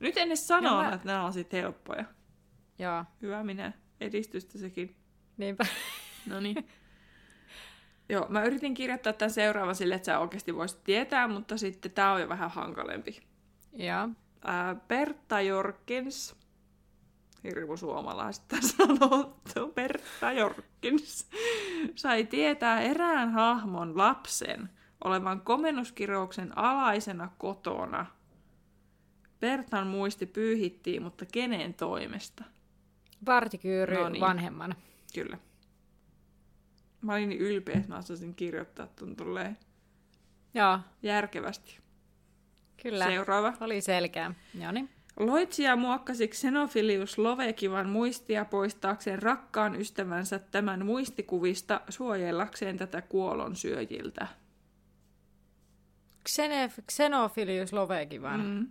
Nyt 0.00 0.16
en 0.16 0.26
edes 0.26 0.48
sano, 0.48 0.76
mä- 0.76 0.92
että 0.94 1.06
nämä 1.06 1.24
on 1.24 1.32
sit 1.32 1.52
helppoja. 1.52 2.04
Joo, 2.78 3.04
Hyvä 3.22 3.44
minä. 3.44 3.72
Edistystä 4.00 4.58
sekin. 4.58 4.96
niinpä. 5.36 5.64
No 6.30 6.40
niin. 6.40 6.68
Joo, 8.08 8.26
mä 8.28 8.44
yritin 8.44 8.74
kirjoittaa 8.74 9.12
tämän 9.12 9.30
seuraavan 9.30 9.74
sille, 9.74 9.94
että 9.94 10.06
sä 10.06 10.18
oikeasti 10.18 10.54
voisit 10.54 10.84
tietää, 10.84 11.28
mutta 11.28 11.56
sitten 11.56 11.92
tää 11.92 12.12
on 12.12 12.20
jo 12.20 12.28
vähän 12.28 12.50
hankalempi. 12.50 13.20
Joo. 13.72 14.08
Bertta 14.88 15.40
Jorkins, 15.40 16.36
hirmu 17.44 17.76
suomalaista 17.76 18.56
sanottu, 18.76 19.72
Bertta 19.74 20.32
Jorkins, 20.32 21.28
sai 21.94 22.24
tietää 22.26 22.80
erään 22.80 23.32
hahmon 23.32 23.98
lapsen 23.98 24.70
olevan 25.04 25.40
komennuskirouksen 25.40 26.58
alaisena 26.58 27.30
kotona. 27.38 28.06
Bertan 29.40 29.86
muisti 29.86 30.26
pyyhittiin, 30.26 31.02
mutta 31.02 31.26
kenen 31.32 31.74
toimesta? 31.74 32.44
Partikyyry 33.24 33.94
No 33.96 34.08
niin. 34.08 34.20
vanhemman. 34.20 34.74
Kyllä. 35.14 35.38
Mä 37.00 37.12
olin 37.12 37.28
niin 37.28 37.40
ylpeä, 37.40 37.74
että 37.76 37.88
mä 37.88 37.98
osasin 37.98 38.34
kirjoittaa 38.34 38.86
ton 38.86 39.16
tolleen 39.16 39.58
Joo, 40.54 40.78
järkevästi. 41.02 41.78
kyllä. 42.82 43.04
Seuraava. 43.06 43.52
Oli 43.60 43.80
selkeä. 43.80 44.34
Joo 44.60 44.72
Loitsija 45.16 45.76
muokkasi 45.76 46.28
Xenofilius 46.28 47.18
Lovekivan 47.18 47.88
muistia 47.88 48.44
poistaakseen 48.44 49.22
rakkaan 49.22 49.80
ystävänsä 49.80 50.38
tämän 50.38 50.86
muistikuvista 50.86 51.80
suojellakseen 51.88 52.76
tätä 52.76 53.02
kuolonsyöjiltä. 53.02 54.26
Xenef, 56.28 56.78
Xenophilius 56.92 57.72
Lovekivan. 57.72 58.40
Mm. 58.40 58.68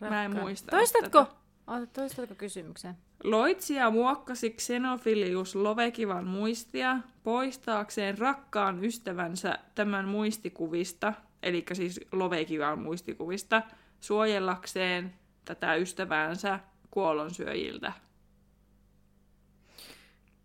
Mä 0.00 0.24
en 0.24 0.36
muista 0.36 0.70
Toistatko? 0.70 1.24
tätä. 1.24 1.86
Toistatko 1.92 2.34
kysymyksen? 2.34 2.96
Loitsija 3.24 3.90
muokkasi 3.90 4.50
Xenofilius 4.50 5.54
Lovekivan 5.54 6.26
muistia 6.26 6.98
poistaakseen 7.22 8.18
rakkaan 8.18 8.84
ystävänsä 8.84 9.58
tämän 9.74 10.08
muistikuvista, 10.08 11.12
eli 11.42 11.64
siis 11.72 12.00
Lovekivan 12.12 12.78
muistikuvista, 12.78 13.62
suojellakseen 14.06 15.14
tätä 15.44 15.74
ystäväänsä 15.74 16.60
kuolonsyöjiltä. 16.90 17.92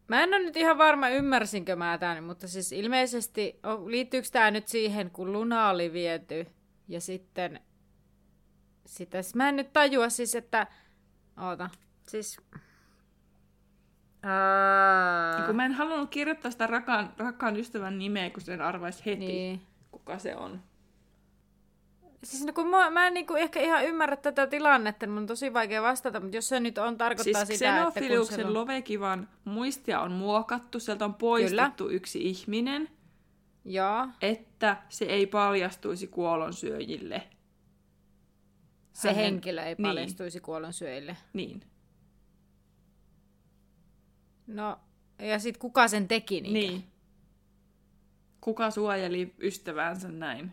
Mä 0.07 0.23
en 0.23 0.33
ole 0.33 0.43
nyt 0.43 0.57
ihan 0.57 0.77
varma, 0.77 1.09
ymmärsinkö 1.09 1.75
mä 1.75 1.97
tämän, 1.97 2.23
mutta 2.23 2.47
siis 2.47 2.71
ilmeisesti, 2.71 3.59
liittyykö 3.85 4.27
tämä 4.31 4.51
nyt 4.51 4.67
siihen, 4.67 5.11
kun 5.11 5.31
Luna 5.31 5.69
oli 5.69 5.93
viety 5.93 6.47
ja 6.87 7.01
sitten 7.01 7.59
sitä, 8.85 9.17
mä 9.35 9.49
en 9.49 9.55
nyt 9.55 9.73
tajua 9.73 10.09
siis, 10.09 10.35
että, 10.35 10.67
oota, 11.37 11.69
siis, 12.07 12.37
Ää... 14.23 15.35
Niin 15.37 15.45
kun 15.45 15.55
mä 15.55 15.65
en 15.65 15.73
halunnut 15.73 16.09
kirjoittaa 16.09 16.51
sitä 16.51 16.67
rakkaan, 16.67 17.13
rakkaan 17.17 17.57
ystävän 17.57 17.99
nimeä, 17.99 18.29
kun 18.29 18.41
sen 18.41 18.61
arvaisi 18.61 19.05
heti, 19.05 19.25
niin. 19.25 19.61
kuka 19.91 20.19
se 20.19 20.35
on. 20.35 20.70
Siis 22.23 22.45
no 22.45 22.53
kun 22.53 22.67
mä, 22.67 22.89
mä 22.89 23.07
en 23.07 23.13
niinku 23.13 23.33
ehkä 23.35 23.59
ihan 23.59 23.85
ymmärrä 23.85 24.15
tätä 24.15 24.47
tilannetta, 24.47 25.05
niin 25.05 25.11
mun 25.13 25.21
on 25.21 25.27
tosi 25.27 25.53
vaikea 25.53 25.81
vastata, 25.81 26.19
mutta 26.19 26.37
jos 26.37 26.47
se 26.47 26.59
nyt 26.59 26.77
on, 26.77 26.97
tarkoittaa 26.97 27.45
Siis 27.45 27.59
sitä, 27.59 27.87
että 27.87 27.99
kun 28.17 28.25
se 28.25 28.45
on... 28.45 28.53
Lovekivan 28.53 29.29
muistia 29.45 30.01
on 30.01 30.11
muokattu, 30.11 30.79
sieltä 30.79 31.05
on 31.05 31.13
poistettu 31.13 31.83
Kyllä. 31.83 31.95
yksi 31.95 32.29
ihminen, 32.29 32.89
Joo, 33.65 34.07
että 34.21 34.77
se 34.89 35.05
ei 35.05 35.27
paljastuisi 35.27 36.07
kuolonsyöjille. 36.07 37.23
se 38.93 39.09
Hänen- 39.09 39.15
henkilö 39.15 39.63
ei 39.63 39.75
niin. 39.75 39.83
paljastuisi 39.87 40.39
kuolonsyöjille. 40.39 41.17
Niin. 41.33 41.61
No, 44.47 44.79
ja 45.19 45.39
sit 45.39 45.57
kuka 45.57 45.87
sen 45.87 46.07
teki 46.07 46.41
niitä? 46.41 46.53
niin. 46.53 46.83
Kuka 48.41 48.71
suojeli 48.71 49.35
ystäväänsä 49.41 50.09
näin? 50.09 50.51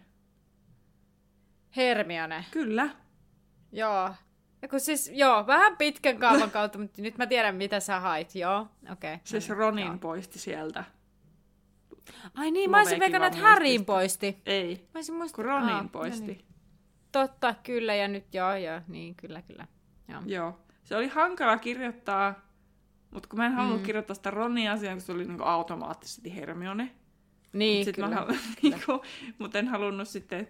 Hermione. 1.77 2.45
Kyllä. 2.51 2.89
Joo. 3.73 4.15
Ja 4.63 4.69
kun 4.69 4.81
siis, 4.81 5.11
joo, 5.15 5.47
vähän 5.47 5.77
pitkän 5.77 6.19
kaavan 6.19 6.51
kautta, 6.59 6.79
mutta 6.79 7.03
nyt 7.03 7.19
mä 7.19 7.27
tiedän, 7.27 7.55
mitä 7.55 7.81
sä 7.81 8.01
hait. 8.01 8.35
Joo, 8.35 8.61
okei. 8.93 9.15
Okay. 9.15 9.19
Siis 9.25 9.49
Ronin 9.51 9.99
poisti 9.99 10.39
sieltä. 10.39 10.85
Ai 12.35 12.51
niin, 12.51 12.71
mä 12.71 12.79
olisin 12.79 13.01
veikannut, 13.01 13.33
että 13.33 13.49
Harryin 13.49 13.85
poisti. 13.85 14.43
Ei, 14.47 14.77
Mä 14.95 14.99
olisin 14.99 15.15
muist... 15.15 15.35
kun 15.35 15.45
Ronin 15.45 15.75
Aa, 15.75 15.89
poisti. 15.93 16.21
no 16.21 16.27
niin. 16.27 16.45
Totta, 17.13 17.55
kyllä, 17.63 17.95
ja 17.95 18.09
nyt 18.09 18.35
joo, 18.35 18.55
joo, 18.57 18.81
niin, 18.89 19.15
kyllä, 19.15 19.43
kyllä. 19.43 19.67
Joo. 20.09 20.23
Joo. 20.27 20.59
Se 20.85 20.97
oli 20.97 21.09
hankala 21.09 21.59
kirjoittaa, 21.59 22.35
mutta 23.11 23.29
kun 23.29 23.39
mä 23.39 23.47
en 23.47 23.53
halunnut 23.53 23.81
mm. 23.81 23.87
kirjoittaa 23.87 24.15
sitä 24.15 24.31
Ronin 24.31 24.71
asiaa, 24.71 24.95
kun 24.95 25.01
se 25.01 25.13
oli 25.13 25.25
niinku 25.25 25.45
automaattisesti 25.45 26.37
Hermione. 26.37 26.91
Niin, 27.53 27.85
Sit 27.85 27.95
kyllä. 27.95 28.09
mä 28.09 28.15
halu- 28.15 28.37
niinku, 28.63 29.03
mutta 29.39 29.59
en 29.59 29.69
halunnut 29.69 30.09
sitten 30.09 30.49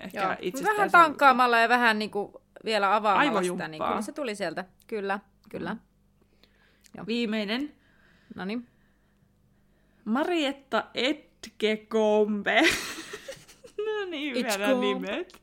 ehkä 0.00 0.20
Joo. 0.20 0.36
Vähän 0.64 0.90
tankkaamalla 0.90 1.58
ja 1.58 1.68
vähän 1.68 1.98
niinku 1.98 2.42
vielä 2.64 2.96
avaamalla 2.96 3.24
sitä, 3.24 3.38
Aivojumppaa. 3.38 3.68
niin 3.68 3.82
kyllä 3.82 4.02
se 4.02 4.12
tuli 4.12 4.34
sieltä. 4.34 4.64
Kyllä, 4.86 5.18
kyllä. 5.48 5.76
Viimeinen. 7.06 7.72
No 8.34 8.44
niin. 8.44 8.66
Marietta 10.04 10.84
Etkekombe. 10.94 12.62
no 13.86 14.04
niin, 14.10 14.34
vielä 14.34 14.80
nimet. 14.80 15.42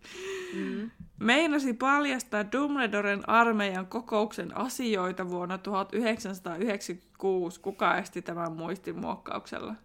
Mm. 0.53 0.91
Meinasi 1.19 1.73
paljastaa 1.73 2.51
Dumbledoren 2.51 3.29
armeijan 3.29 3.87
kokouksen 3.87 4.57
asioita 4.57 5.29
vuonna 5.29 5.57
1996. 5.57 7.59
Kuka 7.59 7.97
esti 7.97 8.21
tämän 8.21 8.51
muistin 8.51 8.99
muokkauksella? 8.99 9.75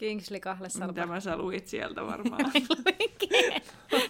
Kingsley 0.00 0.40
Kahlesalpa. 0.40 0.86
Mitä 0.86 1.06
mä 1.06 1.20
sä 1.20 1.36
luit 1.36 1.68
sieltä 1.68 2.06
varmaan. 2.06 2.50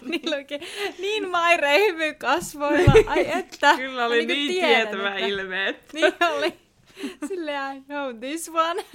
niin, 0.01 0.21
luki. 0.39 0.59
niin 0.99 1.29
Maire 1.29 1.79
hymy 1.79 2.13
kasvoilla. 2.13 2.93
Ai 3.07 3.31
että. 3.31 3.75
Kyllä 3.77 4.05
oli 4.05 4.15
niinku 4.17 4.33
niin 4.33 4.51
tiedän, 4.51 4.87
tietävä 4.87 5.09
että- 5.15 5.25
ilmeet. 5.27 5.75
Niin 5.93 6.13
oli. 6.37 6.53
Silleen, 7.27 7.77
I 7.77 7.81
know 7.81 8.15
this 8.19 8.49
one. 8.49 8.85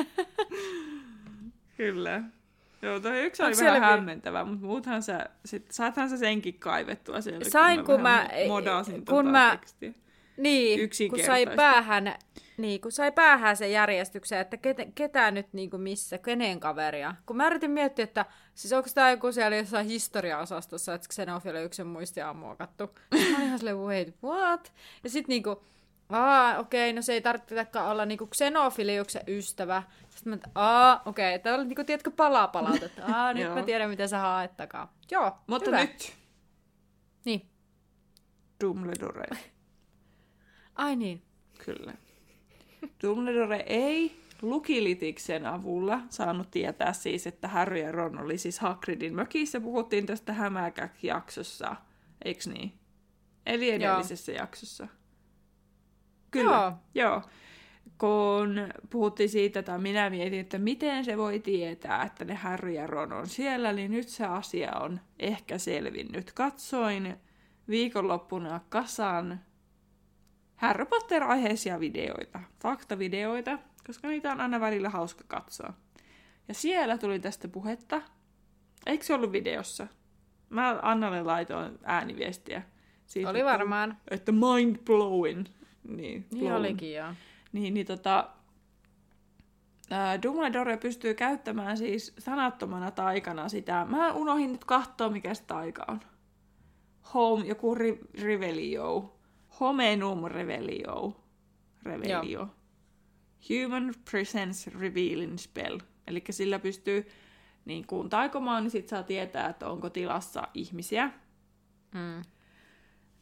Kyllä. 1.76 2.22
Joo, 2.82 3.00
toi 3.00 3.24
yksi 3.24 3.42
oli 3.42 3.48
Onks 3.48 3.60
vähän 3.60 3.74
siellä 3.74 3.80
vi- 3.86 3.92
hämmentävä, 3.92 4.44
mutta 4.44 4.66
muuthan 4.66 5.02
sä, 5.02 5.26
sit, 5.44 5.70
saathan 5.70 6.10
sä 6.10 6.16
senkin 6.16 6.54
kaivettua 6.58 7.20
sieltä. 7.20 7.50
Sain, 7.50 7.84
kun 7.84 8.02
vähän 8.02 8.26
mä- 8.26 8.28
modasin 8.48 8.94
kun 8.94 9.04
tota 9.04 9.22
mä- 9.22 9.56
tekstiä. 9.60 9.92
Niin, 10.36 10.90
kun 11.10 11.18
sai 11.26 11.46
päähän, 11.56 12.14
niin, 12.56 12.80
kun 12.80 12.92
sai 12.92 13.12
päähän 13.12 13.56
sen 13.56 13.72
järjestyksen, 13.72 14.38
että 14.38 14.56
ketä, 14.56 14.86
ketä 14.94 15.30
nyt 15.30 15.46
niin 15.52 15.70
kuin 15.70 15.82
missä, 15.82 16.18
kenen 16.18 16.60
kaveria. 16.60 17.14
Kun 17.26 17.36
mä 17.36 17.46
yritin 17.46 17.70
miettiä, 17.70 18.02
että 18.02 18.26
siis 18.54 18.72
onko 18.72 18.88
tämä 18.94 19.10
joku 19.10 19.32
siellä 19.32 19.56
jossain 19.56 19.86
historiaosastossa, 19.86 20.94
että 20.94 21.08
Xenofiliuksen 21.08 21.86
muistia 21.86 22.30
on 22.30 22.36
muokattu. 22.36 22.86
Mä 23.10 23.18
olin 23.18 23.42
ihan 23.42 23.58
silleen, 23.58 23.78
wait, 23.78 24.14
what? 24.24 24.72
Ja 25.04 25.10
sitten 25.10 25.32
niinku, 25.32 25.62
aa, 26.08 26.58
okei, 26.58 26.92
no 26.92 27.02
se 27.02 27.12
ei 27.12 27.20
tarvitsekaan 27.20 27.90
olla 27.90 28.06
niinku 28.06 28.26
Xenofiliuksen 28.26 29.22
ystävä. 29.28 29.82
Sitten 30.10 30.32
mä, 30.32 30.38
aa, 30.54 31.02
okei, 31.06 31.34
okay. 31.34 31.42
tämä 31.42 31.56
oli 31.56 31.64
niinku, 31.64 31.84
tiedätkö, 31.84 32.10
palaa 32.10 32.48
palautetta. 32.48 33.02
Aa, 33.14 33.32
nyt 33.32 33.54
mä 33.54 33.62
tiedän, 33.62 33.90
mitä 33.90 34.06
sä 34.06 34.18
haet 34.18 34.56
takaa. 34.56 34.94
Joo, 35.10 35.32
Mutta 35.46 35.70
hyvä. 35.70 35.80
nyt 35.80 36.12
Niin. 37.24 37.48
Dumbledore. 38.64 39.26
Ai 40.76 40.96
niin. 40.96 41.22
Kyllä. 41.64 41.94
Dumbledore 43.02 43.64
ei 43.66 44.16
Lukilitiksen 44.42 45.46
avulla 45.46 46.00
saanut 46.08 46.50
tietää 46.50 46.92
siis, 46.92 47.26
että 47.26 47.48
Harry 47.48 47.78
ja 47.78 47.92
Ron 47.92 48.18
oli 48.20 48.38
siis 48.38 48.58
Hagridin 48.58 49.14
mökissä. 49.14 49.60
Puhuttiin 49.60 50.06
tästä 50.06 50.32
hämäkäk-jaksossa, 50.32 51.76
eiks 52.24 52.46
niin? 52.46 52.72
Eli 53.46 53.70
edellisessä 53.70 54.32
jaksossa. 54.32 54.88
Kyllä, 56.30 56.52
Joo. 56.52 56.72
joo. 56.94 57.22
Kun 57.98 58.68
puhuttiin 58.90 59.28
siitä, 59.28 59.62
tai 59.62 59.78
minä 59.78 60.10
mietin, 60.10 60.40
että 60.40 60.58
miten 60.58 61.04
se 61.04 61.16
voi 61.16 61.40
tietää, 61.40 62.02
että 62.02 62.24
ne 62.24 62.34
Harry 62.34 62.72
ja 62.72 62.86
Ron 62.86 63.12
on 63.12 63.26
siellä, 63.26 63.72
niin 63.72 63.90
nyt 63.90 64.08
se 64.08 64.26
asia 64.26 64.72
on 64.80 65.00
ehkä 65.18 65.58
selvinnyt. 65.58 66.32
Katsoin 66.32 67.16
viikonloppuna 67.68 68.60
kasan 68.68 69.40
Harry 70.56 70.86
Potter-aiheisia 70.86 71.80
videoita, 71.80 72.40
faktavideoita, 72.62 73.58
koska 73.86 74.08
niitä 74.08 74.32
on 74.32 74.40
aina 74.40 74.60
välillä 74.60 74.88
hauska 74.90 75.24
katsoa. 75.28 75.72
Ja 76.48 76.54
siellä 76.54 76.98
tuli 76.98 77.18
tästä 77.18 77.48
puhetta. 77.48 78.02
Eikö 78.86 79.04
se 79.04 79.14
ollut 79.14 79.32
videossa? 79.32 79.86
Mä 80.50 80.78
Annalle 80.82 81.22
laitoin 81.22 81.78
ääniviestiä. 81.84 82.62
Siitä, 83.06 83.30
Oli 83.30 83.44
varmaan. 83.44 83.96
Että 84.10 84.32
mind 84.32 84.76
blowing. 84.84 85.44
Niin, 85.88 86.26
Niin 86.30 86.40
blown. 86.40 86.56
olikin 86.56 86.94
joo. 86.94 87.08
Niin, 87.52 87.74
niin 87.74 87.86
tota, 87.86 88.28
ää, 89.90 90.22
Dumbledore 90.22 90.76
pystyy 90.76 91.14
käyttämään 91.14 91.76
siis 91.78 92.14
sanattomana 92.18 92.90
taikana 92.90 93.48
sitä. 93.48 93.86
Mä 93.88 94.12
unohdin 94.12 94.52
nyt 94.52 94.64
katsoa, 94.64 95.08
mikä 95.08 95.34
se 95.34 95.44
taika 95.44 95.84
on. 95.88 96.00
Home, 97.14 97.44
joku 97.46 97.74
ri, 97.74 98.00
Revelio. 98.22 99.15
Homenum 99.60 100.24
Revelio. 100.24 101.16
Revelio. 101.82 102.48
Human 103.48 103.94
Presence 104.10 104.70
Revealing 104.78 105.38
Spell. 105.38 105.78
Eli 106.06 106.24
sillä 106.30 106.58
pystyy 106.58 107.06
niin 107.64 107.86
kun 107.86 108.10
taikomaan, 108.10 108.62
niin 108.62 108.70
sit 108.70 108.88
saa 108.88 109.02
tietää, 109.02 109.48
että 109.48 109.68
onko 109.68 109.90
tilassa 109.90 110.48
ihmisiä. 110.54 111.10
Mm. 111.94 112.22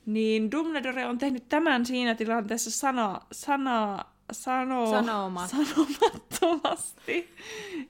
Niin 0.07 0.51
Dumbledore 0.51 1.07
on 1.07 1.19
tehnyt 1.19 1.49
tämän 1.49 1.87
siinä 1.87 2.15
tilanteessa 2.15 2.71
sana, 2.71 3.21
sana, 3.33 4.05
sano, 4.33 4.91
Sanomat. 4.91 5.51
sanomattomasti. 5.51 7.35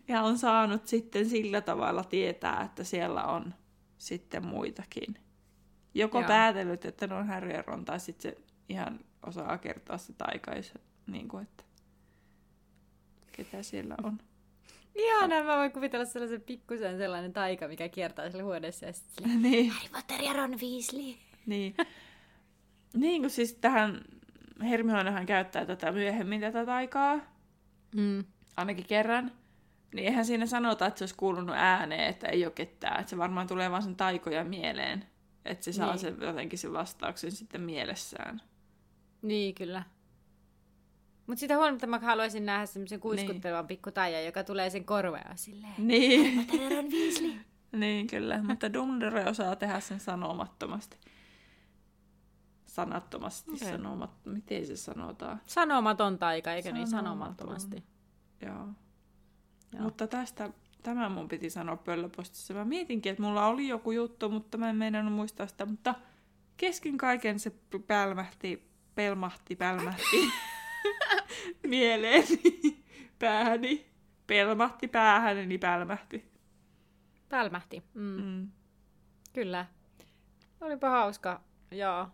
Ja 0.09 0.23
on 0.23 0.39
saanut 0.39 0.87
sitten 0.87 1.29
sillä 1.29 1.61
tavalla 1.61 2.05
tietää, 2.05 2.63
että 2.63 2.85
siellä 2.85 3.25
on 3.25 3.55
sitten 3.99 4.47
muitakin. 4.47 5.24
Joko 5.95 6.19
Joo. 6.21 6.29
päätellyt, 6.29 6.85
että 6.85 7.07
ne 7.07 7.15
on 7.15 7.27
Harry 7.27 7.51
ja 7.51 7.63
Ron, 7.67 7.85
tai 7.85 8.01
sitten 8.01 8.33
se 8.33 8.39
ihan 8.69 9.01
osaa 9.27 9.59
kertoa 9.59 9.99
se 9.99 10.13
taikais, 10.13 10.75
niin 11.07 11.29
kuin, 11.29 11.43
että 11.43 11.65
ketä 13.33 13.63
siellä 13.63 13.95
on. 14.03 14.19
Ihanaa, 14.95 15.43
mä 15.43 15.57
voin 15.57 15.73
kuvitella 15.73 16.05
sellaisen 16.05 16.41
pikkusen 16.41 16.99
sellainen 16.99 17.33
taika, 17.33 17.69
mikä 17.69 17.89
kiertää 17.89 18.31
siellä 18.31 18.45
huoneessa 18.45 18.87
ja 18.87 18.93
sitten 18.93 19.15
sille, 19.25 19.39
niin. 19.51 19.71
Harry 19.71 19.89
Potter 19.93 20.23
ja 20.23 20.33
Ron 20.33 20.51
Weasley. 20.61 21.15
Niin. 21.47 21.75
niin 22.95 23.23
kuin 23.23 23.31
siis 23.31 23.55
tähän 23.55 24.01
Hermionehan 24.63 25.27
käyttää 25.27 25.67
tätä 25.67 25.93
myöhemmin 25.93 26.41
tätä 26.41 26.67
taikaa, 26.67 27.19
Mm. 27.97 28.25
ainakin 28.57 28.87
kerran. 28.87 29.33
Niin 29.95 30.09
eihän 30.09 30.25
siinä 30.25 30.47
sanota, 30.47 30.87
että 30.87 30.99
se 30.99 31.03
olisi 31.03 31.15
kuulunut 31.15 31.57
ääneen, 31.59 32.05
että 32.11 32.29
ei 32.29 32.45
ole 32.45 32.53
ketään. 32.53 33.01
Että 33.01 33.11
se 33.11 33.19
varmaan 33.19 33.47
tulee 33.47 33.71
vaan 33.71 33.83
sen 33.83 33.97
taikoja 33.97 34.45
mieleen. 34.45 35.05
Että 35.45 35.65
se 35.65 35.73
saa 35.73 35.91
Niin. 35.91 35.99
sen 35.99 36.17
jotenkin 36.21 36.59
sen 36.59 36.73
vastauksen 36.73 37.33
sitten 37.33 37.61
mielessään. 37.61 38.43
Niin, 39.23 39.55
kyllä. 39.55 39.83
Mutta 41.27 41.41
sitä 41.41 41.57
huolimatta 41.57 41.87
mä 41.87 41.99
haluaisin 41.99 42.47
nähdä 42.47 42.67
semmoisen 42.67 43.01
kuiskuttelevan 43.01 43.67
pikku 43.67 43.91
taian, 43.91 44.25
joka 44.25 44.45
tulee 44.45 44.71
sen 44.71 44.85
korvea 44.85 45.33
silleen. 45.35 45.75
Niin, 45.79 46.47
Weasley. 46.93 47.35
niin 47.81 48.07
kyllä. 48.07 48.43
Mutta 48.43 48.73
Dumbledore 48.73 49.25
osaa 49.25 49.57
tehdä 49.57 49.81
sen 49.81 50.01
sanomattomasti. 50.01 50.97
Sanattomasti 52.67 53.51
okay. 53.53 53.71
sanomat... 53.71 54.11
Miten 54.25 54.67
se 54.67 54.77
sanotaan? 54.77 55.41
Sanomaton 55.47 56.19
taika, 56.19 56.53
eikö 56.53 56.73
niin? 56.73 56.87
Sanomaton. 56.87 57.19
Sanomattomasti. 57.19 57.85
Joo. 58.43 58.55
Joo. 58.55 58.69
Joo. 59.73 59.83
Mutta 59.83 60.07
tästä, 60.07 60.51
tämä 60.85 61.09
mun 61.09 61.29
piti 61.29 61.51
sanoa 61.51 61.77
pöllöpostissa. 61.77 62.55
Mä 62.55 62.65
mietinkin, 62.65 63.11
että 63.11 63.23
mulla 63.23 63.47
oli 63.47 63.69
joku 63.69 63.91
juttu, 63.93 64.29
mutta 64.31 64.59
mä 64.59 64.71
en 64.71 64.77
meinannut 64.77 65.15
muistaa 65.15 65.47
sitä. 65.47 65.67
Mutta 65.67 65.95
kesken 66.57 66.97
kaiken 66.97 67.41
se 67.41 67.53
pälmähti, 67.87 68.69
pelmahti, 68.95 69.57
pälmähti 69.57 70.31
mieleeni, 71.67 72.85
päähäni. 73.19 73.87
Pelmahti 74.27 74.89
päähäni, 74.89 75.47
niin 75.47 75.61
pälmähti. 75.61 76.25
Pälmähti. 77.29 77.83
Mm. 77.95 78.23
Mm. 78.25 78.49
Kyllä. 79.33 79.67
Olipa 80.61 80.91
hauska. 80.91 81.41
Joo. 81.71 82.09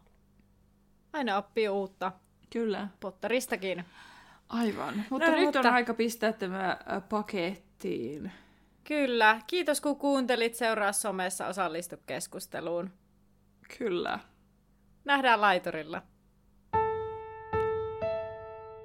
Aina 1.13 1.37
oppii 1.37 1.69
uutta. 1.69 2.13
Kyllä, 2.53 2.89
Potteristakin. 3.01 3.85
aivan. 4.49 5.05
Mutta 5.11 5.29
No, 5.31 5.37
nyt 5.37 5.45
mutta- 5.45 5.61
on 5.61 5.67
aika 5.67 5.95
pistää 5.95 6.33
tämä 6.33 6.79
pakettiin. 7.09 8.33
Kyllä. 8.91 9.41
Kiitos 9.47 9.81
kun 9.81 9.97
kuuntelit. 9.97 10.55
Seuraa 10.55 10.93
somessa. 10.93 11.47
Osallistu 11.47 11.97
keskusteluun. 12.07 12.91
Kyllä. 13.79 14.19
Nähdään 15.05 15.41
laiturilla. 15.41 16.03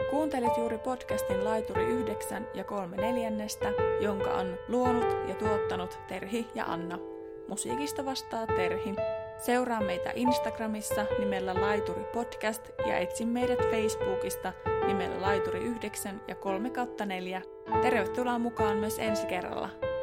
Kuuntelit 0.10 0.58
juuri 0.58 0.78
podcastin 0.78 1.46
Laituri 1.46 1.84
9 1.84 2.48
ja 2.54 2.64
3 2.64 2.98
neljännestä, 2.98 3.66
jonka 4.02 4.34
on 4.34 4.58
luonut 4.68 5.30
ja 5.30 5.36
tuottanut 5.36 6.00
Terhi 6.08 6.48
ja 6.56 6.66
Anna. 6.66 7.00
Musiikista 7.48 8.06
vastaa 8.06 8.48
Terhi. 8.48 8.96
Seuraa 9.38 9.82
meitä 9.82 10.12
Instagramissa 10.16 11.06
nimellä 11.20 11.62
Laituri 11.62 12.04
Podcast 12.14 12.70
ja 12.88 12.98
etsi 12.98 13.26
meidät 13.26 13.60
Facebookista 13.60 14.54
nimellä 14.88 15.22
Laituri 15.22 15.60
9 15.60 16.22
ja 16.28 16.36
3 16.36 16.72
4. 17.06 17.42
Tervetuloa 17.82 18.40
mukaan 18.40 18.78
myös 18.78 19.00
ensi 19.00 19.28
kerralla. 19.28 19.95